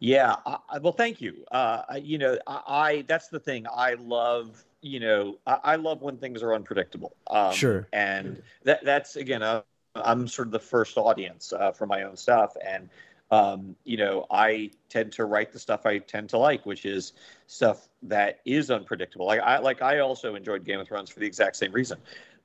Yeah. 0.00 0.34
I- 0.46 0.78
well, 0.82 0.92
thank 0.92 1.20
you. 1.20 1.44
Uh, 1.50 1.82
you 2.02 2.18
know, 2.18 2.36
I, 2.46 2.62
I 2.66 3.04
that's 3.06 3.28
the 3.28 3.38
thing. 3.38 3.66
I 3.72 3.94
love. 3.94 4.64
You 4.82 5.00
know, 5.00 5.38
I, 5.46 5.58
I 5.64 5.76
love 5.76 6.02
when 6.02 6.16
things 6.16 6.42
are 6.42 6.54
unpredictable. 6.54 7.14
Um, 7.28 7.52
Sure. 7.52 7.86
And 7.92 8.42
that 8.64 8.84
that's 8.84 9.16
again, 9.16 9.42
uh, 9.42 9.62
I'm 9.94 10.28
sort 10.28 10.48
of 10.48 10.52
the 10.52 10.60
first 10.60 10.96
audience 10.96 11.52
uh, 11.52 11.72
for 11.72 11.86
my 11.86 12.04
own 12.04 12.16
stuff, 12.16 12.56
and 12.66 12.88
um, 13.30 13.76
you 13.84 13.96
know, 13.96 14.26
I 14.30 14.70
tend 14.88 15.12
to 15.12 15.24
write 15.24 15.52
the 15.52 15.58
stuff 15.58 15.86
I 15.86 15.98
tend 15.98 16.28
to 16.30 16.38
like, 16.38 16.66
which 16.66 16.84
is 16.84 17.12
stuff 17.46 17.88
that 18.02 18.40
is 18.44 18.70
unpredictable. 18.70 19.26
Like 19.26 19.40
I 19.40 19.58
like 19.58 19.82
I 19.82 20.00
also 20.00 20.34
enjoyed 20.34 20.64
Game 20.64 20.80
of 20.80 20.88
Thrones 20.88 21.10
for 21.10 21.20
the 21.20 21.26
exact 21.26 21.56
same 21.56 21.72
reason. 21.72 21.98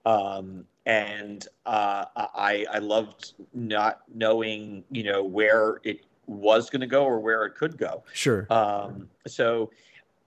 Um, 0.05 0.65
and 0.85 1.47
uh, 1.65 2.05
I 2.15 2.65
I 2.71 2.77
loved 2.77 3.33
not 3.53 4.01
knowing, 4.13 4.83
you 4.91 5.03
know, 5.03 5.23
where 5.23 5.79
it 5.83 6.05
was 6.27 6.69
going 6.69 6.81
to 6.81 6.87
go 6.87 7.03
or 7.03 7.19
where 7.19 7.45
it 7.45 7.55
could 7.55 7.77
go. 7.77 8.03
sure 8.13 8.47
Um, 8.51 9.09
so, 9.27 9.71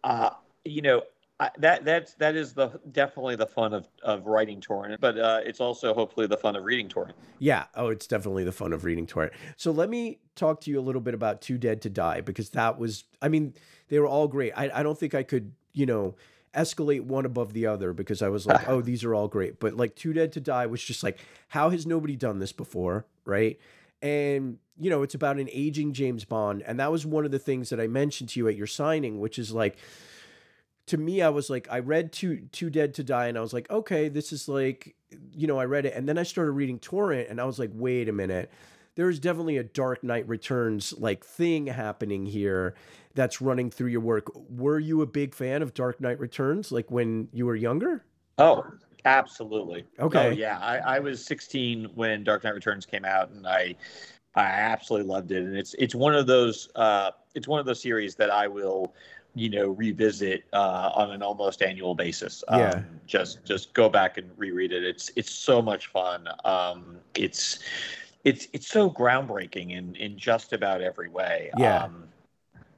uh, 0.04 0.30
you 0.64 0.82
know, 0.82 1.02
I, 1.40 1.51
that 1.59 1.85
that's 1.85 2.14
that 2.14 2.35
is 2.35 2.53
the 2.53 2.81
definitely 2.90 3.37
the 3.37 3.46
fun 3.46 3.72
of, 3.72 3.88
of 4.03 4.27
writing 4.27 4.61
torrent, 4.61 5.01
but 5.01 5.18
uh, 5.18 5.40
it's 5.44 5.61
also 5.61 5.94
hopefully 5.94 6.27
the 6.27 6.37
fun 6.37 6.57
of 6.57 6.64
reading 6.64 6.88
torrent. 6.88 7.16
Yeah. 7.38 7.66
Oh, 7.74 7.88
it's 7.88 8.07
definitely 8.07 8.44
the 8.44 8.53
fun 8.53 8.72
of 8.72 8.85
reading 8.85 9.07
Torrent. 9.07 9.33
So 9.57 9.70
let 9.70 9.88
me 9.88 10.18
talk 10.35 10.61
to 10.62 10.70
you 10.70 10.79
a 10.79 10.83
little 10.83 11.01
bit 11.01 11.14
about 11.14 11.40
Too 11.40 11.59
Dead 11.59 11.83
to 11.83 11.90
Die 11.90 12.20
because 12.22 12.51
that 12.51 12.79
was, 12.79 13.05
I 13.22 13.29
mean, 13.29 13.55
they 13.88 13.98
were 13.98 14.07
all 14.07 14.29
great. 14.29 14.53
I, 14.57 14.70
I 14.72 14.83
don't 14.83 14.98
think 14.98 15.14
I 15.14 15.22
could, 15.22 15.53
you 15.72 15.87
know, 15.87 16.16
escalate 16.55 17.03
one 17.03 17.27
above 17.27 17.53
the 17.53 17.66
other 17.66 17.92
because 17.92 18.22
I 18.22 18.29
was 18.29 18.46
like, 18.46 18.68
oh, 18.68 18.81
these 18.81 19.05
are 19.05 19.14
all 19.14 19.29
great. 19.29 19.61
But 19.61 19.74
like 19.74 19.94
Too 19.94 20.12
Dead 20.12 20.33
to 20.33 20.40
Die 20.40 20.66
was 20.66 20.83
just 20.83 21.03
like, 21.03 21.18
how 21.48 21.70
has 21.70 21.87
nobody 21.87 22.16
done 22.16 22.38
this 22.38 22.53
before? 22.53 23.07
Right. 23.24 23.59
And, 24.01 24.59
you 24.79 24.90
know, 24.90 25.03
it's 25.03 25.14
about 25.14 25.38
an 25.38 25.48
aging 25.53 25.92
James 25.92 26.24
Bond. 26.24 26.62
And 26.62 26.79
that 26.81 26.90
was 26.90 27.05
one 27.05 27.24
of 27.24 27.31
the 27.31 27.38
things 27.38 27.70
that 27.70 27.81
I 27.81 27.88
mentioned 27.88 28.31
to 28.31 28.40
you 28.40 28.48
at 28.48 28.57
your 28.57 28.66
signing, 28.66 29.18
which 29.20 29.38
is 29.38 29.53
like, 29.53 29.77
to 30.88 30.98
me, 30.98 31.22
I 31.22 31.29
was 31.29 31.48
like, 31.51 31.68
I 31.70 31.79
read 31.79 32.12
Too 32.12 32.40
Too 32.53 32.70
Dead 32.70 32.94
to 32.94 33.05
Die, 33.05 33.27
and 33.27 33.38
I 33.38 33.40
was 33.40 33.53
like, 33.53 33.70
okay, 33.70 34.09
this 34.09 34.33
is 34.33 34.48
like, 34.48 34.94
you 35.33 35.46
know, 35.46 35.59
I 35.59 35.64
read 35.64 35.87
it, 35.87 35.94
and 35.94 36.09
then 36.09 36.18
I 36.18 36.22
started 36.22 36.53
reading 36.53 36.79
Torrent, 36.79 37.29
and 37.29 37.40
I 37.40 37.44
was 37.44 37.59
like, 37.59 37.70
wait 37.72 38.09
a 38.09 38.12
minute, 38.12 38.51
there's 38.94 39.18
definitely 39.18 39.57
a 39.59 39.64
Dark 39.64 40.03
Knight 40.03 40.27
Returns 40.29 40.92
like 40.98 41.24
thing 41.24 41.66
happening 41.66 42.27
here 42.27 42.74
that's 43.14 43.40
running 43.40 43.70
through 43.70 43.90
your 43.90 44.01
work. 44.01 44.31
Were 44.51 44.79
you 44.79 45.03
a 45.03 45.07
big 45.07 45.35
fan 45.35 45.62
of 45.62 45.74
Dark 45.74 46.01
Knight 46.01 46.18
Returns, 46.18 46.72
like 46.72 46.90
when 46.90 47.29
you 47.33 47.46
were 47.46 47.57
younger? 47.57 48.05
Oh, 48.38 48.64
absolutely. 49.05 49.85
Okay. 49.98 50.29
Oh, 50.29 50.31
yeah. 50.31 50.59
I, 50.61 50.96
I 50.96 50.98
was 50.98 51.24
16 51.24 51.90
when 51.94 52.24
Dark 52.24 52.44
Knight 52.44 52.55
Returns 52.55 52.87
came 52.87 53.05
out, 53.05 53.31
and 53.31 53.46
I 53.46 53.77
I 54.35 54.44
absolutely 54.44 55.09
loved 55.09 55.33
it. 55.33 55.42
And 55.42 55.57
it's 55.57 55.74
it's 55.79 55.94
one 55.94 56.14
of 56.14 56.27
those 56.27 56.68
uh, 56.74 57.11
it's 57.35 57.48
one 57.48 57.61
of 57.61 57.66
those 57.66 57.83
series 57.83 58.14
that 58.16 58.30
I 58.30 58.47
will 58.47 58.95
you 59.35 59.51
know 59.51 59.68
revisit 59.70 60.45
uh, 60.53 60.91
on 60.95 61.11
an 61.12 61.22
almost 61.22 61.62
annual 61.62 61.95
basis. 61.95 62.43
Um, 62.49 62.61
Yeah. 62.61 62.83
Just 63.07 63.45
just 63.45 63.72
go 63.74 63.89
back 63.89 64.18
and 64.18 64.31
reread 64.37 64.72
it. 64.72 64.85
It's 64.85 65.11
it's 65.16 65.31
so 65.31 65.62
much 65.62 65.87
fun. 65.89 66.29
Um, 66.45 66.99
it's 67.14 67.61
it's 68.24 68.49
it's 68.53 68.66
so 68.68 68.91
groundbreaking 68.91 69.72
in 69.72 69.95
in 69.97 70.18
just 70.18 70.53
about 70.53 70.83
every 70.83 71.09
way. 71.09 71.51
Yeah. 71.57 71.85
Um, 71.85 72.09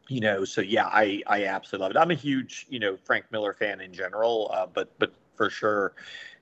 you 0.08 0.20
know, 0.20 0.44
so 0.44 0.60
yeah, 0.60 0.86
I 0.86 1.22
I 1.26 1.44
absolutely 1.44 1.84
love 1.84 1.96
it. 1.96 1.98
I'm 1.98 2.10
a 2.10 2.14
huge 2.14 2.66
you 2.68 2.78
know 2.80 2.96
Frank 3.04 3.26
Miller 3.30 3.54
fan 3.54 3.80
in 3.80 3.92
general, 3.92 4.50
uh, 4.52 4.66
but 4.66 4.96
but 4.98 5.12
for 5.36 5.50
sure, 5.50 5.94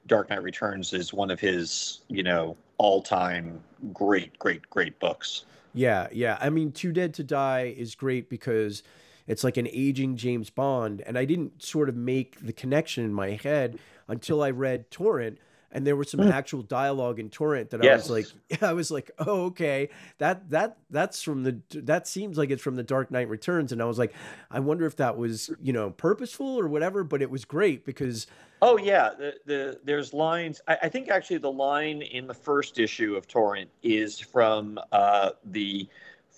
Dark 0.07 0.31
Knight 0.31 0.43
Returns 0.43 0.93
is 0.93 1.13
one 1.13 1.31
of 1.31 1.41
his 1.41 2.01
you 2.09 2.23
know 2.23 2.57
all 2.79 3.03
time 3.03 3.63
great 3.93 4.39
great 4.39 4.69
great 4.71 4.99
books. 5.01 5.45
Yeah, 5.73 6.09
yeah. 6.13 6.39
I 6.41 6.51
mean, 6.51 6.73
Too 6.73 6.93
Dead 6.93 7.15
to 7.15 7.25
Die 7.25 7.75
is 7.77 7.95
great 7.95 8.29
because 8.29 8.83
it's 9.29 9.45
like 9.45 9.57
an 9.57 9.69
aging 9.71 10.17
James 10.17 10.51
Bond, 10.51 11.03
and 11.07 11.17
I 11.17 11.25
didn't 11.25 11.63
sort 11.63 11.89
of 11.89 11.95
make 11.95 12.45
the 12.45 12.53
connection 12.53 13.05
in 13.05 13.13
my 13.13 13.33
head 13.33 13.79
until 14.09 14.43
I 14.43 14.51
read 14.51 14.91
Torrent, 14.91 15.39
and 15.71 15.87
there 15.87 15.97
was 15.97 16.11
some 16.11 16.21
actual 16.21 16.63
dialogue 16.63 17.19
in 17.19 17.29
torrent 17.29 17.71
that 17.71 17.85
I 17.85 17.95
was 17.95 18.09
like, 18.09 18.27
I 18.63 18.73
was 18.73 18.91
like, 18.91 19.11
oh 19.19 19.45
okay, 19.47 19.91
that 20.17 20.49
that 20.51 20.79
that's 20.91 21.23
from 21.23 21.45
the 21.45 21.61
that 21.83 22.09
seems 22.09 22.39
like 22.39 22.51
it's 22.51 22.63
from 22.63 22.75
the 22.75 22.83
Dark 22.83 23.11
Knight 23.11 23.29
Returns, 23.29 23.71
and 23.71 23.83
I 23.83 23.85
was 23.85 23.99
like, 23.99 24.15
I 24.51 24.61
wonder 24.61 24.87
if 24.87 24.97
that 24.97 25.17
was 25.17 25.51
you 25.63 25.73
know 25.73 25.91
purposeful 25.91 26.59
or 26.59 26.69
whatever, 26.69 27.05
but 27.05 27.23
it 27.23 27.31
was 27.31 27.45
great 27.45 27.85
because 27.85 28.27
Oh 28.61 28.77
yeah, 28.77 29.11
the, 29.17 29.35
the 29.47 29.81
there's 29.85 30.13
lines. 30.13 30.61
I, 30.67 30.79
I 30.85 30.89
think 30.89 31.11
actually 31.11 31.39
the 31.39 31.53
line 31.53 32.03
in 32.03 32.27
the 32.27 32.35
first 32.35 32.79
issue 32.79 33.15
of 33.15 33.29
Torrent 33.29 33.71
is 33.83 34.19
from 34.19 34.81
uh, 34.91 35.31
the 35.45 35.89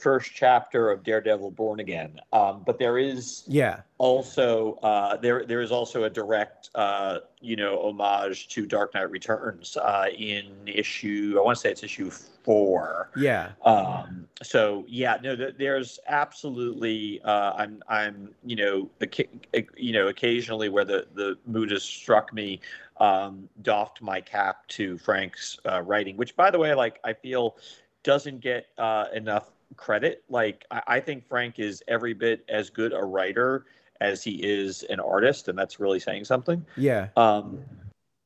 first 0.01 0.32
chapter 0.34 0.90
of 0.90 1.03
Daredevil: 1.03 1.53
Born 1.53 1.80
Again. 1.80 2.20
Um, 2.32 2.62
but 2.64 2.78
there 2.78 2.98
is 2.98 3.44
yeah, 3.46 3.80
also 3.98 4.74
uh, 4.82 5.16
there 5.16 5.44
there 5.44 5.61
is 5.61 5.70
also 5.70 6.05
a 6.05 6.11
direct 6.11 6.70
uh, 6.74 7.18
you 7.40 7.57
know 7.57 7.78
homage 7.82 8.48
to 8.48 8.66
Dark 8.66 8.94
Knight 8.94 9.11
Returns 9.11 9.76
uh, 9.76 10.07
in 10.16 10.46
issue. 10.66 11.36
I 11.38 11.42
want 11.42 11.57
to 11.57 11.61
say 11.61 11.70
it's 11.70 11.82
issue 11.82 12.11
four. 12.11 13.11
yeah, 13.16 13.51
Um, 13.64 14.26
so 14.42 14.84
yeah, 14.88 15.18
no, 15.22 15.36
th- 15.36 15.55
there's 15.59 15.98
absolutely. 16.09 17.20
Uh, 17.22 17.53
I'm, 17.53 17.82
I'm, 17.88 18.34
you 18.44 18.57
know, 18.57 18.90
occa- 19.01 19.28
you 19.76 19.92
know, 19.92 20.09
occasionally 20.09 20.68
where 20.68 20.84
the 20.84 21.07
the 21.14 21.38
mood 21.46 21.70
has 21.70 21.82
struck 21.82 22.32
me, 22.32 22.61
um, 22.98 23.48
doffed 23.62 24.01
my 24.03 24.20
cap 24.20 24.66
to 24.68 24.98
Frank's 24.98 25.59
uh, 25.68 25.82
writing, 25.82 26.16
which, 26.16 26.36
by 26.36 26.51
the 26.51 26.59
way, 26.59 26.74
like 26.74 26.98
I 27.05 27.12
feel 27.12 27.57
doesn't 28.03 28.40
get 28.40 28.66
uh, 28.78 29.07
enough 29.14 29.51
credit. 29.77 30.25
Like 30.29 30.64
I, 30.71 30.83
I 30.87 31.01
think 31.01 31.27
Frank 31.27 31.59
is 31.59 31.83
every 31.89 32.14
bit 32.14 32.45
as 32.49 32.71
good 32.71 32.93
a 32.93 33.05
writer 33.05 33.66
as 34.01 34.23
he 34.23 34.43
is 34.43 34.83
an 34.85 35.01
artist, 35.01 35.49
and 35.49 35.59
that's 35.59 35.79
really 35.79 36.01
saying 36.01 36.25
something 36.25 36.64
yeah, 36.77 37.09
um, 37.16 37.61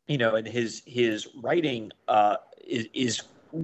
you 0.07 0.19
know, 0.19 0.37
and 0.37 0.47
his 0.47 0.83
his 0.87 1.29
writing 1.43 1.91
uh, 2.09 2.37
is 2.67 2.89
is 2.93 3.23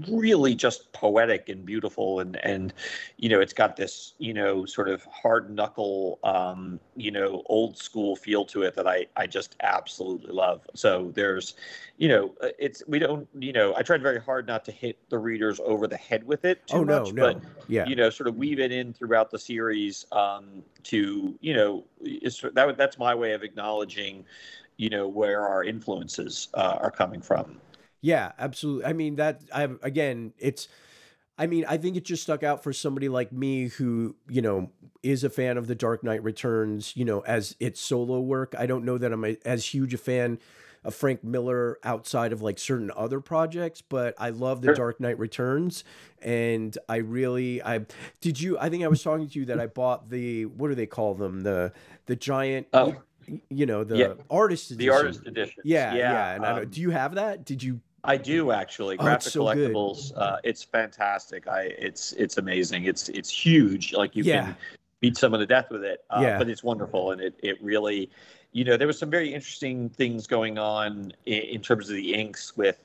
really 0.08 0.54
just 0.54 0.92
poetic 0.92 1.48
and 1.48 1.64
beautiful, 1.64 2.20
and 2.20 2.36
and 2.44 2.72
you 3.16 3.28
know, 3.28 3.40
it's 3.40 3.52
got 3.52 3.76
this 3.76 4.14
you 4.18 4.34
know 4.34 4.64
sort 4.64 4.88
of 4.88 5.02
hard 5.04 5.50
knuckle, 5.50 6.18
um, 6.24 6.80
you 6.96 7.10
know, 7.10 7.42
old 7.46 7.76
school 7.76 8.16
feel 8.16 8.44
to 8.46 8.62
it 8.62 8.74
that 8.74 8.86
I 8.86 9.06
I 9.16 9.26
just 9.26 9.56
absolutely 9.62 10.32
love. 10.32 10.66
So 10.74 11.10
there's, 11.14 11.54
you 11.98 12.08
know, 12.08 12.34
uh, 12.42 12.48
it's 12.58 12.82
we 12.86 12.98
don't 12.98 13.28
you 13.38 13.52
know 13.52 13.74
I 13.76 13.82
tried 13.82 14.02
very 14.02 14.20
hard 14.20 14.46
not 14.46 14.64
to 14.66 14.72
hit 14.72 14.98
the 15.08 15.18
readers 15.18 15.60
over 15.64 15.86
the 15.86 15.96
head 15.96 16.24
with 16.24 16.44
it 16.44 16.66
too 16.66 16.78
oh 16.78 16.84
no, 16.84 17.04
much, 17.04 17.12
no, 17.12 17.34
but 17.34 17.42
yeah, 17.68 17.86
you 17.86 17.96
know, 17.96 18.10
sort 18.10 18.28
of 18.28 18.36
weave 18.36 18.60
it 18.60 18.72
in 18.72 18.92
throughout 18.92 19.30
the 19.30 19.38
series 19.38 20.06
um, 20.12 20.62
to, 20.84 21.36
you 21.40 21.54
know, 21.54 21.84
it's, 22.00 22.40
that 22.40 22.76
that's 22.76 22.98
my 22.98 23.14
way 23.14 23.32
of 23.32 23.42
acknowledging, 23.42 24.24
you 24.76 24.90
know, 24.90 25.08
where 25.08 25.46
our 25.46 25.64
influences 25.64 26.48
uh, 26.54 26.78
are 26.80 26.90
coming 26.90 27.20
from. 27.20 27.60
Yeah, 28.00 28.32
absolutely. 28.38 28.84
I 28.86 28.92
mean 28.92 29.16
that 29.16 29.42
I 29.54 29.68
again, 29.82 30.32
it's 30.38 30.68
I 31.38 31.46
mean, 31.46 31.64
I 31.66 31.78
think 31.78 31.96
it 31.96 32.04
just 32.04 32.22
stuck 32.22 32.42
out 32.42 32.62
for 32.62 32.70
somebody 32.72 33.08
like 33.08 33.32
me 33.32 33.68
who, 33.68 34.14
you 34.28 34.42
know, 34.42 34.70
is 35.02 35.24
a 35.24 35.30
fan 35.30 35.56
of 35.56 35.68
The 35.68 35.74
Dark 35.74 36.04
Knight 36.04 36.22
Returns, 36.22 36.94
you 36.96 37.04
know, 37.06 37.20
as 37.20 37.56
its 37.58 37.80
solo 37.80 38.20
work. 38.20 38.54
I 38.58 38.66
don't 38.66 38.84
know 38.84 38.98
that 38.98 39.10
I'm 39.10 39.24
a, 39.24 39.38
as 39.46 39.64
huge 39.64 39.94
a 39.94 39.98
fan 39.98 40.38
of 40.84 40.94
Frank 40.94 41.24
Miller 41.24 41.78
outside 41.82 42.32
of 42.34 42.42
like 42.42 42.58
certain 42.58 42.90
other 42.94 43.20
projects, 43.20 43.80
but 43.80 44.14
I 44.18 44.30
love 44.30 44.60
The 44.60 44.68
Sure. 44.68 44.74
Dark 44.74 45.00
Knight 45.00 45.18
Returns 45.18 45.82
and 46.22 46.76
I 46.90 46.96
really 46.96 47.62
I 47.62 47.86
did 48.20 48.38
you 48.40 48.58
I 48.58 48.68
think 48.68 48.84
I 48.84 48.88
was 48.88 49.02
talking 49.02 49.28
to 49.28 49.38
you 49.38 49.46
that 49.46 49.58
I 49.60 49.66
bought 49.66 50.10
the 50.10 50.44
what 50.46 50.68
do 50.68 50.74
they 50.74 50.86
call 50.86 51.14
them? 51.14 51.42
The 51.42 51.72
the 52.06 52.16
giant 52.16 52.66
Oh. 52.74 52.96
you 53.48 53.64
know, 53.66 53.84
the 53.84 53.96
Yeah. 53.96 54.12
artist 54.30 54.68
The 54.70 54.74
edition. 54.74 54.92
artist 54.92 55.26
edition. 55.26 55.62
Yeah, 55.64 55.94
yeah, 55.94 56.34
and 56.34 56.44
I 56.44 56.50
um, 56.50 56.56
don't, 56.56 56.70
do 56.70 56.80
you 56.82 56.90
have 56.90 57.14
that? 57.14 57.44
Did 57.46 57.62
you 57.62 57.80
I 58.04 58.16
do 58.16 58.50
actually. 58.50 58.96
Oh, 58.98 59.02
it's 59.02 59.04
Graphic 59.04 59.32
so 59.32 59.54
good. 59.54 59.72
collectibles. 59.72 60.12
Uh, 60.16 60.36
it's 60.44 60.62
fantastic. 60.62 61.46
I 61.48 61.62
it's 61.78 62.12
it's 62.12 62.38
amazing. 62.38 62.84
It's 62.84 63.08
it's 63.10 63.30
huge. 63.30 63.92
Like 63.92 64.16
you 64.16 64.24
Yeah. 64.24 64.44
can 64.46 64.56
beat 65.00 65.16
someone 65.16 65.40
to 65.40 65.46
death 65.46 65.70
with 65.70 65.84
it. 65.84 66.04
Uh, 66.10 66.20
Yeah. 66.22 66.38
But 66.38 66.48
it's 66.48 66.62
wonderful, 66.62 67.12
and 67.12 67.20
it 67.20 67.34
it 67.42 67.62
really, 67.62 68.10
you 68.52 68.64
know, 68.64 68.76
there 68.76 68.86
was 68.86 68.98
some 68.98 69.10
very 69.10 69.32
interesting 69.32 69.88
things 69.90 70.26
going 70.26 70.58
on 70.58 71.12
in, 71.26 71.42
in 71.42 71.60
terms 71.62 71.88
of 71.88 71.96
the 71.96 72.14
inks 72.14 72.56
with, 72.56 72.82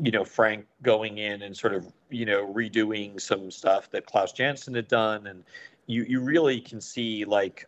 you 0.00 0.10
know, 0.10 0.24
Frank 0.24 0.66
going 0.82 1.18
in 1.18 1.42
and 1.42 1.56
sort 1.56 1.74
of 1.74 1.92
you 2.10 2.24
know 2.26 2.52
redoing 2.52 3.20
some 3.20 3.50
stuff 3.50 3.90
that 3.90 4.06
Klaus 4.06 4.32
Janson 4.32 4.74
had 4.74 4.88
done, 4.88 5.26
and 5.28 5.44
you 5.86 6.04
you 6.04 6.20
really 6.20 6.60
can 6.60 6.80
see 6.80 7.24
like 7.24 7.66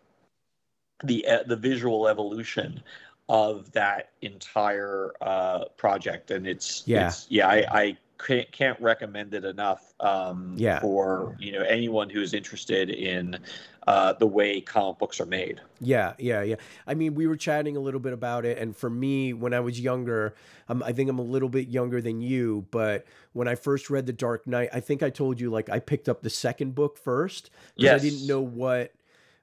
the 1.04 1.26
uh, 1.26 1.42
the 1.46 1.56
visual 1.56 2.08
evolution 2.08 2.82
of 3.30 3.70
that 3.70 4.10
entire 4.22 5.12
uh, 5.20 5.66
project, 5.76 6.32
and 6.32 6.48
it's 6.48 6.82
Yeah. 6.84 7.06
it's, 7.06 7.26
yeah, 7.30 7.46
I, 7.48 7.64
I 7.70 7.96
can't, 8.18 8.50
can't 8.50 8.78
recommend 8.80 9.34
it 9.34 9.44
enough 9.44 9.94
um, 10.00 10.54
Yeah. 10.58 10.80
for 10.80 11.36
you 11.38 11.52
know 11.52 11.62
anyone 11.62 12.10
who's 12.10 12.34
interested 12.34 12.90
in 12.90 13.38
uh, 13.86 14.14
the 14.14 14.26
way 14.26 14.60
comic 14.60 14.98
books 14.98 15.20
are 15.20 15.26
made. 15.26 15.60
Yeah, 15.80 16.14
yeah, 16.18 16.42
yeah. 16.42 16.56
I 16.88 16.94
mean, 16.94 17.14
we 17.14 17.28
were 17.28 17.36
chatting 17.36 17.76
a 17.76 17.80
little 17.80 18.00
bit 18.00 18.12
about 18.12 18.44
it, 18.44 18.58
and 18.58 18.76
for 18.76 18.90
me, 18.90 19.32
when 19.32 19.54
I 19.54 19.60
was 19.60 19.80
younger, 19.80 20.34
um, 20.68 20.82
I 20.82 20.90
think 20.92 21.08
I'm 21.08 21.20
a 21.20 21.22
little 21.22 21.48
bit 21.48 21.68
younger 21.68 22.02
than 22.02 22.20
you, 22.20 22.66
but 22.72 23.06
when 23.32 23.46
I 23.46 23.54
first 23.54 23.90
read 23.90 24.06
The 24.06 24.12
Dark 24.12 24.44
Knight, 24.48 24.70
I 24.72 24.80
think 24.80 25.04
I 25.04 25.10
told 25.10 25.40
you 25.40 25.50
like 25.50 25.70
I 25.70 25.78
picked 25.78 26.08
up 26.08 26.22
the 26.22 26.30
second 26.30 26.74
book 26.74 26.98
first 26.98 27.50
because 27.76 28.02
I 28.02 28.08
didn't 28.08 28.26
know 28.26 28.40
what. 28.40 28.92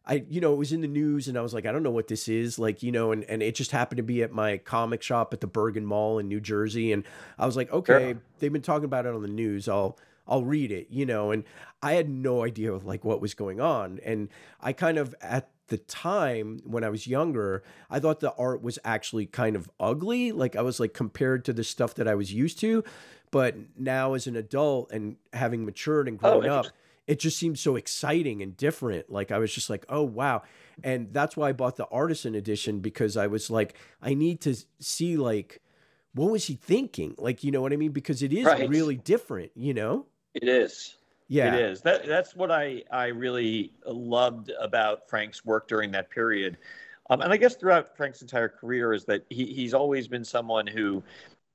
I, 0.10 0.24
you 0.30 0.39
know, 0.39 0.53
it 0.53 0.58
was 0.58 0.72
in 0.72 0.80
the 0.82 0.88
news, 0.88 1.28
and 1.28 1.38
I 1.38 1.41
was 1.41 1.53
like, 1.53 1.66
I 1.66 1.72
don't 1.74 1.84
know 1.84 1.91
what 1.91 2.08
this 2.08 2.30
is, 2.30 2.58
like, 2.58 2.82
you 2.82 2.93
know, 2.93 3.12
and, 3.12 3.26
and 3.26 3.43
it 3.43 3.55
just 3.55 3.72
happened 3.72 3.97
to 3.97 4.03
be 4.03 4.24
at 4.24 4.32
my 4.32 4.58
comic 4.58 5.01
shop 5.03 5.34
at 5.34 5.41
the 5.41 5.47
Bergen 5.47 5.86
Mall 5.86 6.18
in 6.18 6.28
New 6.30 6.39
Jersey, 6.39 6.93
and 6.93 7.03
I 7.38 7.45
was 7.45 7.58
like, 7.58 7.72
okay, 7.74 8.16
they've 8.39 8.53
been 8.53 8.62
talking 8.62 8.86
about 8.86 9.05
it 9.05 9.14
on 9.14 9.22
the 9.22 9.28
news, 9.28 9.68
I'll 9.68 9.97
I'll 10.30 10.43
read 10.43 10.72
it, 10.72 10.88
you 10.89 11.05
know, 11.05 11.32
and 11.32 11.43
I 11.82 11.93
had 11.93 12.10
no 12.10 12.43
idea 12.43 12.76
like 12.76 13.05
what 13.05 13.22
was 13.22 13.34
going 13.34 13.60
on, 13.62 13.99
and 14.03 14.30
I 14.62 14.74
kind 14.74 14.97
of 14.97 15.14
at 15.22 15.49
the 15.68 15.78
time 15.78 16.62
when 16.66 16.86
I 16.86 16.89
was 16.89 17.08
younger, 17.08 17.62
I 17.89 17.99
thought 17.99 18.22
the 18.22 18.34
art 18.36 18.62
was 18.62 18.80
actually 18.86 19.26
kind 19.26 19.55
of 19.58 19.70
ugly, 19.80 20.32
like 20.32 20.55
I 20.55 20.62
was 20.62 20.80
like 20.80 20.93
compared 20.93 21.43
to 21.45 21.53
the 21.53 21.64
stuff 21.66 21.95
that 21.95 22.08
I 22.08 22.16
was 22.16 22.32
used 22.34 22.60
to, 22.62 22.84
but 23.32 23.55
now 23.78 24.14
as 24.14 24.28
an 24.28 24.38
adult 24.38 24.91
and 24.93 25.18
having 25.34 25.66
matured 25.66 26.08
and 26.08 26.18
Oh, 26.24 26.39
grown 26.39 26.49
up, 26.49 26.66
interesting. 26.66 26.82
It 27.08 27.20
just 27.20 27.38
seemed 27.38 27.58
so 27.58 27.76
exciting 27.76 28.41
and 28.41 28.55
different. 28.58 29.10
Like 29.10 29.32
I 29.32 29.38
was 29.39 29.53
just 29.53 29.70
like, 29.70 29.86
oh 29.89 30.03
wow. 30.03 30.43
And 30.84 31.12
that's 31.14 31.36
why 31.36 31.49
I 31.49 31.53
bought 31.53 31.78
the 31.78 31.88
artisan 31.88 32.36
edition 32.36 32.80
because 32.82 33.18
I 33.18 33.28
was 33.28 33.49
like, 33.49 33.76
I 34.01 34.14
need 34.14 34.41
to 34.41 34.55
see 34.80 35.18
like 35.18 35.62
what 36.14 36.32
was 36.32 36.45
he 36.45 36.55
thinking? 36.55 37.14
Like, 37.18 37.43
you 37.43 37.51
know 37.51 37.62
what 37.62 37.74
I 37.74 37.76
mean? 37.76 37.91
Because 37.91 38.24
it 38.24 38.34
is 38.34 38.45
Right. 38.45 38.68
really 38.68 38.95
different, 38.97 39.51
you 39.55 39.74
know? 39.74 40.08
It 40.34 40.47
is. 40.47 40.95
Yeah. 41.28 41.53
It 41.55 41.62
is. 41.62 41.82
That 41.82 42.05
that's 42.05 42.36
what 42.36 42.51
I 42.51 42.84
I 42.91 43.08
really 43.08 43.74
loved 43.86 44.51
about 44.60 45.10
Frank's 45.10 45.43
work 45.45 45.68
during 45.68 45.91
that 45.91 46.10
period, 46.10 46.58
um, 47.10 47.22
and 47.22 47.34
I 47.34 47.38
guess 47.38 47.55
throughout 47.55 47.95
Frank's 47.97 48.22
entire 48.22 48.47
career 48.49 48.93
is 48.93 49.03
that 49.05 49.26
he 49.30 49.45
he's 49.45 49.74
always 49.74 50.08
been 50.08 50.24
someone 50.24 50.66
who 50.68 51.03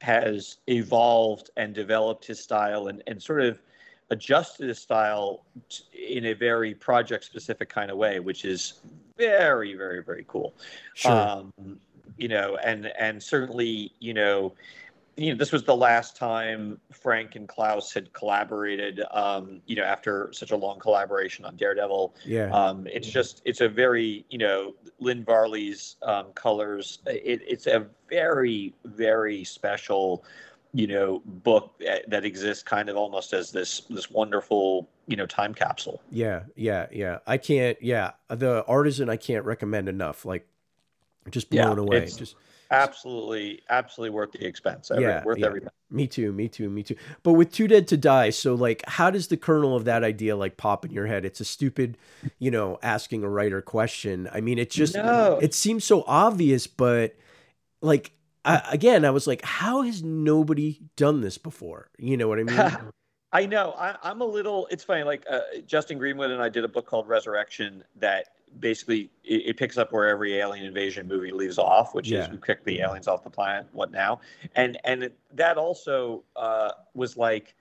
has 0.02 0.58
evolved 0.68 1.50
and 1.56 1.74
developed 1.74 2.26
his 2.26 2.38
style 2.40 2.88
and 2.88 3.02
and 3.06 3.22
sort 3.22 3.40
of 3.40 3.62
adjusted 4.12 4.68
his 4.68 4.78
style 4.78 5.44
t- 5.68 6.16
in 6.18 6.26
a 6.26 6.34
very 6.34 6.74
project 6.74 7.24
specific 7.24 7.68
kind 7.68 7.90
of 7.90 7.96
way, 7.96 8.20
which 8.20 8.44
is 8.44 8.80
very 9.16 9.74
very 9.74 10.02
very 10.02 10.24
cool 10.26 10.54
Sure. 10.94 11.12
um, 11.12 11.52
you 12.16 12.28
know, 12.28 12.56
and 12.56 12.86
and 12.98 13.22
certainly, 13.22 13.92
you 13.98 14.14
know, 14.14 14.54
you 15.16 15.30
know, 15.30 15.36
this 15.36 15.52
was 15.52 15.64
the 15.64 15.76
last 15.76 16.16
time 16.16 16.80
Frank 16.92 17.36
and 17.36 17.48
Klaus 17.48 17.92
had 17.92 18.12
collaborated. 18.12 19.02
Um, 19.10 19.60
you 19.66 19.76
know, 19.76 19.82
after 19.82 20.30
such 20.32 20.52
a 20.52 20.56
long 20.56 20.78
collaboration 20.78 21.44
on 21.44 21.56
Daredevil, 21.56 22.14
yeah. 22.24 22.50
um, 22.52 22.86
it's 22.86 23.08
just 23.08 23.42
it's 23.44 23.60
a 23.60 23.68
very 23.68 24.24
you 24.30 24.38
know 24.38 24.74
Lynn 25.00 25.24
Varley's 25.24 25.96
um, 26.02 26.26
colors. 26.34 27.00
It, 27.06 27.42
it's 27.46 27.66
a 27.66 27.86
very 28.08 28.74
very 28.84 29.44
special 29.44 30.24
you 30.74 30.86
know 30.86 31.20
book 31.24 31.80
that, 32.08 32.24
exists 32.24 32.62
kind 32.62 32.88
of 32.88 32.96
almost 32.96 33.32
as 33.32 33.50
this 33.52 33.80
this 33.90 34.10
wonderful 34.10 34.88
you 35.06 35.16
know 35.16 35.26
time 35.26 35.52
capsule. 35.54 36.00
Yeah, 36.10 36.44
yeah, 36.56 36.86
yeah. 36.92 37.18
I 37.26 37.36
can't. 37.38 37.80
Yeah, 37.82 38.12
the 38.28 38.64
artisan 38.66 39.10
I 39.10 39.16
can't 39.16 39.44
recommend 39.44 39.88
enough. 39.88 40.24
Like, 40.24 40.46
just 41.30 41.48
Yeah, 41.52 41.66
blown 41.66 41.78
away. 41.78 41.96
it's- 41.98 42.16
Just 42.16 42.36
Absolutely, 42.70 43.60
absolutely 43.68 44.14
worth 44.14 44.32
the 44.32 44.46
expense. 44.46 44.90
Every, 44.90 45.04
Yeah, 45.04 45.22
worth 45.24 45.36
yeah. 45.36 45.46
every 45.46 45.60
me 45.90 46.06
too, 46.06 46.32
me 46.32 46.48
too, 46.48 46.70
me 46.70 46.82
too. 46.82 46.96
But 47.22 47.34
with 47.34 47.52
Too 47.52 47.68
Dead 47.68 47.86
to 47.88 47.98
Die, 47.98 48.30
so 48.30 48.54
like, 48.54 48.82
how 48.88 49.10
does 49.10 49.28
the 49.28 49.36
kernel 49.36 49.76
of 49.76 49.84
that 49.84 50.02
idea 50.02 50.36
like 50.36 50.56
pop 50.56 50.86
in 50.86 50.90
your 50.90 51.06
head? 51.06 51.26
It's 51.26 51.38
a 51.38 51.44
stupid, 51.44 51.98
you 52.38 52.50
know, 52.50 52.78
asking 52.82 53.24
a 53.24 53.28
writer 53.28 53.60
question. 53.60 54.26
I 54.32 54.40
mean, 54.40 54.58
it 54.58 54.70
just 54.70 54.94
No. 54.94 55.38
it 55.42 55.52
seems 55.52 55.84
so 55.84 56.02
obvious, 56.06 56.66
but 56.66 57.14
like. 57.82 58.12
I, 58.44 58.62
again, 58.70 59.04
I 59.04 59.10
was 59.10 59.26
like, 59.26 59.42
"How 59.44 59.82
has 59.82 60.02
nobody 60.02 60.80
done 60.96 61.20
this 61.20 61.38
before?" 61.38 61.90
You 61.98 62.16
know 62.16 62.28
what 62.28 62.38
I 62.40 62.42
mean? 62.44 62.92
I 63.34 63.46
know. 63.46 63.72
I, 63.78 63.96
I'm 64.02 64.20
a 64.20 64.26
little. 64.26 64.66
It's 64.70 64.84
funny. 64.84 65.04
Like 65.04 65.24
uh, 65.30 65.40
Justin 65.66 65.98
Greenwood 65.98 66.30
and 66.30 66.42
I 66.42 66.48
did 66.48 66.64
a 66.64 66.68
book 66.68 66.86
called 66.86 67.08
Resurrection 67.08 67.82
that 67.96 68.26
basically 68.60 69.10
it, 69.24 69.42
it 69.46 69.56
picks 69.56 69.78
up 69.78 69.92
where 69.92 70.08
every 70.08 70.34
alien 70.38 70.66
invasion 70.66 71.08
movie 71.08 71.30
leaves 71.30 71.56
off, 71.58 71.94
which 71.94 72.10
Yeah. 72.10 72.24
is 72.24 72.30
we 72.30 72.36
kicked 72.36 72.66
the 72.66 72.80
aliens 72.80 73.08
off 73.08 73.24
the 73.24 73.30
planet. 73.30 73.66
What 73.72 73.90
now? 73.90 74.20
And 74.54 74.76
and 74.84 75.04
it, 75.04 75.18
that 75.32 75.56
also 75.56 76.24
uh, 76.36 76.72
was 76.94 77.16
like, 77.16 77.54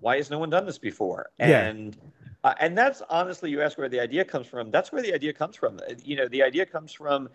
why 0.00 0.16
has 0.16 0.30
no 0.30 0.38
one 0.40 0.50
done 0.50 0.66
this 0.66 0.78
before? 0.78 1.30
Yeah. 1.38 1.60
And 1.60 1.96
uh, 2.42 2.54
and 2.58 2.76
that's 2.76 3.02
honestly, 3.08 3.50
you 3.50 3.62
ask 3.62 3.78
where 3.78 3.88
the 3.88 4.00
idea 4.00 4.24
comes 4.24 4.48
from. 4.48 4.72
That's 4.72 4.90
where 4.90 5.02
the 5.02 5.14
idea 5.14 5.32
comes 5.32 5.54
from. 5.54 5.78
Uh, 5.88 5.94
You 6.02 6.16
know, 6.16 6.26
the 6.26 6.42
idea 6.42 6.66
comes 6.66 6.92
from 6.92 7.28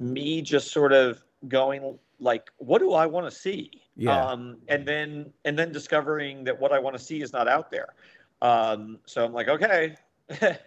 me 0.00 0.40
just 0.40 0.72
sort 0.72 0.92
of 0.92 1.22
going 1.48 1.98
like, 2.18 2.50
what 2.58 2.78
do 2.78 2.92
I 2.92 3.06
want 3.06 3.26
to 3.26 3.30
see? 3.30 3.70
Yeah. 3.96 4.24
Um, 4.24 4.58
and 4.68 4.86
then 4.86 5.32
and 5.44 5.58
then 5.58 5.72
discovering 5.72 6.44
that 6.44 6.58
what 6.58 6.72
I 6.72 6.78
want 6.78 6.96
to 6.96 7.02
see 7.02 7.22
is 7.22 7.32
not 7.32 7.48
out 7.48 7.70
there. 7.70 7.94
Um, 8.42 8.98
so 9.06 9.24
I'm 9.24 9.32
like, 9.32 9.48
okay, 9.48 9.96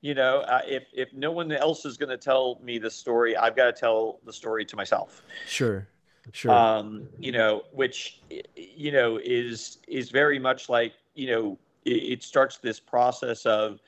you 0.00 0.14
know, 0.14 0.40
uh, 0.40 0.60
if 0.66 0.84
if 0.92 1.12
no 1.12 1.32
one 1.32 1.50
else 1.52 1.84
is 1.84 1.96
going 1.96 2.10
to 2.10 2.16
tell 2.16 2.60
me 2.62 2.78
the 2.78 2.90
story, 2.90 3.36
I've 3.36 3.56
got 3.56 3.66
to 3.66 3.72
tell 3.72 4.20
the 4.24 4.32
story 4.32 4.64
to 4.66 4.76
myself. 4.76 5.22
Sure. 5.46 5.88
Sure. 6.32 6.52
Um, 6.52 7.08
you 7.18 7.32
know, 7.32 7.62
which 7.72 8.20
you 8.54 8.92
know 8.92 9.18
is 9.22 9.78
is 9.88 10.10
very 10.10 10.38
much 10.38 10.68
like 10.68 10.92
you 11.14 11.30
know 11.30 11.58
it, 11.84 11.90
it 11.90 12.22
starts 12.22 12.58
this 12.58 12.78
process 12.78 13.46
of 13.46 13.80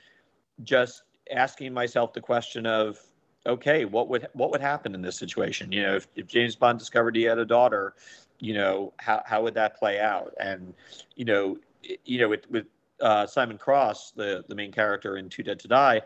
just 0.62 1.02
asking 1.30 1.72
myself 1.72 2.12
the 2.12 2.20
question 2.20 2.66
of 2.66 2.98
okay 3.46 3.84
what 3.84 4.08
would 4.08 4.28
what 4.34 4.50
would 4.50 4.60
happen 4.60 4.94
in 4.94 5.02
this 5.02 5.18
situation? 5.18 5.72
You 5.72 5.82
know 5.82 5.96
if, 5.96 6.08
if 6.16 6.26
james 6.26 6.56
bond 6.56 6.78
discovered 6.78 7.16
he 7.16 7.22
had 7.22 7.38
a 7.38 7.44
daughter 7.44 7.94
you 8.38 8.54
know 8.54 8.92
how, 8.98 9.22
how 9.26 9.42
would 9.42 9.54
that 9.54 9.76
play 9.78 10.00
out? 10.00 10.34
And 10.40 10.74
you 11.16 11.24
know 11.24 11.58
it- 11.82 12.00
you 12.04 12.18
know 12.20 12.28
with 12.28 12.50
with 12.50 12.66
uh, 13.00 13.26
simon 13.26 13.56
cross 13.56 14.10
the 14.10 14.44
the 14.48 14.54
main 14.54 14.70
character 14.72 15.16
in 15.16 15.28
too 15.30 15.42
dead 15.42 15.58
to 15.60 15.68
die 15.68 16.02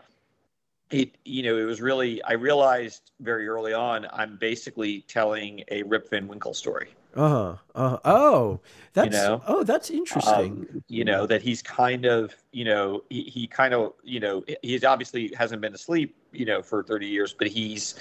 it 0.91 1.17
you 1.25 1.43
know 1.43 1.57
it 1.57 1.63
was 1.65 1.81
really 1.81 2.21
i 2.23 2.33
realized 2.33 3.11
very 3.19 3.47
early 3.47 3.73
on 3.73 4.07
i'm 4.13 4.37
basically 4.37 5.01
telling 5.01 5.63
a 5.71 5.83
rip 5.83 6.09
van 6.09 6.27
winkle 6.27 6.53
story 6.53 6.89
Uh-huh. 7.15 7.55
Uh 7.73 7.97
oh. 8.03 8.59
That's 8.93 9.13
know? 9.13 9.41
oh, 9.47 9.63
that's 9.63 9.89
interesting. 9.89 10.67
um, 10.73 10.83
you 10.87 11.05
know 11.05 11.25
that 11.25 11.41
he's 11.41 11.61
kind 11.61 12.05
of 12.05 12.33
you 12.51 12.65
know 12.65 13.03
he, 13.09 13.23
he 13.23 13.47
kind 13.47 13.73
of 13.73 13.93
you 14.03 14.19
know 14.19 14.43
he's 14.61 14.83
obviously 14.83 15.33
hasn't 15.37 15.61
been 15.61 15.73
asleep 15.73 16.15
you 16.31 16.45
know 16.45 16.61
for 16.61 16.83
30 16.83 17.07
years 17.07 17.33
but 17.37 17.47
he's 17.47 17.95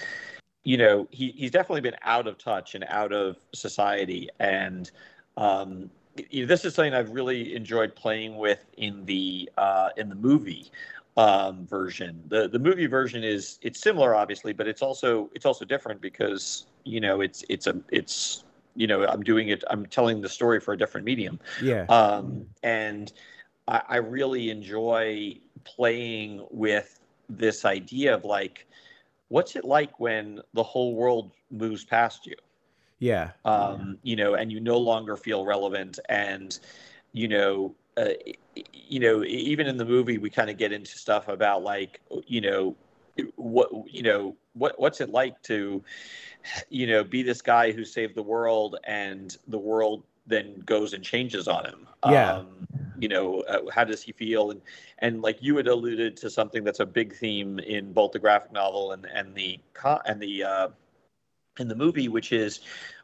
you 0.64 0.76
know 0.76 1.08
he, 1.10 1.30
he's 1.36 1.50
definitely 1.50 1.80
been 1.80 1.96
out 2.02 2.26
of 2.26 2.38
touch 2.38 2.74
and 2.74 2.84
out 2.88 3.12
of 3.12 3.36
society 3.52 4.28
and 4.40 4.90
um 5.36 5.90
you 6.30 6.42
know, 6.42 6.46
this 6.46 6.64
is 6.64 6.74
something 6.74 6.94
i've 6.94 7.10
really 7.10 7.54
enjoyed 7.54 7.94
playing 7.94 8.36
with 8.36 8.64
in 8.76 9.04
the 9.04 9.50
uh 9.58 9.90
in 9.96 10.08
the 10.08 10.14
movie 10.14 10.70
um 11.16 11.66
version 11.66 12.22
the 12.28 12.48
the 12.48 12.58
movie 12.58 12.86
version 12.86 13.22
is 13.22 13.58
it's 13.62 13.80
similar 13.80 14.14
obviously 14.14 14.52
but 14.52 14.66
it's 14.68 14.82
also 14.82 15.30
it's 15.34 15.46
also 15.46 15.64
different 15.64 16.00
because 16.00 16.66
you 16.84 17.00
know 17.00 17.20
it's 17.20 17.44
it's 17.48 17.66
a 17.66 17.80
it's 17.90 18.44
you 18.74 18.86
know 18.86 19.06
i'm 19.06 19.22
doing 19.22 19.48
it 19.48 19.62
i'm 19.70 19.86
telling 19.86 20.20
the 20.20 20.28
story 20.28 20.60
for 20.60 20.72
a 20.72 20.78
different 20.78 21.04
medium 21.04 21.38
yeah. 21.62 21.84
um, 21.88 22.46
and 22.62 23.12
I, 23.68 23.82
I 23.88 23.96
really 23.96 24.50
enjoy 24.50 25.38
playing 25.64 26.46
with 26.50 27.00
this 27.28 27.64
idea 27.64 28.14
of 28.14 28.24
like 28.24 28.66
what's 29.28 29.56
it 29.56 29.64
like 29.64 29.98
when 29.98 30.40
the 30.52 30.62
whole 30.62 30.94
world 30.94 31.30
moves 31.50 31.84
past 31.84 32.26
you 32.26 32.36
yeah. 32.98 33.30
um, 33.44 33.98
you 34.02 34.16
know 34.16 34.34
and 34.34 34.52
you 34.52 34.60
no 34.60 34.78
longer 34.78 35.16
feel 35.16 35.44
relevant 35.44 35.98
and 36.08 36.58
you 37.12 37.28
know 37.28 37.74
uh, 37.96 38.10
you 38.72 39.00
know 39.00 39.24
even 39.24 39.66
in 39.66 39.76
the 39.76 39.84
movie 39.84 40.18
we 40.18 40.30
kind 40.30 40.50
of 40.50 40.56
get 40.56 40.72
into 40.72 40.98
stuff 40.98 41.28
about 41.28 41.62
like 41.62 42.00
you 42.26 42.40
know 42.40 42.76
what 43.36 43.70
you 43.86 44.02
know 44.02 44.36
what 44.54 44.78
what's 44.78 45.00
it 45.00 45.10
like 45.10 45.40
to 45.42 45.82
you 46.68 46.86
know 46.86 47.02
be 47.04 47.22
this 47.22 47.42
guy 47.42 47.72
who 47.72 47.84
saved 47.84 48.14
the 48.14 48.22
world 48.22 48.76
and 48.84 49.36
the 49.48 49.58
world 49.58 50.02
then 50.26 50.60
goes 50.64 50.92
and 50.92 51.04
changes 51.04 51.48
on 51.48 51.64
him 51.64 51.86
Yeah. 52.04 52.38
um, 52.38 52.66
you 52.98 53.08
know 53.08 53.40
uh, 53.42 53.60
how 53.72 53.84
does 53.84 54.02
he 54.02 54.12
feel 54.12 54.50
and 54.50 54.60
and 54.98 55.22
like 55.22 55.38
you 55.40 55.56
had 55.56 55.66
alluded 55.66 56.16
to 56.18 56.30
something 56.30 56.64
that's 56.64 56.80
a 56.80 56.86
big 56.86 57.14
theme 57.14 57.58
in 57.58 57.92
both 57.92 58.12
the 58.12 58.18
graphic 58.18 58.52
novel 58.52 58.92
and 58.92 59.06
and 59.12 59.34
the 59.34 59.60
co- 59.74 60.00
and 60.06 60.20
the 60.20 60.42
uh 60.44 60.68
in 61.58 61.68
the 61.68 61.74
movie 61.74 62.08
which 62.08 62.32
is 62.32 62.60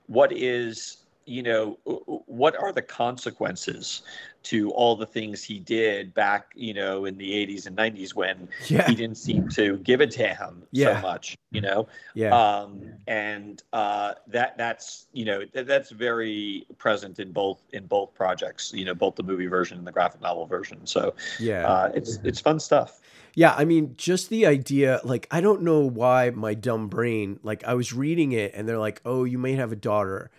what 0.07 0.33
is 0.33 0.99
you 1.27 1.43
know 1.43 1.79
what 2.27 2.57
are 2.57 2.73
the 2.73 2.83
consequences 2.83 4.03
to 4.43 4.71
all 4.71 4.97
the 4.97 5.07
things 5.07 5.45
he 5.45 5.59
did 5.59 6.15
back 6.15 6.53
you 6.55 6.73
know 6.73 7.05
in 7.05 7.17
the 7.19 7.31
80s 7.33 7.67
and 7.67 7.77
90s 7.77 8.15
when 8.15 8.49
Yeah. 8.69 8.87
he 8.87 8.95
didn't 8.95 9.17
seem 9.19 9.49
to 9.51 9.77
give 9.79 10.01
a 10.01 10.07
damn 10.07 10.63
Yeah. 10.73 10.97
so 10.97 11.03
much 11.03 11.37
you 11.51 11.61
know 11.61 11.87
Yeah. 12.15 12.35
um 12.35 12.81
and 13.07 13.63
uh 13.73 14.15
that 14.29 14.57
that's 14.57 15.07
you 15.13 15.25
know 15.25 15.45
th- 15.45 15.67
that's 15.67 15.91
very 15.91 16.67
present 16.79 17.19
in 17.19 17.33
both 17.33 17.61
in 17.73 17.87
both 17.87 18.15
projects 18.15 18.73
you 18.73 18.85
know 18.85 18.95
both 18.95 19.17
the 19.17 19.23
movie 19.23 19.47
version 19.47 19.77
and 19.79 19.87
the 19.87 19.93
graphic 19.93 20.21
novel 20.23 20.47
version 20.47 20.79
so 20.87 21.15
yeah. 21.39 21.67
uh 21.69 21.93
it's 21.95 22.19
it's 22.25 22.41
fun 22.41 22.59
stuff 22.59 23.01
Yeah, 23.37 23.55
I 23.57 23.65
mean, 23.65 23.95
just 23.97 24.29
the 24.29 24.45
idea, 24.45 24.99
like, 25.05 25.29
I 25.31 25.41
don't 25.41 25.63
know 25.63 25.81
why 25.87 26.31
my 26.31 26.53
dumb 26.55 26.89
brain, 26.89 27.39
like, 27.45 27.63
I 27.63 27.75
was 27.75 27.93
reading 27.93 28.33
it 28.33 28.51
and 28.57 28.67
they're 28.69 28.77
like, 28.89 29.01
oh, 29.05 29.23
you 29.23 29.39
may 29.39 29.55
have 29.55 29.71
a 29.71 29.77
daughter. 29.77 30.33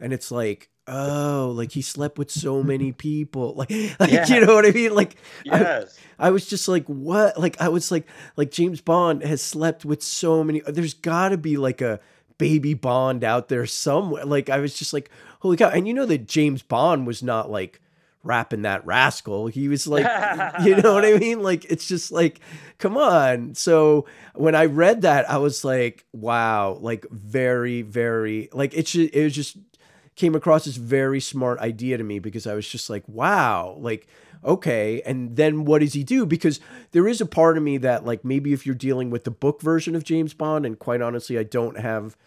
And 0.00 0.12
it's 0.12 0.30
like, 0.30 0.70
oh, 0.86 1.52
like 1.54 1.72
he 1.72 1.82
slept 1.82 2.18
with 2.18 2.30
so 2.30 2.62
many 2.62 2.92
people. 3.06 3.54
Like, 3.56 3.70
like 4.00 4.10
Yeah. 4.10 4.26
you 4.26 4.44
know 4.44 4.54
what 4.54 4.66
I 4.66 4.70
mean? 4.70 4.94
Like, 4.94 5.16
I, 5.50 5.60
yes 5.60 5.98
I 6.18 6.30
was 6.30 6.46
just 6.46 6.68
like, 6.68 6.84
what? 6.86 7.38
Like, 7.38 7.60
I 7.60 7.68
was 7.68 7.90
like, 7.90 8.06
like 8.36 8.50
James 8.50 8.80
Bond 8.80 9.22
has 9.22 9.40
slept 9.40 9.84
with 9.84 10.02
so 10.02 10.44
many. 10.44 10.60
There's 10.66 10.94
got 10.94 11.30
to 11.30 11.38
be 11.38 11.56
like 11.56 11.80
a 11.80 11.98
baby 12.38 12.74
Bond 12.74 13.24
out 13.24 13.48
there 13.48 13.64
somewhere. 13.66 14.24
Like, 14.26 14.50
I 14.50 14.58
was 14.58 14.74
just 14.74 14.92
like, 14.92 15.10
holy 15.40 15.56
cow. 15.56 15.70
And 15.70 15.88
you 15.88 15.94
know 15.94 16.06
that 16.06 16.26
James 16.28 16.62
Bond 16.62 17.06
was 17.06 17.22
not 17.22 17.50
like, 17.50 17.80
rapping 18.22 18.62
that 18.62 18.84
rascal. 18.84 19.46
He 19.46 19.68
was 19.68 19.86
like, 19.86 20.04
you 20.62 20.76
know 20.76 20.92
what 20.92 21.06
I 21.06 21.16
mean? 21.16 21.42
Like, 21.42 21.64
it's 21.70 21.88
just 21.88 22.12
like, 22.12 22.40
come 22.76 22.98
on. 22.98 23.54
So 23.54 24.04
when 24.34 24.54
I 24.54 24.66
read 24.66 25.02
that, 25.02 25.30
I 25.30 25.38
was 25.38 25.64
like, 25.64 26.04
wow, 26.12 26.76
like 26.82 27.06
very, 27.10 27.80
very, 27.80 28.50
like 28.52 28.74
it 28.74 28.84
just, 28.86 29.14
it 29.14 29.24
was 29.24 29.34
just 29.34 29.56
came 30.20 30.34
across 30.34 30.66
as 30.66 30.76
very 30.76 31.18
smart 31.18 31.58
idea 31.60 31.96
to 31.96 32.04
me 32.04 32.18
because 32.18 32.46
I 32.46 32.54
was 32.54 32.68
just 32.68 32.90
like, 32.90 33.02
wow, 33.08 33.76
like, 33.80 34.06
okay. 34.44 35.00
And 35.06 35.34
then 35.34 35.64
what 35.64 35.80
does 35.80 35.94
he 35.94 36.04
do? 36.04 36.26
Because 36.26 36.60
there 36.92 37.08
is 37.08 37.22
a 37.22 37.26
part 37.26 37.56
of 37.56 37.62
me 37.62 37.78
that 37.78 38.04
like, 38.04 38.22
maybe 38.22 38.52
if 38.52 38.66
you're 38.66 38.74
dealing 38.74 39.08
with 39.08 39.24
the 39.24 39.30
book 39.30 39.62
version 39.62 39.96
of 39.96 40.04
James 40.04 40.34
Bond, 40.34 40.66
and 40.66 40.78
quite 40.78 41.00
honestly, 41.00 41.38
I 41.38 41.42
don't 41.42 41.78
have 41.78 42.18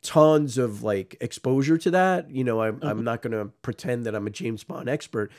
tons 0.00 0.56
of 0.56 0.82
like 0.82 1.16
exposure 1.20 1.76
to 1.78 1.90
that. 1.90 2.30
You 2.30 2.44
know, 2.44 2.62
I'm 2.62 2.78
I'm 2.82 2.96
mm-hmm. 2.96 3.04
not 3.04 3.22
gonna 3.22 3.46
pretend 3.62 4.06
that 4.06 4.14
I'm 4.14 4.26
a 4.26 4.30
James 4.30 4.64
Bond 4.64 4.88
expert, 4.88 5.30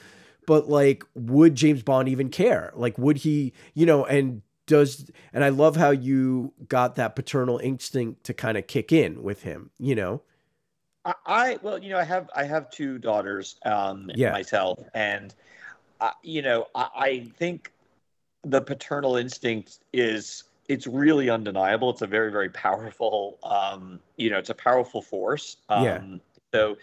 but 0.46 0.70
like, 0.70 1.04
would 1.16 1.56
James 1.56 1.82
Bond 1.82 2.08
even 2.08 2.30
care? 2.30 2.72
Like, 2.76 2.98
would 3.00 3.18
he? 3.18 3.54
You 3.74 3.86
know, 3.88 4.06
and 4.06 4.44
does 4.68 5.10
and 5.34 5.44
I 5.44 5.50
love 5.50 5.76
how 5.76 5.90
you 5.92 6.54
got 6.68 6.96
that 6.96 7.16
paternal 7.16 7.60
instinct 7.60 8.24
to 8.26 8.34
kind 8.34 8.58
of 8.58 8.68
kick 8.68 8.92
in 8.92 9.24
with 9.24 9.44
him. 9.44 9.72
You 9.78 9.96
know, 9.96 10.22
I, 11.06 11.14
I 11.26 11.60
well, 11.62 11.82
you 11.82 11.90
know, 11.90 12.00
I 12.00 12.04
have 12.04 12.30
I 12.36 12.44
have 12.46 12.70
two 12.72 12.98
daughters 12.98 13.56
um, 13.66 14.12
Yeah. 14.16 14.32
myself, 14.32 14.80
and 14.94 15.34
uh, 16.02 16.12
you 16.24 16.42
know, 16.42 16.68
I, 16.76 16.90
I 16.96 17.20
think 17.38 17.72
the 18.44 18.62
paternal 18.62 19.16
instinct 19.18 19.80
is 19.94 20.44
it's 20.68 20.88
really 20.88 21.30
undeniable. 21.30 21.90
It's 21.92 22.02
a 22.02 22.08
very 22.08 22.32
very 22.32 22.50
powerful, 22.50 23.38
um, 23.44 24.00
you 24.18 24.30
know, 24.30 24.38
it's 24.40 24.50
a 24.50 24.56
powerful 24.56 25.02
force. 25.02 25.58
Um, 25.70 25.84
Yeah. 25.84 26.02
So 26.54 26.78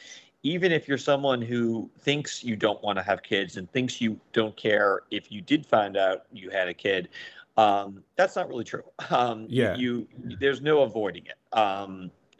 even 0.45 0.73
if 0.73 0.89
you're 0.89 0.99
someone 0.99 1.41
who 1.41 1.89
thinks 2.01 2.43
you 2.45 2.57
don't 2.57 2.83
want 2.83 2.99
to 2.99 3.03
have 3.03 3.23
kids 3.23 3.57
and 3.57 3.70
thinks 3.73 4.01
you 4.01 4.18
don't 4.33 4.57
care 4.57 5.03
if 5.11 5.31
you 5.33 5.41
did 5.41 5.64
find 5.64 5.97
out 5.97 6.27
you 6.33 6.51
had 6.51 6.68
a 6.68 6.75
kid, 6.75 7.09
um, 7.57 8.03
that's 8.16 8.37
not 8.37 8.49
really 8.49 8.64
true. 8.64 8.85
Um, 9.11 9.47
Yeah. 9.49 9.77
you, 9.77 10.07
there's 10.41 10.61
no 10.61 10.83
avoiding 10.83 11.27
it. 11.27 11.39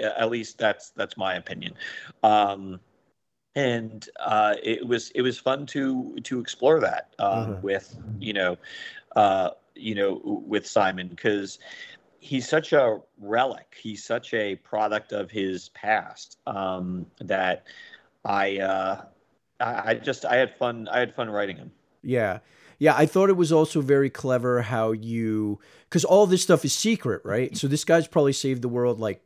A- 0.03 0.21
at 0.21 0.31
least 0.31 0.59
that's 0.59 0.91
that's 0.91 1.17
my 1.17 1.35
opinion. 1.37 1.75
Um, 2.23 2.81
and 3.55 4.09
uh, 4.21 4.55
it 4.63 4.87
was 4.87 5.11
it 5.11 5.23
was 5.23 5.39
fun 5.39 5.67
to 5.67 6.17
to 6.25 6.41
explore 6.41 6.81
that 6.81 7.15
um, 7.19 7.49
Mhm. 7.49 7.63
with 7.63 7.99
you 8.19 8.33
know 8.33 8.57
uh, 9.17 9.51
you 9.75 9.95
know 9.95 10.21
with 10.25 10.67
Simon 10.67 11.09
because 11.09 11.59
he's 12.21 12.49
such 12.49 12.73
a 12.73 13.01
relic. 13.21 13.77
He's 13.81 14.05
such 14.05 14.35
a 14.35 14.57
product 14.57 15.13
of 15.13 15.31
his 15.31 15.71
past 15.71 16.39
um, 16.47 17.07
that 17.21 17.67
I, 18.25 18.59
uh, 18.59 19.05
I 19.61 19.91
I 19.91 19.95
just 19.95 20.25
I 20.27 20.37
had 20.37 20.57
fun. 20.57 20.89
I 20.89 21.01
had 21.01 21.15
fun 21.15 21.31
writing 21.31 21.57
him. 21.59 21.73
yeah. 22.03 22.39
Yeah, 22.79 22.95
I 22.97 23.07
thought 23.07 23.31
it 23.31 23.37
was 23.37 23.53
also 23.53 23.81
very 23.81 24.11
clever 24.11 24.63
how 24.63 24.91
you, 24.91 25.61
because 25.89 26.05
all 26.05 26.27
this 26.27 26.43
stuff 26.43 26.65
is 26.65 26.73
secret, 26.73 27.23
right? 27.25 27.57
So 27.57 27.69
this 27.69 27.85
guy's 27.85 28.09
probably 28.09 28.33
saved 28.33 28.61
the 28.63 28.69
world 28.69 28.99
like 28.99 29.23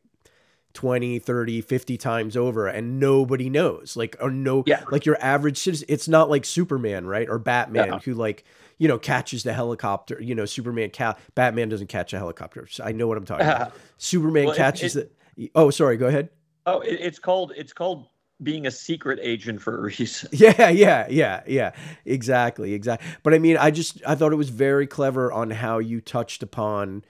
20, 0.76 1.18
30, 1.18 1.60
50 1.62 1.96
times 1.96 2.36
over 2.36 2.68
and 2.68 3.00
nobody 3.00 3.50
knows. 3.50 3.96
Like 3.96 4.14
or 4.20 4.30
no 4.30 4.62
Yeah. 4.66 4.84
like 4.92 5.04
your 5.06 5.16
average 5.20 5.56
citizen 5.58 5.86
it's 5.88 6.06
not 6.06 6.30
like 6.30 6.44
Superman, 6.44 7.06
right? 7.06 7.28
Or 7.28 7.38
Batman 7.40 7.98
who 8.04 8.14
like 8.14 8.44
you 8.78 8.86
know, 8.88 8.98
catches 8.98 9.42
the 9.42 9.54
helicopter. 9.54 10.20
You 10.22 10.34
know, 10.34 10.44
Superman, 10.44 10.90
ca- 10.90 11.16
Batman 11.34 11.70
doesn't 11.70 11.86
catch 11.86 12.12
a 12.12 12.18
helicopter. 12.18 12.68
I 12.84 12.92
know 12.92 13.08
what 13.08 13.16
I'm 13.16 13.24
talking 13.24 13.46
about. 13.46 13.72
Superman 13.96 14.44
Well, 14.44 14.54
it- 14.54 14.58
catches 14.58 14.96
it- 14.96 15.12
the. 15.36 15.50
Oh, 15.54 15.70
sorry. 15.70 15.96
Go 15.96 16.06
ahead. 16.06 16.28
Oh, 16.66 16.80
it, 16.80 16.98
it's 17.00 17.18
called 17.18 17.52
it's 17.56 17.72
called 17.72 18.06
being 18.42 18.66
a 18.66 18.70
secret 18.70 19.18
agent 19.22 19.62
for 19.62 19.78
a 19.78 19.80
reason. 19.80 20.28
Yeah, 20.32 20.68
yeah, 20.68 21.06
yeah, 21.08 21.42
yeah. 21.46 21.72
Exactly, 22.04 22.74
exactly. 22.74 23.08
But 23.22 23.32
I 23.32 23.38
mean, 23.38 23.56
I 23.56 23.70
just 23.70 24.02
I 24.06 24.14
thought 24.14 24.32
it 24.32 24.36
was 24.36 24.50
very 24.50 24.86
clever 24.86 25.32
on 25.32 25.50
how 25.50 25.78
you 25.78 26.02
touched 26.02 26.42
upon 26.42 27.02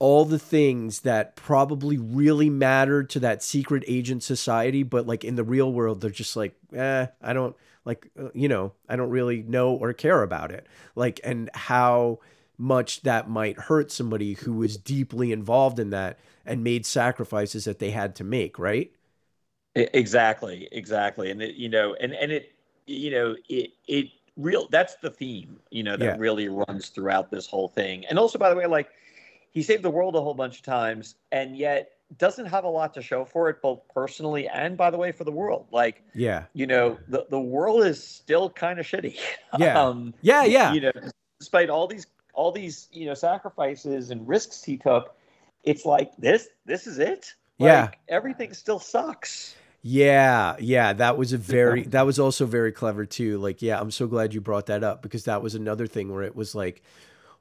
all 0.00 0.26
the 0.26 0.40
things 0.40 1.02
that 1.02 1.36
probably 1.36 1.98
really 1.98 2.50
mattered 2.50 3.10
to 3.10 3.20
that 3.20 3.44
secret 3.44 3.84
agent 3.88 4.24
society, 4.24 4.82
but 4.84 5.06
like 5.06 5.24
in 5.24 5.36
the 5.36 5.44
real 5.44 5.72
world, 5.72 6.02
they're 6.02 6.10
just 6.10 6.36
like, 6.36 6.56
eh, 6.74 7.06
I 7.22 7.34
don't 7.34 7.56
like, 7.86 8.10
uh, 8.20 8.30
you 8.34 8.48
know, 8.48 8.72
I 8.88 8.96
don't 8.96 9.10
really 9.10 9.42
know 9.44 9.72
or 9.74 9.92
care 9.94 10.22
about 10.24 10.52
it. 10.52 10.66
Like, 10.96 11.20
and 11.24 11.50
how 11.54 12.20
much 12.58 13.02
that 13.02 13.30
might 13.30 13.58
hurt 13.58 13.92
somebody 13.92 14.34
who 14.34 14.54
was 14.54 14.78
deeply 14.78 15.32
involved 15.32 15.78
in 15.78 15.90
that 15.90 16.18
and 16.46 16.64
made 16.64 16.86
sacrifices 16.86 17.64
that 17.66 17.78
they 17.78 17.92
had 17.92 18.16
to 18.16 18.24
make, 18.24 18.58
right? 18.58 18.92
Exactly, 19.76 20.68
exactly, 20.72 21.30
and 21.30 21.40
it, 21.40 21.54
you 21.54 21.68
know, 21.68 21.94
and 21.94 22.12
and 22.14 22.32
it, 22.32 22.52
you 22.86 23.08
know, 23.12 23.36
it 23.48 23.70
it 23.86 24.08
real. 24.36 24.66
That's 24.68 24.96
the 24.96 25.10
theme, 25.10 25.60
you 25.70 25.84
know, 25.84 25.96
that 25.96 26.10
Yeah. 26.10 26.18
really 26.18 26.48
runs 26.48 26.88
throughout 26.88 27.30
this 27.30 27.46
whole 27.46 27.68
thing. 27.68 28.04
And 28.06 28.18
also, 28.18 28.36
by 28.36 28.50
the 28.50 28.56
way, 28.56 28.66
like 28.66 28.90
he 29.52 29.62
saved 29.62 29.82
the 29.82 29.90
world 29.90 30.14
a 30.16 30.20
whole 30.20 30.34
bunch 30.34 30.58
of 30.58 30.62
times, 30.62 31.16
and 31.32 31.56
yet 31.56 31.92
doesn't 32.18 32.46
have 32.46 32.64
a 32.64 32.68
lot 32.68 32.92
to 32.94 33.02
show 33.02 33.24
for 33.24 33.48
it, 33.48 33.62
both 33.62 33.80
personally 33.94 34.48
and, 34.48 34.76
by 34.76 34.90
the 34.90 34.96
way, 34.98 35.12
for 35.12 35.22
the 35.24 35.30
world. 35.30 35.66
Like, 35.70 36.02
Yeah. 36.14 36.44
you 36.54 36.66
know, 36.66 36.98
the 37.08 37.26
the 37.30 37.40
world 37.40 37.84
is 37.84 38.02
still 38.02 38.50
kind 38.50 38.80
of 38.80 38.86
shitty. 38.86 39.16
Yeah. 39.58 39.80
um, 39.80 40.14
Yeah, 40.20 40.44
yeah. 40.44 40.72
you 40.72 40.80
know, 40.80 40.92
despite 41.38 41.70
all 41.70 41.86
these 41.86 42.06
all 42.34 42.52
these 42.52 42.88
you 42.92 43.06
know 43.06 43.14
sacrifices 43.14 44.10
and 44.10 44.26
risks 44.26 44.62
he 44.62 44.76
took, 44.76 45.14
it's 45.64 45.84
like 45.84 46.16
this 46.16 46.48
this 46.66 46.86
is 46.86 46.98
it. 46.98 47.34
Yeah. 47.58 47.90
Everything 48.08 48.54
still 48.54 48.78
sucks. 48.78 49.54
Yeah, 49.82 50.56
yeah, 50.58 50.92
that 50.94 51.16
was 51.16 51.32
a 51.32 51.38
very 51.38 51.84
that 51.84 52.04
was 52.04 52.18
also 52.18 52.44
very 52.44 52.72
clever 52.72 53.06
too. 53.06 53.38
Like, 53.38 53.62
yeah, 53.62 53.80
I'm 53.80 53.90
so 53.90 54.06
glad 54.06 54.34
you 54.34 54.40
brought 54.40 54.66
that 54.66 54.84
up 54.84 55.00
because 55.00 55.24
that 55.24 55.42
was 55.42 55.54
another 55.54 55.86
thing 55.86 56.12
where 56.12 56.22
it 56.22 56.36
was 56.36 56.54
like, 56.54 56.82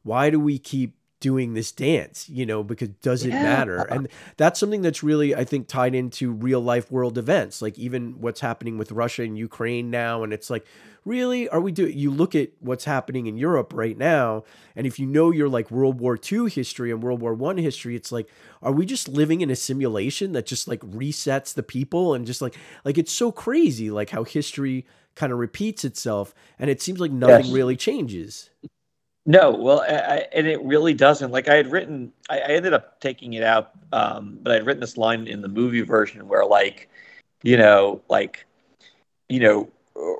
why 0.03 0.29
do 0.29 0.39
we 0.39 0.57
keep 0.57 0.95
doing 1.19 1.53
this 1.53 1.71
dance? 1.71 2.29
You 2.29 2.45
know, 2.45 2.63
because 2.63 2.89
does 3.01 3.25
it 3.25 3.39
Yeah. 3.39 3.39
matter? 3.39 3.83
And 3.85 4.07
that's 4.37 4.59
something 4.59 4.81
that's 4.81 5.03
really 5.03 5.35
I 5.35 5.43
think 5.43 5.67
tied 5.67 5.95
into 5.95 6.31
real 6.31 6.61
life 6.61 6.91
world 6.91 7.17
events, 7.17 7.61
like 7.61 7.77
even 7.77 8.19
what's 8.21 8.41
happening 8.41 8.77
with 8.77 8.91
Russia 8.91 9.23
and 9.23 9.37
Ukraine 9.37 9.89
now 9.89 10.23
and 10.23 10.33
it's 10.33 10.49
like, 10.49 10.65
really 11.05 11.47
are 11.49 11.61
we 11.61 11.71
doing 11.71 11.97
you 11.97 12.11
look 12.11 12.35
at 12.35 12.49
what's 12.59 12.83
happening 12.83 13.25
in 13.27 13.37
Europe 13.37 13.71
right 13.73 13.97
now 13.97 14.43
and 14.75 14.85
if 14.85 14.99
you 14.99 15.05
know 15.05 15.31
your 15.31 15.47
like 15.49 15.71
World 15.71 15.99
War 15.99 16.17
II 16.17 16.49
history 16.49 16.91
and 16.91 17.01
World 17.01 17.21
War 17.21 17.33
1 17.33 17.57
history, 17.57 17.95
it's 17.95 18.11
like 18.11 18.29
are 18.61 18.71
we 18.71 18.85
just 18.85 19.07
living 19.07 19.41
in 19.41 19.49
a 19.49 19.55
simulation 19.55 20.33
that 20.33 20.45
just 20.45 20.67
like 20.67 20.81
resets 20.81 21.53
the 21.53 21.63
people 21.63 22.13
and 22.13 22.25
just 22.25 22.41
like 22.41 22.55
like 22.85 22.97
it's 22.97 23.11
so 23.11 23.31
crazy 23.31 23.89
like 23.91 24.09
how 24.09 24.23
history 24.23 24.85
kind 25.15 25.31
of 25.33 25.39
repeats 25.39 25.83
itself 25.83 26.33
and 26.57 26.69
it 26.69 26.81
seems 26.81 26.99
like 26.99 27.11
nothing 27.11 27.49
Yes. 27.49 27.51
really 27.51 27.75
changes 27.75 28.49
No, 29.25 29.51
well, 29.51 29.81
I, 29.81 29.95
I, 29.95 30.15
and 30.33 30.47
it 30.47 30.61
really 30.63 30.93
doesn't. 30.93 31.31
Like 31.31 31.47
I 31.47 31.55
had 31.55 31.71
written, 31.71 32.11
I, 32.29 32.39
I 32.39 32.47
ended 32.49 32.73
up 32.73 32.99
taking 32.99 33.33
it 33.33 33.43
out, 33.43 33.71
um, 33.93 34.39
but 34.41 34.53
I'd 34.53 34.65
written 34.65 34.81
this 34.81 34.97
line 34.97 35.27
in 35.27 35.41
the 35.41 35.47
movie 35.47 35.81
version 35.81 36.27
where, 36.27 36.45
like, 36.45 36.89
you 37.43 37.57
know, 37.57 38.01
like, 38.09 38.45
you 39.27 39.39
know, 39.39 39.69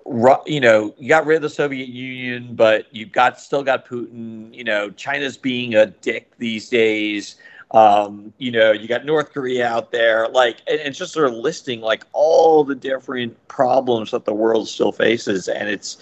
Ru- 0.06 0.44
you 0.46 0.60
know, 0.60 0.94
you 0.98 1.08
got 1.08 1.26
rid 1.26 1.38
of 1.38 1.42
the 1.42 1.50
Soviet 1.50 1.88
Union, 1.88 2.56
but 2.56 2.88
you've 2.94 3.14
got 3.14 3.40
still 3.40 3.64
got 3.64 3.86
Putin. 3.88 4.54
You 4.54 4.64
know, 4.66 4.90
China's 4.90 5.38
being 5.38 5.76
a 5.76 5.86
dick 5.86 6.32
these 6.38 6.68
days. 6.68 7.36
Um, 7.72 8.34
you 8.40 8.52
know, 8.52 8.72
you 8.72 8.88
got 8.88 9.06
North 9.06 9.32
Korea 9.32 9.68
out 9.68 9.92
there, 9.92 10.28
like, 10.28 10.58
and 10.68 10.80
it's 10.82 10.98
just 10.98 11.14
sort 11.14 11.28
of 11.28 11.34
listing 11.34 11.80
like 11.82 12.04
all 12.12 12.64
the 12.64 12.76
different 12.76 13.48
problems 13.48 14.12
that 14.12 14.26
the 14.26 14.34
world 14.34 14.68
still 14.68 14.92
faces, 14.92 15.48
and 15.48 15.70
it's 15.70 15.98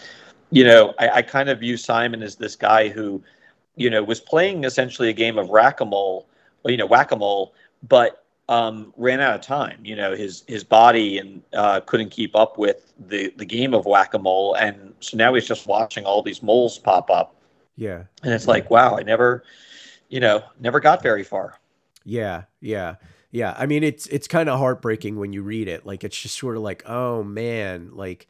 you 0.51 0.63
know, 0.63 0.93
I, 0.99 1.09
I 1.09 1.21
kind 1.21 1.49
of 1.49 1.59
view 1.59 1.77
Simon 1.77 2.23
as 2.23 2.35
this 2.35 2.55
guy 2.55 2.89
who, 2.89 3.21
you 3.75 3.89
know, 3.89 4.03
was 4.03 4.19
playing 4.19 4.63
essentially 4.63 5.09
a 5.09 5.13
game 5.13 5.37
of 5.37 5.49
whack-a-mole, 5.49 6.27
you 6.65 6.77
know, 6.77 6.85
whack-a-mole, 6.85 7.53
but 7.87 8.23
um, 8.49 8.93
ran 8.97 9.19
out 9.19 9.35
of 9.35 9.41
time. 9.41 9.79
You 9.83 9.95
know, 9.95 10.15
his 10.15 10.43
his 10.47 10.63
body 10.63 11.17
and 11.17 11.41
uh, 11.53 11.81
couldn't 11.81 12.09
keep 12.09 12.35
up 12.35 12.57
with 12.57 12.93
the 13.07 13.33
the 13.37 13.45
game 13.45 13.73
of 13.73 13.85
whack-a-mole, 13.85 14.55
and 14.55 14.93
so 14.99 15.17
now 15.17 15.33
he's 15.33 15.47
just 15.47 15.67
watching 15.67 16.05
all 16.05 16.21
these 16.21 16.41
moles 16.41 16.79
pop 16.79 17.09
up, 17.09 17.35
yeah 17.75 18.03
and 18.23 18.33
it's 18.33 18.47
like, 18.47 18.69
wow, 18.69 18.97
I 18.97 19.03
never, 19.03 19.43
you 20.09 20.19
know, 20.19 20.43
never 20.59 20.79
got 20.79 21.03
very 21.03 21.23
far. 21.23 21.59
Yeah, 22.05 22.43
yeah, 22.61 22.95
yeah. 23.31 23.53
I 23.57 23.65
mean, 23.65 23.83
it's 23.83 24.07
it's 24.07 24.27
kind 24.27 24.49
of 24.49 24.59
heartbreaking 24.59 25.17
when 25.17 25.33
you 25.33 25.43
read 25.43 25.67
it. 25.67 25.85
Like, 25.85 26.03
it's 26.03 26.19
just 26.19 26.37
sort 26.37 26.55
of 26.55 26.63
like, 26.63 26.83
oh 26.87 27.23
man, 27.23 27.91
like 27.93 28.27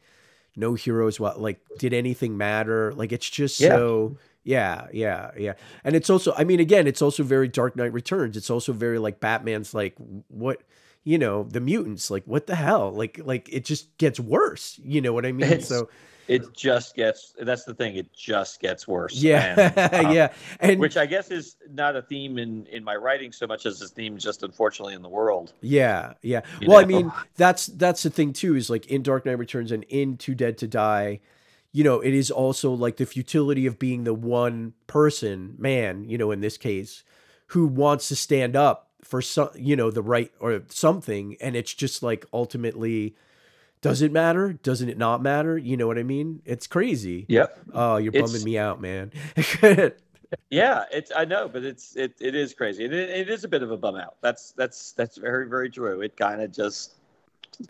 no 0.58 0.74
heroes. 0.74 1.18
What 1.20 1.40
like 1.40 1.60
did 1.78 1.94
anything 1.94 2.36
matter? 2.36 2.92
Like, 2.94 3.12
it's 3.12 3.28
just 3.28 3.60
Yeah. 3.60 3.70
so. 3.70 4.18
Yeah, 4.44 4.86
yeah, 4.94 5.32
yeah. 5.36 5.52
And 5.84 5.94
it's 5.94 6.08
also, 6.08 6.32
I 6.34 6.44
mean, 6.44 6.58
again, 6.58 6.86
it's 6.86 7.02
also 7.02 7.22
very 7.22 7.48
Dark 7.48 7.76
Knight 7.76 7.92
Returns. 7.92 8.34
It's 8.34 8.48
also 8.48 8.72
very 8.72 8.98
like 8.98 9.20
Batman's 9.20 9.74
like 9.74 9.94
what, 10.28 10.62
you 11.04 11.18
know, 11.18 11.42
the 11.44 11.60
mutants. 11.60 12.10
Like, 12.10 12.24
what 12.24 12.46
the 12.46 12.54
hell? 12.54 12.90
Like, 12.90 13.20
like 13.22 13.48
it 13.52 13.66
just 13.66 13.94
gets 13.98 14.18
worse. 14.18 14.80
You 14.82 15.02
know 15.02 15.12
what 15.12 15.26
I 15.26 15.32
mean? 15.32 15.48
It's- 15.50 15.68
so 15.68 15.90
It 16.28 16.52
just 16.54 16.94
gets. 16.94 17.34
That's 17.40 17.64
the 17.64 17.74
thing. 17.74 17.96
It 17.96 18.12
just 18.12 18.60
gets 18.60 18.86
worse. 18.86 19.14
yeah, 19.14 19.72
And, 19.76 20.06
um, 20.06 20.12
yeah. 20.12 20.32
And 20.60 20.78
which 20.78 20.96
I 20.96 21.06
guess 21.06 21.30
is 21.30 21.56
not 21.70 21.96
a 21.96 22.02
theme 22.02 22.38
in 22.38 22.66
in 22.66 22.84
my 22.84 22.96
writing 22.96 23.32
so 23.32 23.46
much 23.46 23.66
as 23.66 23.80
a 23.82 23.88
theme 23.88 24.18
just 24.18 24.42
unfortunately 24.42 24.94
in 24.94 25.02
the 25.02 25.08
world. 25.08 25.52
Yeah, 25.60 26.14
yeah. 26.22 26.42
You 26.60 26.68
well, 26.68 26.78
I 26.78 26.84
mean, 26.84 27.10
that's 27.36 27.66
that's 27.66 28.02
the 28.02 28.10
thing 28.10 28.32
too. 28.32 28.54
Is 28.54 28.68
like 28.70 28.86
in 28.86 29.02
Dark 29.02 29.24
Knight 29.26 29.38
Returns 29.38 29.72
and 29.72 29.84
in 29.84 30.16
Too 30.16 30.34
Dead 30.34 30.58
to 30.58 30.68
Die, 30.68 31.20
you 31.72 31.84
know, 31.84 32.00
it 32.00 32.14
is 32.14 32.30
also 32.30 32.72
like 32.72 32.96
the 32.96 33.06
futility 33.06 33.66
of 33.66 33.78
being 33.78 34.04
the 34.04 34.14
one 34.14 34.74
person, 34.86 35.54
man, 35.58 36.04
you 36.04 36.18
know, 36.18 36.30
in 36.30 36.40
this 36.40 36.56
case, 36.56 37.04
who 37.48 37.66
wants 37.66 38.08
to 38.08 38.16
stand 38.16 38.56
up 38.56 38.90
for 39.02 39.22
some, 39.22 39.50
you 39.54 39.76
know, 39.76 39.90
the 39.90 40.02
right 40.02 40.32
or 40.40 40.62
something, 40.68 41.36
and 41.40 41.56
it's 41.56 41.72
just 41.72 42.02
like 42.02 42.26
ultimately, 42.32 43.16
does 43.80 44.02
it 44.02 44.12
matter? 44.12 44.52
Doesn't 44.54 44.88
it 44.88 44.98
not 44.98 45.22
matter? 45.22 45.56
You 45.56 45.76
know 45.76 45.86
what 45.86 45.98
I 45.98 46.02
mean? 46.02 46.42
It's 46.44 46.66
crazy. 46.66 47.26
Yep. 47.28 47.58
Oh, 47.74 47.96
you're 47.96 48.14
It's- 48.14 48.30
bumming 48.30 48.44
me 48.44 48.58
out, 48.58 48.80
man. 48.80 49.12
Yeah, 50.50 50.84
it's 50.92 51.10
I 51.16 51.24
know, 51.24 51.48
but 51.48 51.64
it's 51.64 51.96
it, 51.96 52.14
it 52.20 52.34
is 52.34 52.52
crazy. 52.52 52.84
It, 52.84 52.92
it 52.92 53.30
is 53.30 53.44
a 53.44 53.48
bit 53.48 53.62
of 53.62 53.70
a 53.70 53.78
bum 53.78 53.96
out. 53.96 54.16
That's 54.20 54.52
that's 54.52 54.92
that's 54.92 55.16
very 55.16 55.48
very 55.48 55.70
true. 55.70 56.02
It 56.02 56.18
kind 56.18 56.42
of 56.42 56.52
just 56.52 56.96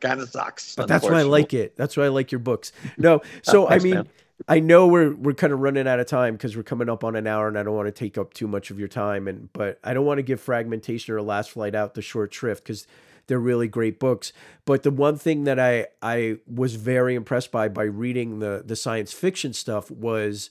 kind 0.01 0.21
of 0.21 0.29
sucks. 0.29 0.75
But 0.75 0.89
that's 0.89 1.05
why 1.05 1.21
I 1.21 1.23
like 1.23 1.55
it. 1.55 1.77
That's 1.77 1.97
why 1.97 2.07
I 2.07 2.09
like 2.09 2.33
your 2.33 2.41
books. 2.41 2.73
No, 2.97 3.23
so 3.43 3.67
I 3.67 3.71
thanks, 3.71 3.85
mean, 3.85 3.95
man. 3.95 4.09
I 4.49 4.59
know 4.61 4.89
we're 4.89 5.15
we're 5.15 5.35
kind 5.35 5.53
of 5.53 5.61
running 5.61 5.87
out 5.87 6.01
of 6.01 6.07
time 6.07 6.35
because 6.35 6.57
we're 6.57 6.65
coming 6.65 6.89
up 6.89 7.05
on 7.05 7.15
an 7.15 7.29
hour, 7.29 7.47
and 7.47 7.57
I 7.57 7.63
don't 7.63 7.77
want 7.77 7.87
to 7.87 7.93
take 7.93 8.19
up 8.19 8.35
too 8.35 8.49
much 8.49 8.73
of 8.73 8.79
your 8.81 8.89
time. 8.89 9.29
And 9.29 9.53
but 9.53 9.79
I 9.85 9.95
don't 9.95 10.05
want 10.05 10.19
to 10.19 10.23
give 10.25 10.41
fragmentation 10.41 11.15
or 11.15 11.23
last 11.23 11.51
flight 11.51 11.77
out 11.77 11.95
the 11.95 12.03
short 12.03 12.35
shrift 12.35 12.65
because 12.65 12.89
they're 13.29 13.39
really 13.39 13.69
great 13.69 14.01
books. 14.01 14.33
But 14.65 14.83
the 14.83 14.91
one 14.91 15.17
thing 15.17 15.45
that 15.45 15.61
I 15.61 15.87
I 16.03 16.39
was 16.47 16.75
very 16.75 17.15
impressed 17.15 17.53
by 17.53 17.69
by 17.69 17.85
reading 17.85 18.41
the 18.41 18.63
the 18.67 18.77
science 18.77 19.13
fiction 19.13 19.53
stuff 19.53 19.91
was 19.91 20.51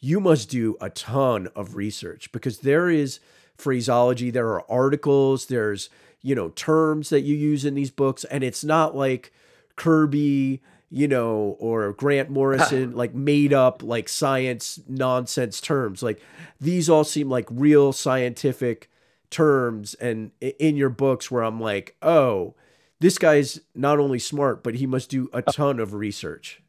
you 0.00 0.20
must 0.20 0.48
do 0.48 0.76
a 0.80 0.88
ton 0.90 1.48
of 1.54 1.76
research 1.76 2.32
because 2.32 2.60
there 2.60 2.88
is 2.88 3.20
phraseology, 3.60 4.30
there 4.30 4.48
are 4.48 4.70
articles, 4.70 5.46
there's, 5.46 5.90
you 6.22 6.34
know, 6.34 6.48
terms 6.50 7.10
that 7.10 7.20
you 7.20 7.36
use 7.36 7.64
in 7.64 7.74
these 7.74 7.90
books, 7.90 8.24
and 8.24 8.42
it's 8.42 8.64
not 8.64 8.96
like 8.96 9.32
Kirby, 9.76 10.62
you 10.90 11.06
know, 11.06 11.56
or 11.58 11.92
Grant 11.92 12.30
Morrison, 12.30 12.96
like 12.96 13.14
made 13.14 13.52
up 13.52 13.82
like 13.82 14.08
science 14.08 14.80
nonsense 14.88 15.60
terms. 15.60 16.02
Like 16.02 16.20
these 16.60 16.88
all 16.88 17.04
seem 17.04 17.28
like 17.28 17.46
real 17.50 17.92
scientific 17.92 18.89
terms 19.30 19.94
and 19.94 20.32
in 20.40 20.76
your 20.76 20.90
books 20.90 21.30
where 21.30 21.42
I'm 21.42 21.60
like, 21.60 21.96
oh, 22.02 22.54
this 22.98 23.16
guy's 23.16 23.60
not 23.74 23.98
only 23.98 24.18
smart, 24.18 24.62
but 24.62 24.74
he 24.74 24.86
must 24.86 25.08
do 25.08 25.30
a 25.32 25.42
ton 25.42 25.80
of 25.80 25.94
research. 25.94 26.62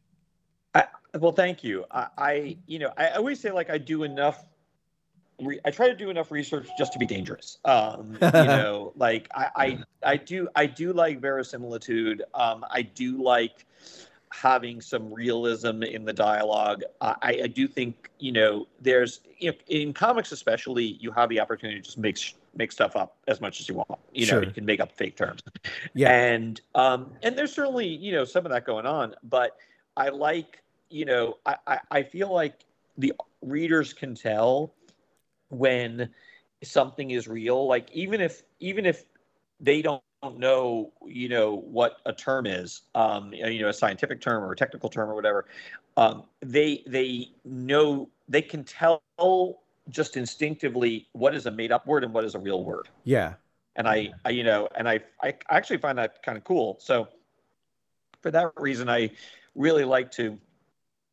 Well, 1.18 1.32
thank 1.32 1.62
you. 1.62 1.84
I, 1.90 2.06
I 2.16 2.56
you 2.66 2.78
know 2.78 2.92
I 2.96 3.10
always 3.10 3.40
say 3.40 3.50
like 3.50 3.70
I 3.70 3.78
do 3.78 4.02
enough. 4.02 4.44
Re- 5.40 5.60
I 5.64 5.70
try 5.70 5.88
to 5.88 5.94
do 5.94 6.08
enough 6.08 6.30
research 6.30 6.68
just 6.78 6.92
to 6.94 6.98
be 6.98 7.06
dangerous. 7.06 7.58
Um, 7.64 8.12
you 8.22 8.30
know, 8.30 8.92
like 8.96 9.28
I, 9.34 9.48
I 9.56 9.78
I 10.02 10.16
do 10.16 10.48
I 10.56 10.66
do 10.66 10.92
like 10.92 11.20
verisimilitude. 11.20 12.22
Um, 12.34 12.64
I 12.70 12.82
do 12.82 13.22
like 13.22 13.66
having 14.32 14.80
some 14.80 15.12
realism 15.12 15.82
in 15.82 16.06
the 16.06 16.12
dialogue. 16.12 16.82
I, 17.02 17.40
I 17.44 17.46
do 17.46 17.68
think 17.68 18.10
you 18.18 18.32
know 18.32 18.66
there's 18.80 19.20
you 19.38 19.50
know, 19.50 19.56
in 19.68 19.92
comics 19.92 20.32
especially 20.32 20.84
you 21.00 21.10
have 21.12 21.28
the 21.28 21.40
opportunity 21.40 21.80
to 21.80 21.84
just 21.84 21.98
make 21.98 22.16
sh- 22.16 22.34
make 22.54 22.72
stuff 22.72 22.96
up 22.96 23.16
as 23.28 23.40
much 23.40 23.60
as 23.60 23.68
you 23.68 23.74
want. 23.74 23.98
You 24.12 24.26
know, 24.26 24.30
Sure. 24.30 24.44
you 24.44 24.50
can 24.50 24.64
make 24.64 24.80
up 24.80 24.92
fake 24.92 25.16
terms. 25.16 25.42
Yeah. 25.94 26.10
And 26.12 26.60
um, 26.74 27.12
and 27.22 27.36
there's 27.36 27.52
certainly 27.52 27.86
you 27.86 28.12
know 28.12 28.24
some 28.24 28.44
of 28.46 28.52
that 28.52 28.64
going 28.64 28.86
on, 28.86 29.14
but 29.22 29.56
I 29.96 30.08
like 30.08 30.62
you 30.90 31.04
know 31.04 31.38
I 31.46 31.56
I, 31.66 31.78
I 31.90 32.02
feel 32.02 32.32
like 32.32 32.64
the 32.98 33.12
readers 33.40 33.92
can 33.92 34.14
tell 34.14 34.74
when 35.48 36.08
something 36.62 37.10
is 37.10 37.28
real. 37.28 37.66
Like 37.66 37.90
even 37.92 38.20
if 38.20 38.42
even 38.60 38.86
if 38.86 39.04
they 39.60 39.82
don't 39.82 40.02
know 40.36 40.92
you 41.06 41.28
know 41.28 41.56
what 41.56 41.96
a 42.06 42.12
term 42.12 42.46
is, 42.46 42.82
um, 42.94 43.32
you 43.32 43.60
know 43.60 43.68
a 43.68 43.72
scientific 43.72 44.20
term 44.20 44.44
or 44.44 44.52
a 44.52 44.56
technical 44.56 44.88
term 44.88 45.10
or 45.10 45.14
whatever, 45.14 45.46
um, 45.96 46.24
they 46.40 46.82
they 46.86 47.30
know 47.44 48.08
they 48.28 48.42
can 48.42 48.64
tell 48.64 49.02
just 49.90 50.16
instinctively 50.16 51.08
what 51.12 51.34
is 51.34 51.46
a 51.46 51.50
made 51.50 51.72
up 51.72 51.86
word 51.86 52.04
and 52.04 52.12
what 52.12 52.24
is 52.24 52.34
a 52.34 52.38
real 52.38 52.62
word 52.64 52.88
Yeah. 53.04 53.34
and 53.76 53.88
I, 53.88 54.12
I 54.24 54.30
you 54.30 54.44
know 54.44 54.68
and 54.76 54.88
I, 54.88 55.00
I 55.22 55.34
actually 55.50 55.78
find 55.78 55.98
that 55.98 56.22
kind 56.22 56.38
of 56.38 56.44
cool 56.44 56.76
so 56.80 57.08
for 58.20 58.30
that 58.30 58.52
reason 58.56 58.88
i 58.88 59.10
really 59.54 59.84
like 59.84 60.10
to 60.12 60.38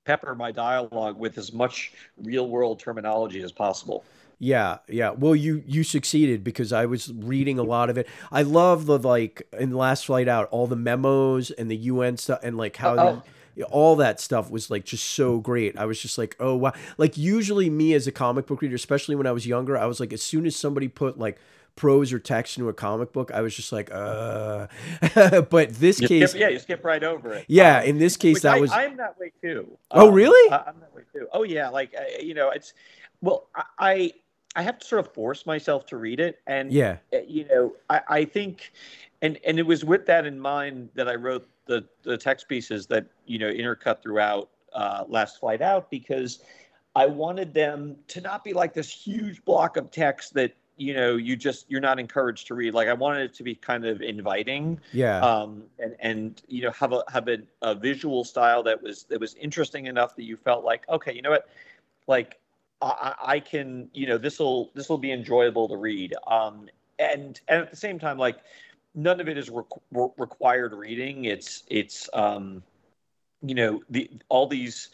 pepper 0.06 0.36
my 0.36 0.52
dialogue 0.52 1.18
with 1.18 1.38
as 1.38 1.52
much 1.52 1.94
real 2.18 2.48
world 2.48 2.80
terminology 2.80 3.42
as 3.42 3.52
possible 3.52 4.04
Yeah, 4.42 4.78
yeah. 4.88 5.10
Well, 5.12 5.36
you 5.36 5.64
you 5.68 5.84
succeeded 5.84 6.44
because 6.46 6.72
I 6.72 6.86
was 6.86 7.12
reading 7.14 7.60
a 7.60 7.64
lot 7.64 7.90
of 7.90 7.98
it. 7.98 8.08
I 8.32 8.44
love 8.44 8.86
the 8.86 8.98
like 8.98 9.46
in 9.60 9.74
Last 9.74 10.06
Flight 10.06 10.30
Out, 10.30 10.48
all 10.52 10.66
the 10.66 10.78
memos 10.78 11.52
and 11.52 11.70
the 11.70 11.76
UN 11.92 12.16
stuff, 12.16 12.40
and 12.42 12.56
like 12.56 12.78
how 12.78 12.94
Oh, 12.94 12.96
the- 12.96 13.22
all 13.64 13.96
that 13.98 14.20
stuff 14.20 14.50
was 14.50 14.70
like 14.70 14.86
just 14.86 15.04
so 15.10 15.40
great. 15.40 15.78
I 15.78 15.86
was 15.86 16.02
just 16.02 16.18
like, 16.18 16.36
oh 16.40 16.56
wow. 16.56 16.74
Like 16.98 17.18
usually 17.18 17.70
me 17.70 17.94
as 17.94 18.08
a 18.08 18.12
comic 18.12 18.48
book 18.48 18.62
reader, 18.62 18.76
especially 18.76 19.16
when 19.16 19.28
I 19.28 19.32
was 19.32 19.46
younger, 19.48 19.78
I 19.78 19.86
was 19.86 20.00
like, 20.00 20.14
as 20.14 20.22
soon 20.22 20.46
as 20.46 20.56
somebody 20.56 20.88
put 20.88 21.18
like 21.20 21.38
prose 21.76 22.12
or 22.12 22.20
text 22.20 22.58
into 22.58 22.68
a 22.70 22.74
comic 22.74 23.14
book, 23.14 23.32
I 23.32 23.42
was 23.42 23.56
just 23.56 23.72
like, 23.72 23.90
uh. 23.94 24.68
but 25.50 25.70
this 25.76 26.00
you 26.02 26.08
case, 26.08 26.32
skip, 26.32 26.42
yeah 26.42 26.50
you 26.50 26.60
skip 26.60 26.84
right 26.84 27.04
over 27.04 27.34
it 27.34 27.46
yeah, 27.48 27.80
Um, 27.80 27.86
in 27.86 27.98
this 28.00 28.18
case, 28.18 28.36
which 28.36 28.44
that 28.44 28.58
I, 28.58 28.60
was 28.60 28.72
i'm 28.72 28.98
that 28.98 29.18
way 29.20 29.32
too 29.42 29.78
Oh, 29.92 30.10
Um, 30.10 30.14
really? 30.14 30.52
I, 30.52 30.64
i'm 30.68 30.80
that 30.82 30.94
way 30.94 31.04
too 31.14 31.28
oh 31.32 31.44
yeah 31.44 31.70
like 31.70 31.96
I, 31.96 32.20
you 32.22 32.34
know 32.34 32.50
it's 32.50 32.74
well 33.22 33.48
I- 33.56 33.64
i 33.80 34.12
i 34.56 34.62
have 34.62 34.80
to 34.80 34.86
sort 34.86 35.06
of 35.06 35.14
force 35.14 35.46
myself 35.46 35.86
to 35.88 35.98
read 35.98 36.20
it 36.20 36.40
and 36.48 36.72
yeah, 36.72 36.98
uh, 37.14 37.20
you 37.28 37.46
know, 37.46 37.76
I, 37.90 38.02
I 38.10 38.26
think, 38.26 38.72
and 39.22 39.40
and 39.46 39.58
it 39.60 39.66
was 39.66 39.86
with 39.86 40.06
that 40.08 40.26
in 40.26 40.40
mind 40.40 40.90
that 40.96 41.08
I 41.08 41.16
wrote 41.16 41.48
the 41.70 41.86
the 42.02 42.18
text 42.18 42.50
pieces 42.50 42.88
that 42.88 43.06
you 43.26 43.38
know 43.38 43.50
intercut 43.50 44.02
throughout 44.02 44.50
uh, 44.74 45.06
Last 45.08 45.40
Flight 45.40 45.62
Out 45.62 45.90
because 45.90 46.40
I 46.96 47.06
wanted 47.06 47.54
them 47.54 47.96
to 48.08 48.20
not 48.20 48.44
be 48.44 48.52
like 48.54 48.74
this 48.74 48.90
huge 48.90 49.46
block 49.46 49.78
of 49.78 49.92
text 49.92 50.34
that 50.34 50.56
you 50.78 50.94
know 50.96 51.16
you 51.16 51.36
just 51.36 51.70
you're 51.70 51.80
not 51.80 52.00
encouraged 52.00 52.48
to 52.48 52.56
read. 52.56 52.74
Like 52.74 52.88
I 52.88 52.94
wanted 52.94 53.30
it 53.30 53.34
to 53.36 53.44
be 53.44 53.54
kind 53.54 53.86
of 53.86 54.02
inviting. 54.02 54.80
Yeah, 54.92 55.20
um, 55.20 55.64
and 55.78 55.96
and 56.00 56.42
you 56.48 56.64
know 56.64 56.72
have 56.72 56.92
a 56.92 57.04
have 57.08 57.28
a, 57.30 57.38
a 57.62 57.76
visual 57.76 58.24
style 58.24 58.64
that 58.64 58.82
was 58.82 59.04
that 59.04 59.20
was 59.20 59.36
interesting 59.36 59.86
enough 59.86 60.16
that 60.16 60.24
you 60.24 60.36
felt 60.36 60.66
like 60.66 60.90
okay 60.90 61.14
you 61.14 61.22
know 61.22 61.32
what? 61.32 61.48
Like 62.08 62.40
I, 62.82 63.14
I 63.20 63.34
I 63.34 63.40
can 63.40 63.90
you 63.94 64.08
know 64.08 64.18
this 64.18 64.40
will 64.40 64.72
this 64.74 64.90
will 64.90 64.98
be 64.98 65.12
enjoyable 65.12 65.70
to 65.70 65.78
read. 65.78 66.16
Um, 66.26 66.68
and 66.98 67.40
and 67.48 67.62
at 67.62 67.70
the 67.70 67.78
same 67.78 68.00
time 68.00 68.18
like 68.18 68.40
none 68.96 69.20
of 69.20 69.28
it 69.28 69.38
is 69.38 69.50
requ- 69.50 69.82
re- 69.92 70.10
required 70.18 70.74
reading. 70.74 71.26
It's 71.26 71.64
it's 71.68 72.10
um, 72.14 72.64
you 73.42 73.56
know 73.56 73.82
the 73.90 74.10
all 74.30 74.48
these 74.48 74.90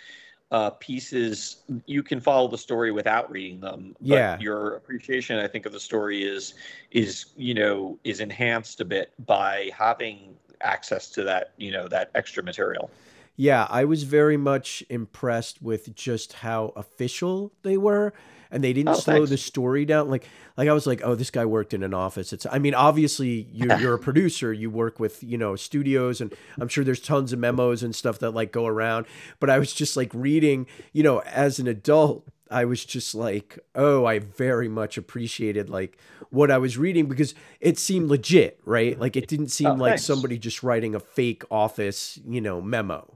uh, 0.51 0.69
pieces 0.71 1.63
you 1.87 2.03
can 2.03 2.19
follow 2.19 2.47
the 2.47 2.57
story 2.57 2.91
without 2.91 3.29
reading 3.31 3.59
them 3.59 3.95
but 3.99 4.05
Yeah. 4.15 4.39
your 4.39 4.75
appreciation 4.75 5.39
i 5.39 5.47
think 5.47 5.65
of 5.65 5.73
the 5.73 5.79
story 5.79 6.23
is 6.23 6.53
is 6.91 7.25
you 7.35 7.55
know 7.55 7.97
is 8.03 8.19
enhanced 8.19 8.79
a 8.79 8.85
bit 8.85 9.11
by 9.25 9.71
having 9.75 10.37
access 10.61 11.09
to 11.11 11.23
that 11.23 11.51
you 11.57 11.71
know 11.71 11.87
that 11.87 12.11
extra 12.15 12.43
material. 12.43 12.89
Yeah, 13.37 13.67
I 13.69 13.83
was 13.83 14.03
very 14.03 14.37
much 14.37 14.83
impressed 14.89 15.61
with 15.61 15.93
just 15.93 16.33
how 16.33 16.71
official 16.75 17.51
they 17.63 17.75
were, 17.77 18.13
and 18.51 18.63
they 18.63 18.73
didn't 18.73 18.89
Oh, 18.89 18.93
slow 18.93 19.13
thanks. 19.15 19.29
the 19.31 19.37
story 19.37 19.85
down. 19.85 20.09
Like, 20.09 20.27
like 20.57 20.69
I 20.69 20.73
was 20.73 20.85
like, 20.87 21.01
oh, 21.03 21.15
this 21.15 21.31
guy 21.31 21.45
worked 21.45 21.73
in 21.73 21.83
an 21.83 21.93
office. 21.93 22.31
It's, 22.33 22.45
I 22.51 22.59
mean, 22.59 22.73
obviously 22.73 23.47
you're 23.51 23.77
you're 23.79 23.93
a 23.95 23.99
producer, 23.99 24.51
you 24.53 24.69
work 24.69 24.99
with 24.99 25.23
you 25.23 25.37
know 25.37 25.55
studios, 25.55 26.21
and 26.21 26.33
I'm 26.59 26.67
sure 26.67 26.83
there's 26.83 26.99
tons 27.01 27.33
of 27.33 27.39
memos 27.39 27.83
and 27.83 27.95
stuff 27.95 28.19
that 28.19 28.31
like 28.31 28.51
go 28.51 28.65
around. 28.67 29.05
But 29.39 29.49
I 29.49 29.59
was 29.59 29.73
just 29.73 29.97
like 29.97 30.11
reading, 30.13 30.67
you 30.93 31.03
know, 31.03 31.19
as 31.21 31.59
an 31.59 31.67
adult. 31.67 32.27
I 32.51 32.65
was 32.65 32.85
just 32.85 33.15
like, 33.15 33.57
oh, 33.73 34.05
I 34.05 34.19
very 34.19 34.67
much 34.69 34.99
appreciated 34.99 35.67
like 35.67 35.97
what 36.29 36.51
I 36.51 36.59
was 36.59 36.77
reading 36.77 37.07
because 37.07 37.33
it 37.59 37.79
seemed 37.79 38.07
legit, 38.07 38.59
right? 38.65 38.97
Like 38.99 39.15
it 39.15 39.27
didn't 39.27 39.47
seem 39.47 39.67
Oh, 39.67 39.73
like 39.73 39.91
thanks. 39.93 40.03
somebody 40.05 40.37
just 40.37 40.61
writing 40.61 40.93
a 40.93 40.99
fake 40.99 41.41
office, 41.49 42.19
you 42.27 42.39
know, 42.41 42.61
memo. 42.61 43.14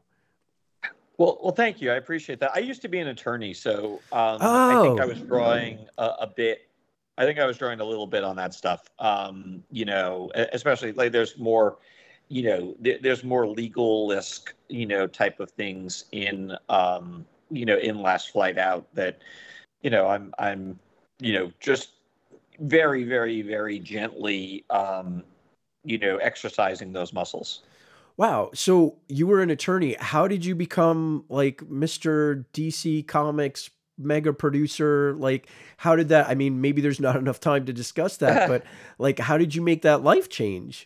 Well, 1.19 1.37
well, 1.43 1.51
thank 1.51 1.81
you. 1.81 1.91
I 1.91 1.95
appreciate 1.95 2.39
that. 2.39 2.51
I 2.55 2.59
used 2.59 2.81
to 2.83 2.87
be 2.87 2.97
an 2.99 3.09
attorney, 3.09 3.53
so 3.53 4.01
um, 4.13 4.41
I 4.41 4.77
think 4.81 5.01
I 5.01 5.03
Oh. 5.03 5.07
was 5.09 5.19
drawing 5.19 5.85
a, 5.97 6.05
a 6.21 6.27
bit. 6.27 6.61
I 7.17 7.25
think 7.25 7.37
I 7.39 7.45
was 7.45 7.57
drawing 7.57 7.81
a 7.81 7.83
little 7.83 8.07
bit 8.07 8.23
on 8.23 8.37
that 8.37 8.53
stuff. 8.53 8.89
Um, 8.99 9.61
you 9.69 9.83
know, 9.83 10.31
especially 10.53 10.93
like 10.93 11.11
there's 11.11 11.37
more, 11.37 11.77
you 12.29 12.43
know, 12.43 12.73
th- 12.81 13.01
there's 13.01 13.25
more 13.25 13.45
legal-esque, 13.45 14.53
you 14.69 14.85
know, 14.85 15.07
type 15.07 15.41
of 15.41 15.51
things 15.51 16.05
in, 16.13 16.55
um, 16.69 17.25
you 17.51 17.65
know, 17.65 17.77
in 17.77 18.01
Last 18.01 18.29
Flight 18.31 18.57
Out 18.57 18.87
that, 18.95 19.19
you 19.81 19.89
know, 19.89 20.07
I'm, 20.07 20.33
I'm, 20.39 20.79
you 21.19 21.33
know, 21.33 21.51
just 21.59 21.89
very, 22.61 23.03
very, 23.03 23.41
very 23.41 23.77
gently, 23.79 24.63
um, 24.69 25.23
you 25.83 25.97
know, 25.97 26.15
exercising 26.17 26.93
those 26.93 27.11
muscles. 27.11 27.63
Wow. 28.19 28.49
So 28.53 28.97
you 29.07 29.27
were 29.27 29.41
an 29.41 29.49
attorney. 29.49 29.95
How 29.97 30.27
did 30.27 30.43
you 30.43 30.53
become 30.53 31.23
like 31.29 31.59
Mr. 31.59 32.43
DC 32.53 33.07
Comics 33.07 33.69
mega 33.97 34.33
producer? 34.33 35.15
Like, 35.17 35.47
how 35.77 35.95
did 35.95 36.09
that? 36.09 36.27
I 36.27 36.35
mean, 36.35 36.59
maybe 36.59 36.81
there's 36.81 36.99
not 36.99 37.15
enough 37.15 37.39
time 37.39 37.65
to 37.67 37.71
discuss 37.71 38.17
that, 38.17 38.49
but 38.49 38.65
like, 38.97 39.19
how 39.19 39.37
did 39.37 39.55
you 39.55 39.61
make 39.61 39.83
that 39.83 40.03
life 40.03 40.27
change? 40.27 40.85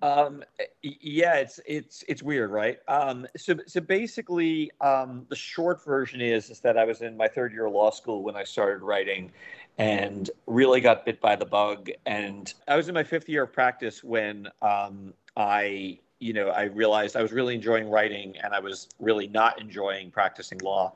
Um, 0.00 0.42
yeah, 0.82 1.36
it's 1.36 1.60
it's 1.66 2.02
it's 2.08 2.20
weird, 2.20 2.50
right? 2.50 2.78
Um, 2.88 3.28
so 3.36 3.54
so 3.68 3.80
basically, 3.80 4.72
um, 4.80 5.24
the 5.28 5.36
short 5.36 5.84
version 5.84 6.20
is 6.20 6.50
is 6.50 6.58
that 6.60 6.76
I 6.76 6.84
was 6.84 7.00
in 7.00 7.16
my 7.16 7.28
third 7.28 7.52
year 7.52 7.66
of 7.66 7.74
law 7.74 7.90
school 7.90 8.24
when 8.24 8.34
I 8.34 8.42
started 8.42 8.82
writing, 8.82 9.30
and 9.78 10.28
really 10.48 10.80
got 10.80 11.04
bit 11.04 11.20
by 11.20 11.36
the 11.36 11.46
bug. 11.46 11.90
And 12.06 12.52
I 12.66 12.74
was 12.74 12.88
in 12.88 12.94
my 12.94 13.04
fifth 13.04 13.28
year 13.28 13.44
of 13.44 13.52
practice 13.52 14.02
when 14.02 14.48
um, 14.62 15.14
I 15.36 16.00
you 16.22 16.32
know 16.32 16.48
I 16.48 16.64
realized 16.64 17.16
I 17.16 17.22
was 17.22 17.32
really 17.32 17.54
enjoying 17.54 17.90
writing 17.90 18.36
and 18.42 18.54
I 18.54 18.60
was 18.60 18.88
really 19.00 19.26
not 19.26 19.60
enjoying 19.60 20.10
practicing 20.10 20.58
law. 20.58 20.94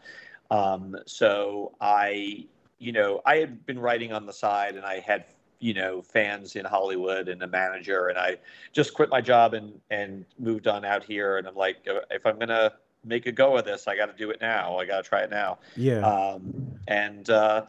Um, 0.51 0.97
so 1.07 1.75
I 1.81 2.47
you 2.79 2.93
know 2.93 3.21
I 3.27 3.37
had 3.39 3.67
been 3.67 3.79
writing 3.79 4.13
on 4.13 4.27
the 4.27 4.33
side 4.33 4.77
and 4.77 4.85
I 4.87 5.01
had 5.01 5.25
you 5.59 5.75
know 5.75 6.01
fans 6.03 6.55
in 6.55 6.65
Hollywood 6.65 7.29
and 7.29 7.43
a 7.43 7.47
manager 7.47 8.07
and 8.09 8.19
I 8.19 8.37
just 8.73 8.95
quit 8.95 9.09
my 9.11 9.21
job 9.21 9.55
and 9.55 9.81
and 9.91 10.25
moved 10.39 10.69
on 10.69 10.85
out 10.85 11.03
here 11.03 11.39
and 11.39 11.49
i'm 11.49 11.55
like 11.55 11.79
if 12.11 12.27
i'm 12.27 12.39
gonna 12.39 12.73
make 13.05 13.27
a 13.27 13.33
go 13.33 13.57
of 13.57 13.65
this 13.65 13.89
i 13.89 13.97
got 13.97 14.07
to 14.07 14.13
do 14.13 14.31
it 14.31 14.39
now 14.41 14.77
i 14.79 14.85
got 14.85 15.03
to 15.03 15.09
try 15.09 15.21
it 15.23 15.31
now 15.31 15.59
Yeah. 15.77 16.01
um 16.07 16.43
and 16.87 17.31
uh 17.31 17.67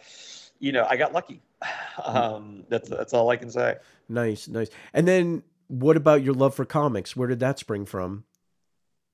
you 0.60 0.72
know 0.74 0.86
i 0.89 0.97
got 0.97 1.14
lucky 1.14 1.41
um 2.03 2.66
that's 2.68 2.89
that's 2.89 3.14
all 3.14 3.30
i 3.30 3.38
can 3.38 3.49
say 3.49 3.78
nice, 4.10 4.47
nice. 4.47 4.70
And 4.93 5.08
then 5.08 5.43
what 5.68 5.97
about 5.97 6.24
your 6.24 6.34
love 6.34 6.55
for 6.55 6.65
comics? 6.65 7.15
Where 7.15 7.28
did 7.28 7.39
that 7.39 7.59
spring 7.59 7.86
from? 7.86 8.24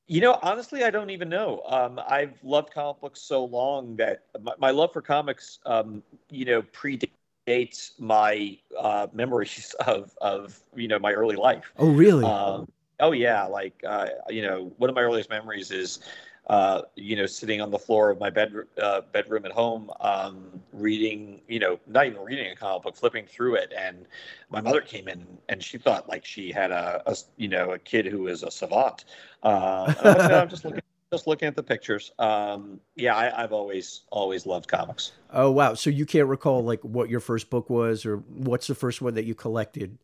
you 0.05 0.19
know 0.19 0.37
honestly 0.41 0.83
i 0.83 0.89
don't 0.89 1.09
even 1.09 1.29
know 1.29 1.61
um 1.65 1.97
i've 2.09 2.33
loved 2.43 2.73
comic 2.73 2.99
books 2.99 3.21
so 3.21 3.45
long 3.45 3.95
that 3.95 4.25
my, 4.41 4.51
my 4.59 4.69
love 4.69 4.91
for 4.91 5.01
comics 5.01 5.59
um 5.65 6.03
you 6.29 6.43
know 6.43 6.61
predates 6.61 7.97
my 7.99 8.57
uh 8.77 9.07
memories 9.13 9.73
of 9.87 10.11
of 10.19 10.59
you 10.75 10.89
know 10.89 10.99
my 10.99 11.13
early 11.13 11.37
life 11.37 11.71
Oh, 11.77 11.89
really? 11.89 12.25
Um, 12.25 12.67
oh 12.99 13.11
yeah, 13.11 13.45
like 13.45 13.83
uh, 13.85 14.07
you 14.29 14.41
know, 14.41 14.71
one 14.77 14.89
of 14.89 14.95
my 14.95 15.01
earliest 15.01 15.29
memories 15.29 15.71
is, 15.71 15.99
uh, 16.47 16.81
you 16.95 17.15
know, 17.15 17.25
sitting 17.25 17.61
on 17.61 17.71
the 17.71 17.79
floor 17.79 18.09
of 18.09 18.19
my 18.19 18.29
bedroom 18.29 18.67
uh, 18.81 19.01
bedroom 19.11 19.45
at 19.45 19.51
home, 19.51 19.89
um, 20.01 20.61
reading, 20.73 21.41
you 21.47 21.59
know, 21.59 21.79
not 21.87 22.05
even 22.05 22.21
reading 22.21 22.51
a 22.51 22.55
comic 22.55 22.83
book, 22.83 22.95
flipping 22.95 23.25
through 23.25 23.55
it, 23.55 23.73
and 23.77 24.05
my 24.49 24.59
mother 24.59 24.81
came 24.81 25.07
in 25.07 25.25
and 25.47 25.63
she 25.63 25.77
thought 25.77 26.09
like 26.09 26.25
she 26.25 26.51
had 26.51 26.71
a, 26.71 27.01
a 27.05 27.15
you 27.37 27.47
know, 27.47 27.71
a 27.71 27.79
kid 27.79 28.05
who 28.05 28.23
was 28.23 28.43
a 28.43 28.51
savant. 28.51 29.05
Uh, 29.41 29.93
I'm, 30.03 30.17
like, 30.17 30.29
"No, 30.29 30.39
I'm 30.39 30.49
just 30.49 30.65
looking. 30.65 30.81
Just 31.11 31.27
looking 31.27 31.47
at 31.47 31.55
the 31.55 31.61
pictures. 31.61 32.11
Um, 32.17 32.79
yeah, 32.95 33.15
I, 33.15 33.43
I've 33.43 33.53
always 33.53 34.01
always 34.09 34.47
loved 34.47 34.67
comics. 34.67 35.11
oh, 35.31 35.51
wow. 35.51 35.75
So 35.75 35.91
you 35.91 36.07
can't 36.07 36.27
recall 36.27 36.63
like 36.63 36.81
what 36.81 37.07
your 37.07 37.19
first 37.19 37.51
book 37.51 37.69
was 37.69 38.03
or 38.03 38.17
what's 38.17 38.65
the 38.65 38.73
first 38.73 38.99
one 38.99 39.13
that 39.13 39.25
you 39.25 39.35
collected? 39.35 39.99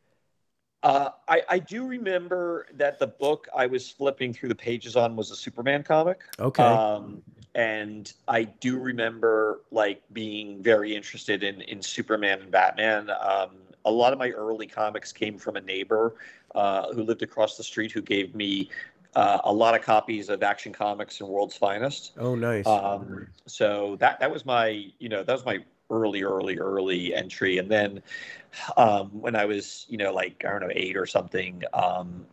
Uh, 0.82 1.10
I, 1.28 1.42
I 1.50 1.60
do 1.60 1.86
remember 1.86 2.68
that 2.76 3.00
the 3.00 3.08
book 3.08 3.48
I 3.56 3.66
was 3.66 3.90
flipping 3.90 4.34
through 4.34 4.50
the 4.50 4.56
pages 4.56 4.96
on 4.96 5.16
was 5.16 5.30
a 5.32 5.36
Superman 5.36 5.84
comic. 5.84 6.22
Okay. 6.40 6.64
Um, 6.64 7.22
and 7.56 8.14
I 8.28 8.44
do 8.44 8.80
remember 8.80 9.62
like 9.72 10.02
being 10.14 10.62
very 10.64 10.96
interested 10.96 11.44
in 11.44 11.62
in 11.62 11.82
Superman 11.82 12.42
and 12.42 12.52
Batman. 12.52 13.10
Um, 13.10 13.58
a 13.86 13.92
lot 13.92 14.14
of 14.14 14.20
my 14.20 14.30
early 14.30 14.68
comics 14.68 15.12
came 15.12 15.38
from 15.38 15.56
a 15.56 15.62
neighbor 15.62 16.16
uh, 16.56 16.94
who 16.94 17.04
lived 17.04 17.24
across 17.24 17.58
the 17.58 17.64
street 17.64 17.92
who 17.92 18.02
gave 18.02 18.36
me 18.36 18.70
uh, 19.16 19.40
a 19.44 19.52
lot 19.52 19.76
of 19.76 19.82
copies 19.82 20.30
of 20.30 20.44
Action 20.44 20.72
Comics 20.72 21.20
and 21.20 21.30
World's 21.30 21.56
Finest. 21.56 22.14
Oh, 22.18 22.36
nice. 22.36 22.68
Um, 22.68 23.28
so 23.48 23.98
that 24.00 24.20
that 24.20 24.32
was 24.32 24.46
my 24.46 24.86
you 25.00 25.10
know 25.10 25.24
that 25.24 25.34
was 25.34 25.46
my 25.46 25.60
early 25.90 26.24
early 26.24 26.58
early 26.58 27.14
entry, 27.14 27.58
and 27.58 27.70
then 27.70 28.02
um, 28.78 29.08
when 29.10 29.36
I 29.36 29.46
was 29.46 29.86
you 29.90 29.98
know 29.98 30.14
like 30.14 30.44
I 30.46 30.52
don't 30.52 30.62
know 30.62 30.72
eight 30.74 30.98
or 30.98 31.06
something, 31.06 31.64
um, 31.74 32.26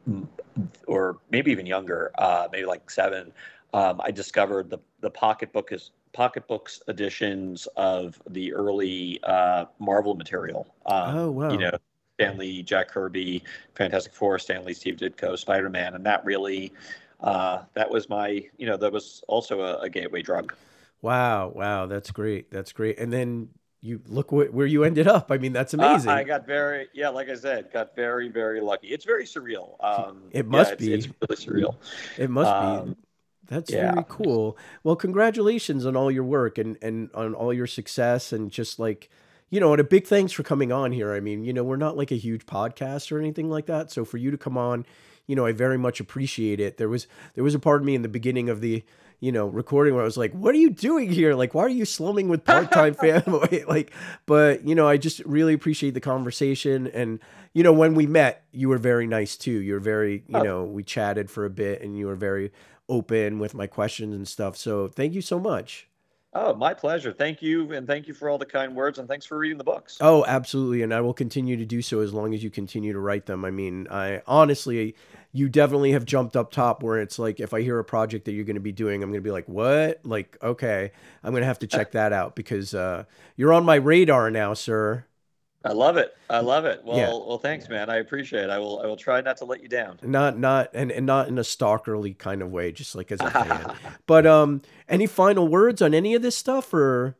or 0.86 1.18
maybe 1.30 1.50
even 1.50 1.66
younger, 1.66 2.10
uh, 2.18 2.48
maybe 2.52 2.66
like 2.66 2.90
seven, 2.90 3.32
um, 3.74 4.00
I 4.02 4.10
discovered 4.10 4.70
the 4.70 4.78
the 5.00 5.10
pocketbook 5.10 5.72
is 5.72 5.90
pocketbooks 6.12 6.80
editions 6.88 7.68
of 7.76 8.20
the 8.30 8.52
early 8.54 9.20
uh, 9.24 9.66
Marvel 9.78 10.14
material. 10.14 10.66
Um, 10.86 11.16
Oh, 11.16 11.30
wow. 11.30 11.50
You 11.50 11.58
know. 11.58 11.78
Stan 12.18 12.38
Lee, 12.38 12.62
Jack 12.62 12.88
Kirby, 12.88 13.44
Fantastic 13.74 14.14
Four, 14.14 14.38
Stan 14.38 14.64
Lee, 14.64 14.72
Steve 14.72 14.96
Ditko, 14.96 15.36
Spider 15.36 15.68
Man, 15.68 15.94
and 15.94 16.06
that 16.06 16.24
really, 16.24 16.72
uh, 17.20 17.64
that 17.74 17.90
was 17.90 18.08
my, 18.08 18.42
you 18.56 18.66
know, 18.66 18.78
that 18.78 18.90
was 18.90 19.22
also 19.28 19.60
a, 19.60 19.76
a 19.80 19.90
gateway 19.90 20.22
drug. 20.22 20.54
Wow, 21.02 21.48
wow, 21.54 21.86
that's 21.86 22.10
great. 22.10 22.50
That's 22.50 22.72
great. 22.72 22.98
And 22.98 23.12
then 23.12 23.48
you 23.80 24.00
look 24.06 24.30
wh- 24.30 24.52
where 24.52 24.66
you 24.66 24.84
ended 24.84 25.06
up. 25.06 25.30
I 25.30 25.38
mean, 25.38 25.52
that's 25.52 25.74
Uh, 25.74 25.78
amazing. 25.78 26.10
I 26.10 26.24
got 26.24 26.46
very, 26.46 26.88
yeah, 26.92 27.08
like 27.10 27.28
I 27.28 27.34
said, 27.34 27.70
got 27.72 27.94
very, 27.94 28.28
very 28.28 28.60
lucky. 28.60 28.88
It's 28.88 29.04
very 29.04 29.24
surreal. 29.24 29.82
Um, 29.82 30.24
It 30.32 30.44
yeah, 30.46 30.50
must 30.50 30.72
it's, 30.72 30.84
be. 30.84 30.94
It's 30.94 31.06
really 31.06 31.36
surreal. 31.36 31.76
It 32.18 32.30
must 32.30 32.50
be. 32.50 32.90
Um, 32.90 32.96
That's 33.46 33.70
yeah. 33.70 33.92
very 33.92 34.04
cool. 34.08 34.58
Well, 34.82 34.96
congratulations 34.96 35.86
on 35.86 35.96
all 35.96 36.10
your 36.10 36.24
work 36.24 36.58
and 36.58 36.76
and 36.82 37.10
on 37.14 37.34
all 37.34 37.52
your 37.52 37.68
success 37.68 38.32
and 38.32 38.50
just 38.50 38.78
like 38.78 39.08
you 39.48 39.60
know, 39.60 39.72
and 39.72 39.80
a 39.80 39.84
big 39.84 40.08
thanks 40.08 40.32
for 40.32 40.42
coming 40.42 40.72
on 40.72 40.90
here. 40.90 41.14
I 41.14 41.20
mean, 41.20 41.44
you 41.44 41.52
know, 41.52 41.62
we're 41.62 41.76
not 41.76 41.96
like 41.96 42.10
a 42.10 42.16
huge 42.16 42.46
podcast 42.46 43.12
or 43.12 43.20
anything 43.20 43.48
like 43.48 43.66
that. 43.66 43.92
So 43.92 44.04
for 44.04 44.16
you 44.16 44.32
to 44.32 44.36
come 44.36 44.58
on, 44.58 44.84
you 45.28 45.36
know, 45.36 45.46
I 45.46 45.52
very 45.52 45.78
much 45.78 46.00
appreciate 46.00 46.58
it. 46.58 46.76
There 46.78 46.88
was 46.88 47.06
there 47.34 47.44
was 47.44 47.54
a 47.54 47.60
part 47.60 47.80
of 47.80 47.86
me 47.86 47.94
in 47.94 48.02
the 48.02 48.08
beginning 48.08 48.48
of 48.48 48.60
the 48.60 48.84
you 49.20 49.32
know 49.32 49.46
recording 49.46 49.94
where 49.94 50.02
I 50.02 50.04
was 50.06 50.16
like, 50.16 50.32
"What 50.32 50.54
are 50.54 50.58
you 50.58 50.70
doing 50.70 51.10
here? 51.10 51.34
Like, 51.34 51.54
why 51.54 51.62
are 51.62 51.68
you 51.68 51.84
slumming 51.84 52.28
with 52.28 52.44
part 52.44 52.70
time 52.70 52.94
family?" 53.06 53.64
like, 53.68 53.92
but 54.26 54.66
you 54.66 54.74
know, 54.74 54.86
I 54.88 54.96
just 54.96 55.20
really 55.20 55.54
appreciate 55.54 55.94
the 55.94 56.00
conversation. 56.00 56.86
And 56.88 57.20
you 57.52 57.62
know, 57.62 57.72
when 57.72 57.94
we 57.94 58.06
met, 58.06 58.44
you 58.52 58.68
were 58.68 58.78
very 58.78 59.06
nice 59.06 59.36
too. 59.36 59.62
You're 59.62 59.80
very, 59.80 60.24
you 60.28 60.38
Oh. 60.38 60.42
know, 60.42 60.64
we 60.64 60.82
chatted 60.82 61.30
for 61.30 61.44
a 61.44 61.50
bit, 61.50 61.82
and 61.82 61.96
you 61.96 62.06
were 62.06 62.16
very 62.16 62.52
open 62.88 63.38
with 63.38 63.54
my 63.54 63.66
questions 63.66 64.14
and 64.14 64.28
stuff. 64.28 64.56
So 64.56 64.88
thank 64.88 65.12
you 65.14 65.20
so 65.22 65.40
much. 65.40 65.88
Oh, 66.38 66.54
my 66.54 66.74
pleasure. 66.74 67.14
Thank 67.14 67.40
you, 67.40 67.72
and 67.72 67.86
thank 67.86 68.06
you 68.06 68.12
for 68.12 68.28
all 68.28 68.36
the 68.36 68.44
kind 68.44 68.76
words, 68.76 68.98
and 68.98 69.08
thanks 69.08 69.24
for 69.24 69.38
reading 69.38 69.56
the 69.56 69.64
books. 69.64 69.96
Oh, 70.02 70.22
absolutely. 70.26 70.82
And 70.82 70.92
I 70.92 71.00
will 71.00 71.14
continue 71.14 71.56
to 71.56 71.64
do 71.64 71.80
so 71.80 72.00
as 72.00 72.12
long 72.12 72.34
as 72.34 72.44
you 72.44 72.50
continue 72.50 72.92
to 72.92 72.98
write 72.98 73.24
them. 73.24 73.42
I 73.42 73.50
mean, 73.50 73.88
I 73.90 74.20
honestly, 74.26 74.94
you 75.32 75.48
definitely 75.48 75.92
have 75.92 76.04
jumped 76.04 76.36
up 76.36 76.50
top 76.50 76.82
where 76.82 76.98
it's 77.00 77.18
like, 77.18 77.40
if 77.40 77.52
I 77.52 77.62
hear 77.62 77.78
a 77.78 77.84
project 77.84 78.24
that 78.24 78.32
you're 78.32 78.44
going 78.44 78.54
to 78.56 78.60
be 78.60 78.72
doing, 78.72 79.02
I'm 79.02 79.10
going 79.10 79.20
to 79.22 79.24
be 79.26 79.30
like, 79.30 79.48
what? 79.48 80.00
Like, 80.04 80.36
okay, 80.42 80.92
I'm 81.22 81.32
going 81.32 81.42
to 81.42 81.46
have 81.46 81.58
to 81.60 81.66
check 81.66 81.92
that 81.92 82.12
out 82.12 82.34
because 82.34 82.74
uh, 82.74 83.04
you're 83.36 83.52
on 83.52 83.64
my 83.64 83.76
radar 83.76 84.30
now, 84.30 84.54
sir. 84.54 85.04
I 85.64 85.72
love 85.72 85.96
it. 85.96 86.16
I 86.30 86.40
love 86.40 86.64
it. 86.64 86.82
Well, 86.84 86.96
Yeah. 86.96 87.08
well, 87.08 87.38
thanks, 87.38 87.68
man. 87.68 87.90
I 87.90 87.96
appreciate 87.96 88.44
it. 88.44 88.50
I 88.50 88.58
will. 88.58 88.80
I 88.80 88.86
will 88.86 88.96
try 88.96 89.20
not 89.20 89.36
to 89.38 89.44
let 89.44 89.62
you 89.62 89.68
down. 89.68 89.98
Not, 90.02 90.38
not, 90.38 90.70
and, 90.74 90.92
and 90.92 91.04
not 91.06 91.26
in 91.28 91.38
a 91.38 91.42
stalkerly 91.42 92.16
kind 92.16 92.40
of 92.40 92.50
way, 92.52 92.70
just 92.70 92.94
like 92.94 93.10
as 93.10 93.20
a 93.20 93.30
fan. 93.30 93.74
but, 94.06 94.26
um, 94.26 94.62
any 94.88 95.06
final 95.06 95.48
words 95.48 95.82
on 95.82 95.92
any 95.92 96.14
of 96.14 96.22
this 96.22 96.36
stuff 96.36 96.72
or? 96.72 97.16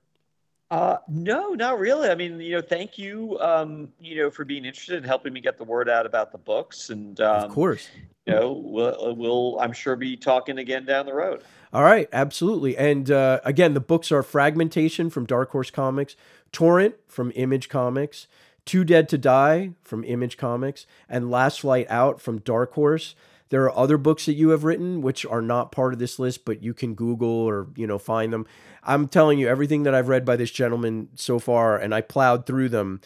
Uh, 0.70 0.96
no, 1.08 1.50
not 1.50 1.78
really. 1.78 2.08
I 2.08 2.16
mean, 2.16 2.40
you 2.40 2.56
know, 2.56 2.60
thank 2.60 2.98
you, 2.98 3.38
um, 3.40 3.88
you 4.00 4.16
know, 4.16 4.30
for 4.30 4.44
being 4.44 4.64
interested 4.64 4.96
in 4.96 5.04
helping 5.04 5.32
me 5.32 5.40
get 5.40 5.58
the 5.58 5.64
word 5.64 5.88
out 5.88 6.06
about 6.06 6.32
the 6.32 6.38
books, 6.38 6.90
and 6.90 7.20
um, 7.20 7.44
of 7.44 7.52
course. 7.52 7.88
you 8.26 8.34
know, 8.34 8.52
we'll, 8.52 9.14
we'll, 9.14 9.60
I'm 9.60 9.72
sure, 9.72 9.94
be 9.94 10.16
talking 10.16 10.58
again 10.58 10.84
down 10.84 11.06
the 11.06 11.14
road. 11.14 11.44
All 11.72 11.84
right, 11.84 12.08
absolutely. 12.12 12.76
And 12.76 13.10
uh, 13.10 13.40
again, 13.44 13.74
the 13.74 13.80
books 13.80 14.10
are 14.10 14.24
Fragmentation 14.24 15.08
from 15.10 15.24
Dark 15.24 15.50
Horse 15.50 15.70
Comics, 15.70 16.16
Torrent 16.50 16.96
from 17.06 17.30
Image 17.36 17.68
Comics, 17.68 18.26
Too 18.64 18.82
Dead 18.82 19.08
to 19.10 19.18
Die 19.18 19.70
from 19.82 20.02
Image 20.02 20.36
Comics, 20.36 20.86
and 21.08 21.30
Last 21.30 21.60
Flight 21.60 21.86
Out 21.88 22.20
from 22.20 22.38
Dark 22.38 22.72
Horse. 22.72 23.14
There 23.48 23.62
are 23.64 23.76
other 23.76 23.98
books 23.98 24.26
that 24.26 24.34
you 24.34 24.50
have 24.50 24.64
written 24.64 25.02
which 25.02 25.24
are 25.24 25.42
not 25.42 25.72
part 25.72 25.92
of 25.92 25.98
this 25.98 26.18
list, 26.18 26.44
but 26.44 26.62
you 26.62 26.74
can 26.74 26.94
Google 26.94 27.28
or 27.28 27.68
you 27.76 27.86
know 27.86 27.98
find 27.98 28.32
them. 28.32 28.46
I'm 28.82 29.08
telling 29.08 29.38
you, 29.38 29.48
everything 29.48 29.84
that 29.84 29.94
I've 29.94 30.08
read 30.08 30.24
by 30.24 30.36
this 30.36 30.50
gentleman 30.50 31.08
so 31.14 31.38
far, 31.38 31.76
and 31.76 31.94
I 31.94 32.00
plowed 32.00 32.46
through 32.46 32.68
them, 32.70 33.00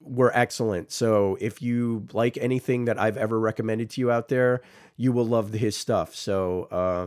were 0.00 0.32
excellent. 0.36 0.90
So 0.92 1.36
if 1.40 1.60
you 1.60 2.06
like 2.12 2.36
anything 2.38 2.86
that 2.86 2.98
I've 2.98 3.16
ever 3.16 3.38
recommended 3.38 3.90
to 3.90 4.00
you 4.00 4.10
out 4.10 4.28
there, 4.28 4.62
you 4.96 5.12
will 5.12 5.26
love 5.26 5.52
his 5.52 5.76
stuff. 5.76 6.14
So 6.14 6.64
uh, 6.70 7.06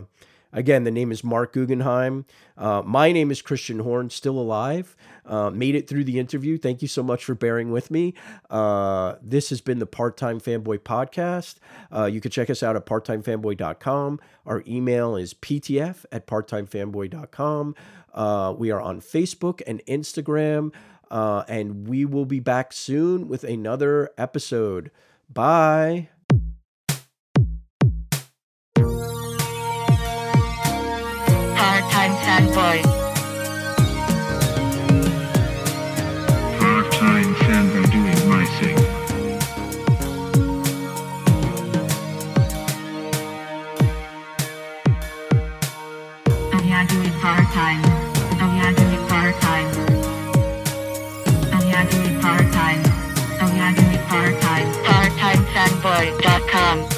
again, 0.52 0.84
the 0.84 0.90
name 0.90 1.10
is 1.10 1.24
Marc 1.24 1.52
Guggenheim. 1.52 2.24
Uh, 2.56 2.82
my 2.84 3.12
name 3.12 3.30
is 3.30 3.42
Christian 3.42 3.80
Horn, 3.80 4.10
still 4.10 4.38
alive. 4.38 4.96
Uh, 5.24 5.50
made 5.50 5.74
it 5.74 5.88
through 5.88 6.04
the 6.04 6.18
interview. 6.18 6.58
Thank 6.58 6.82
you 6.82 6.88
so 6.88 7.02
much 7.02 7.24
for 7.24 7.34
bearing 7.34 7.70
with 7.70 7.90
me. 7.90 8.14
Uh, 8.50 9.14
this 9.22 9.50
has 9.50 9.60
been 9.60 9.78
the 9.78 9.86
Part 9.86 10.16
Time 10.16 10.40
Fanboy 10.40 10.80
Podcast. 10.80 11.56
Uh, 11.94 12.04
you 12.04 12.20
can 12.20 12.30
check 12.30 12.50
us 12.50 12.62
out 12.62 12.76
at 12.76 12.86
parttimefanboy.com. 12.86 14.20
Our 14.46 14.62
email 14.66 15.16
is 15.16 15.34
ptf 15.34 16.04
at 16.12 16.26
parttimefanboy.com. 16.26 17.74
Uh, 18.12 18.54
we 18.58 18.70
are 18.70 18.80
on 18.80 19.00
Facebook 19.00 19.62
and 19.66 19.82
Instagram. 19.86 20.72
Uh, 21.10 21.44
and 21.46 21.86
we 21.88 22.06
will 22.06 22.24
be 22.24 22.40
back 22.40 22.72
soon 22.72 23.28
with 23.28 23.44
another 23.44 24.10
episode. 24.16 24.90
Bye. 25.28 26.08
Part-time 32.02 32.18
fanboy. 32.26 32.82
Part-time 36.58 37.30
fanboy 37.44 37.86
doing 37.92 38.22
my 38.28 38.44
thing. 38.58 38.78
Oh 46.52 46.62
yeah, 46.64 46.82
do 46.88 46.96
it 47.02 47.14
part-time. 47.22 47.82
Oh 48.42 48.50
yeah, 48.56 48.70
do 48.74 48.82
it 48.82 49.02
part-time. 49.08 49.68
Oh 51.52 51.62
yeah, 51.68 51.84
do 51.88 51.96
it 52.02 52.16
part-time. 52.20 52.82
Oh 53.42 53.50
yeah, 53.54 53.70
do 53.76 53.84
it 53.94 54.02
part-time. 54.08 54.68
Part-timefanboy.com. 54.82 56.91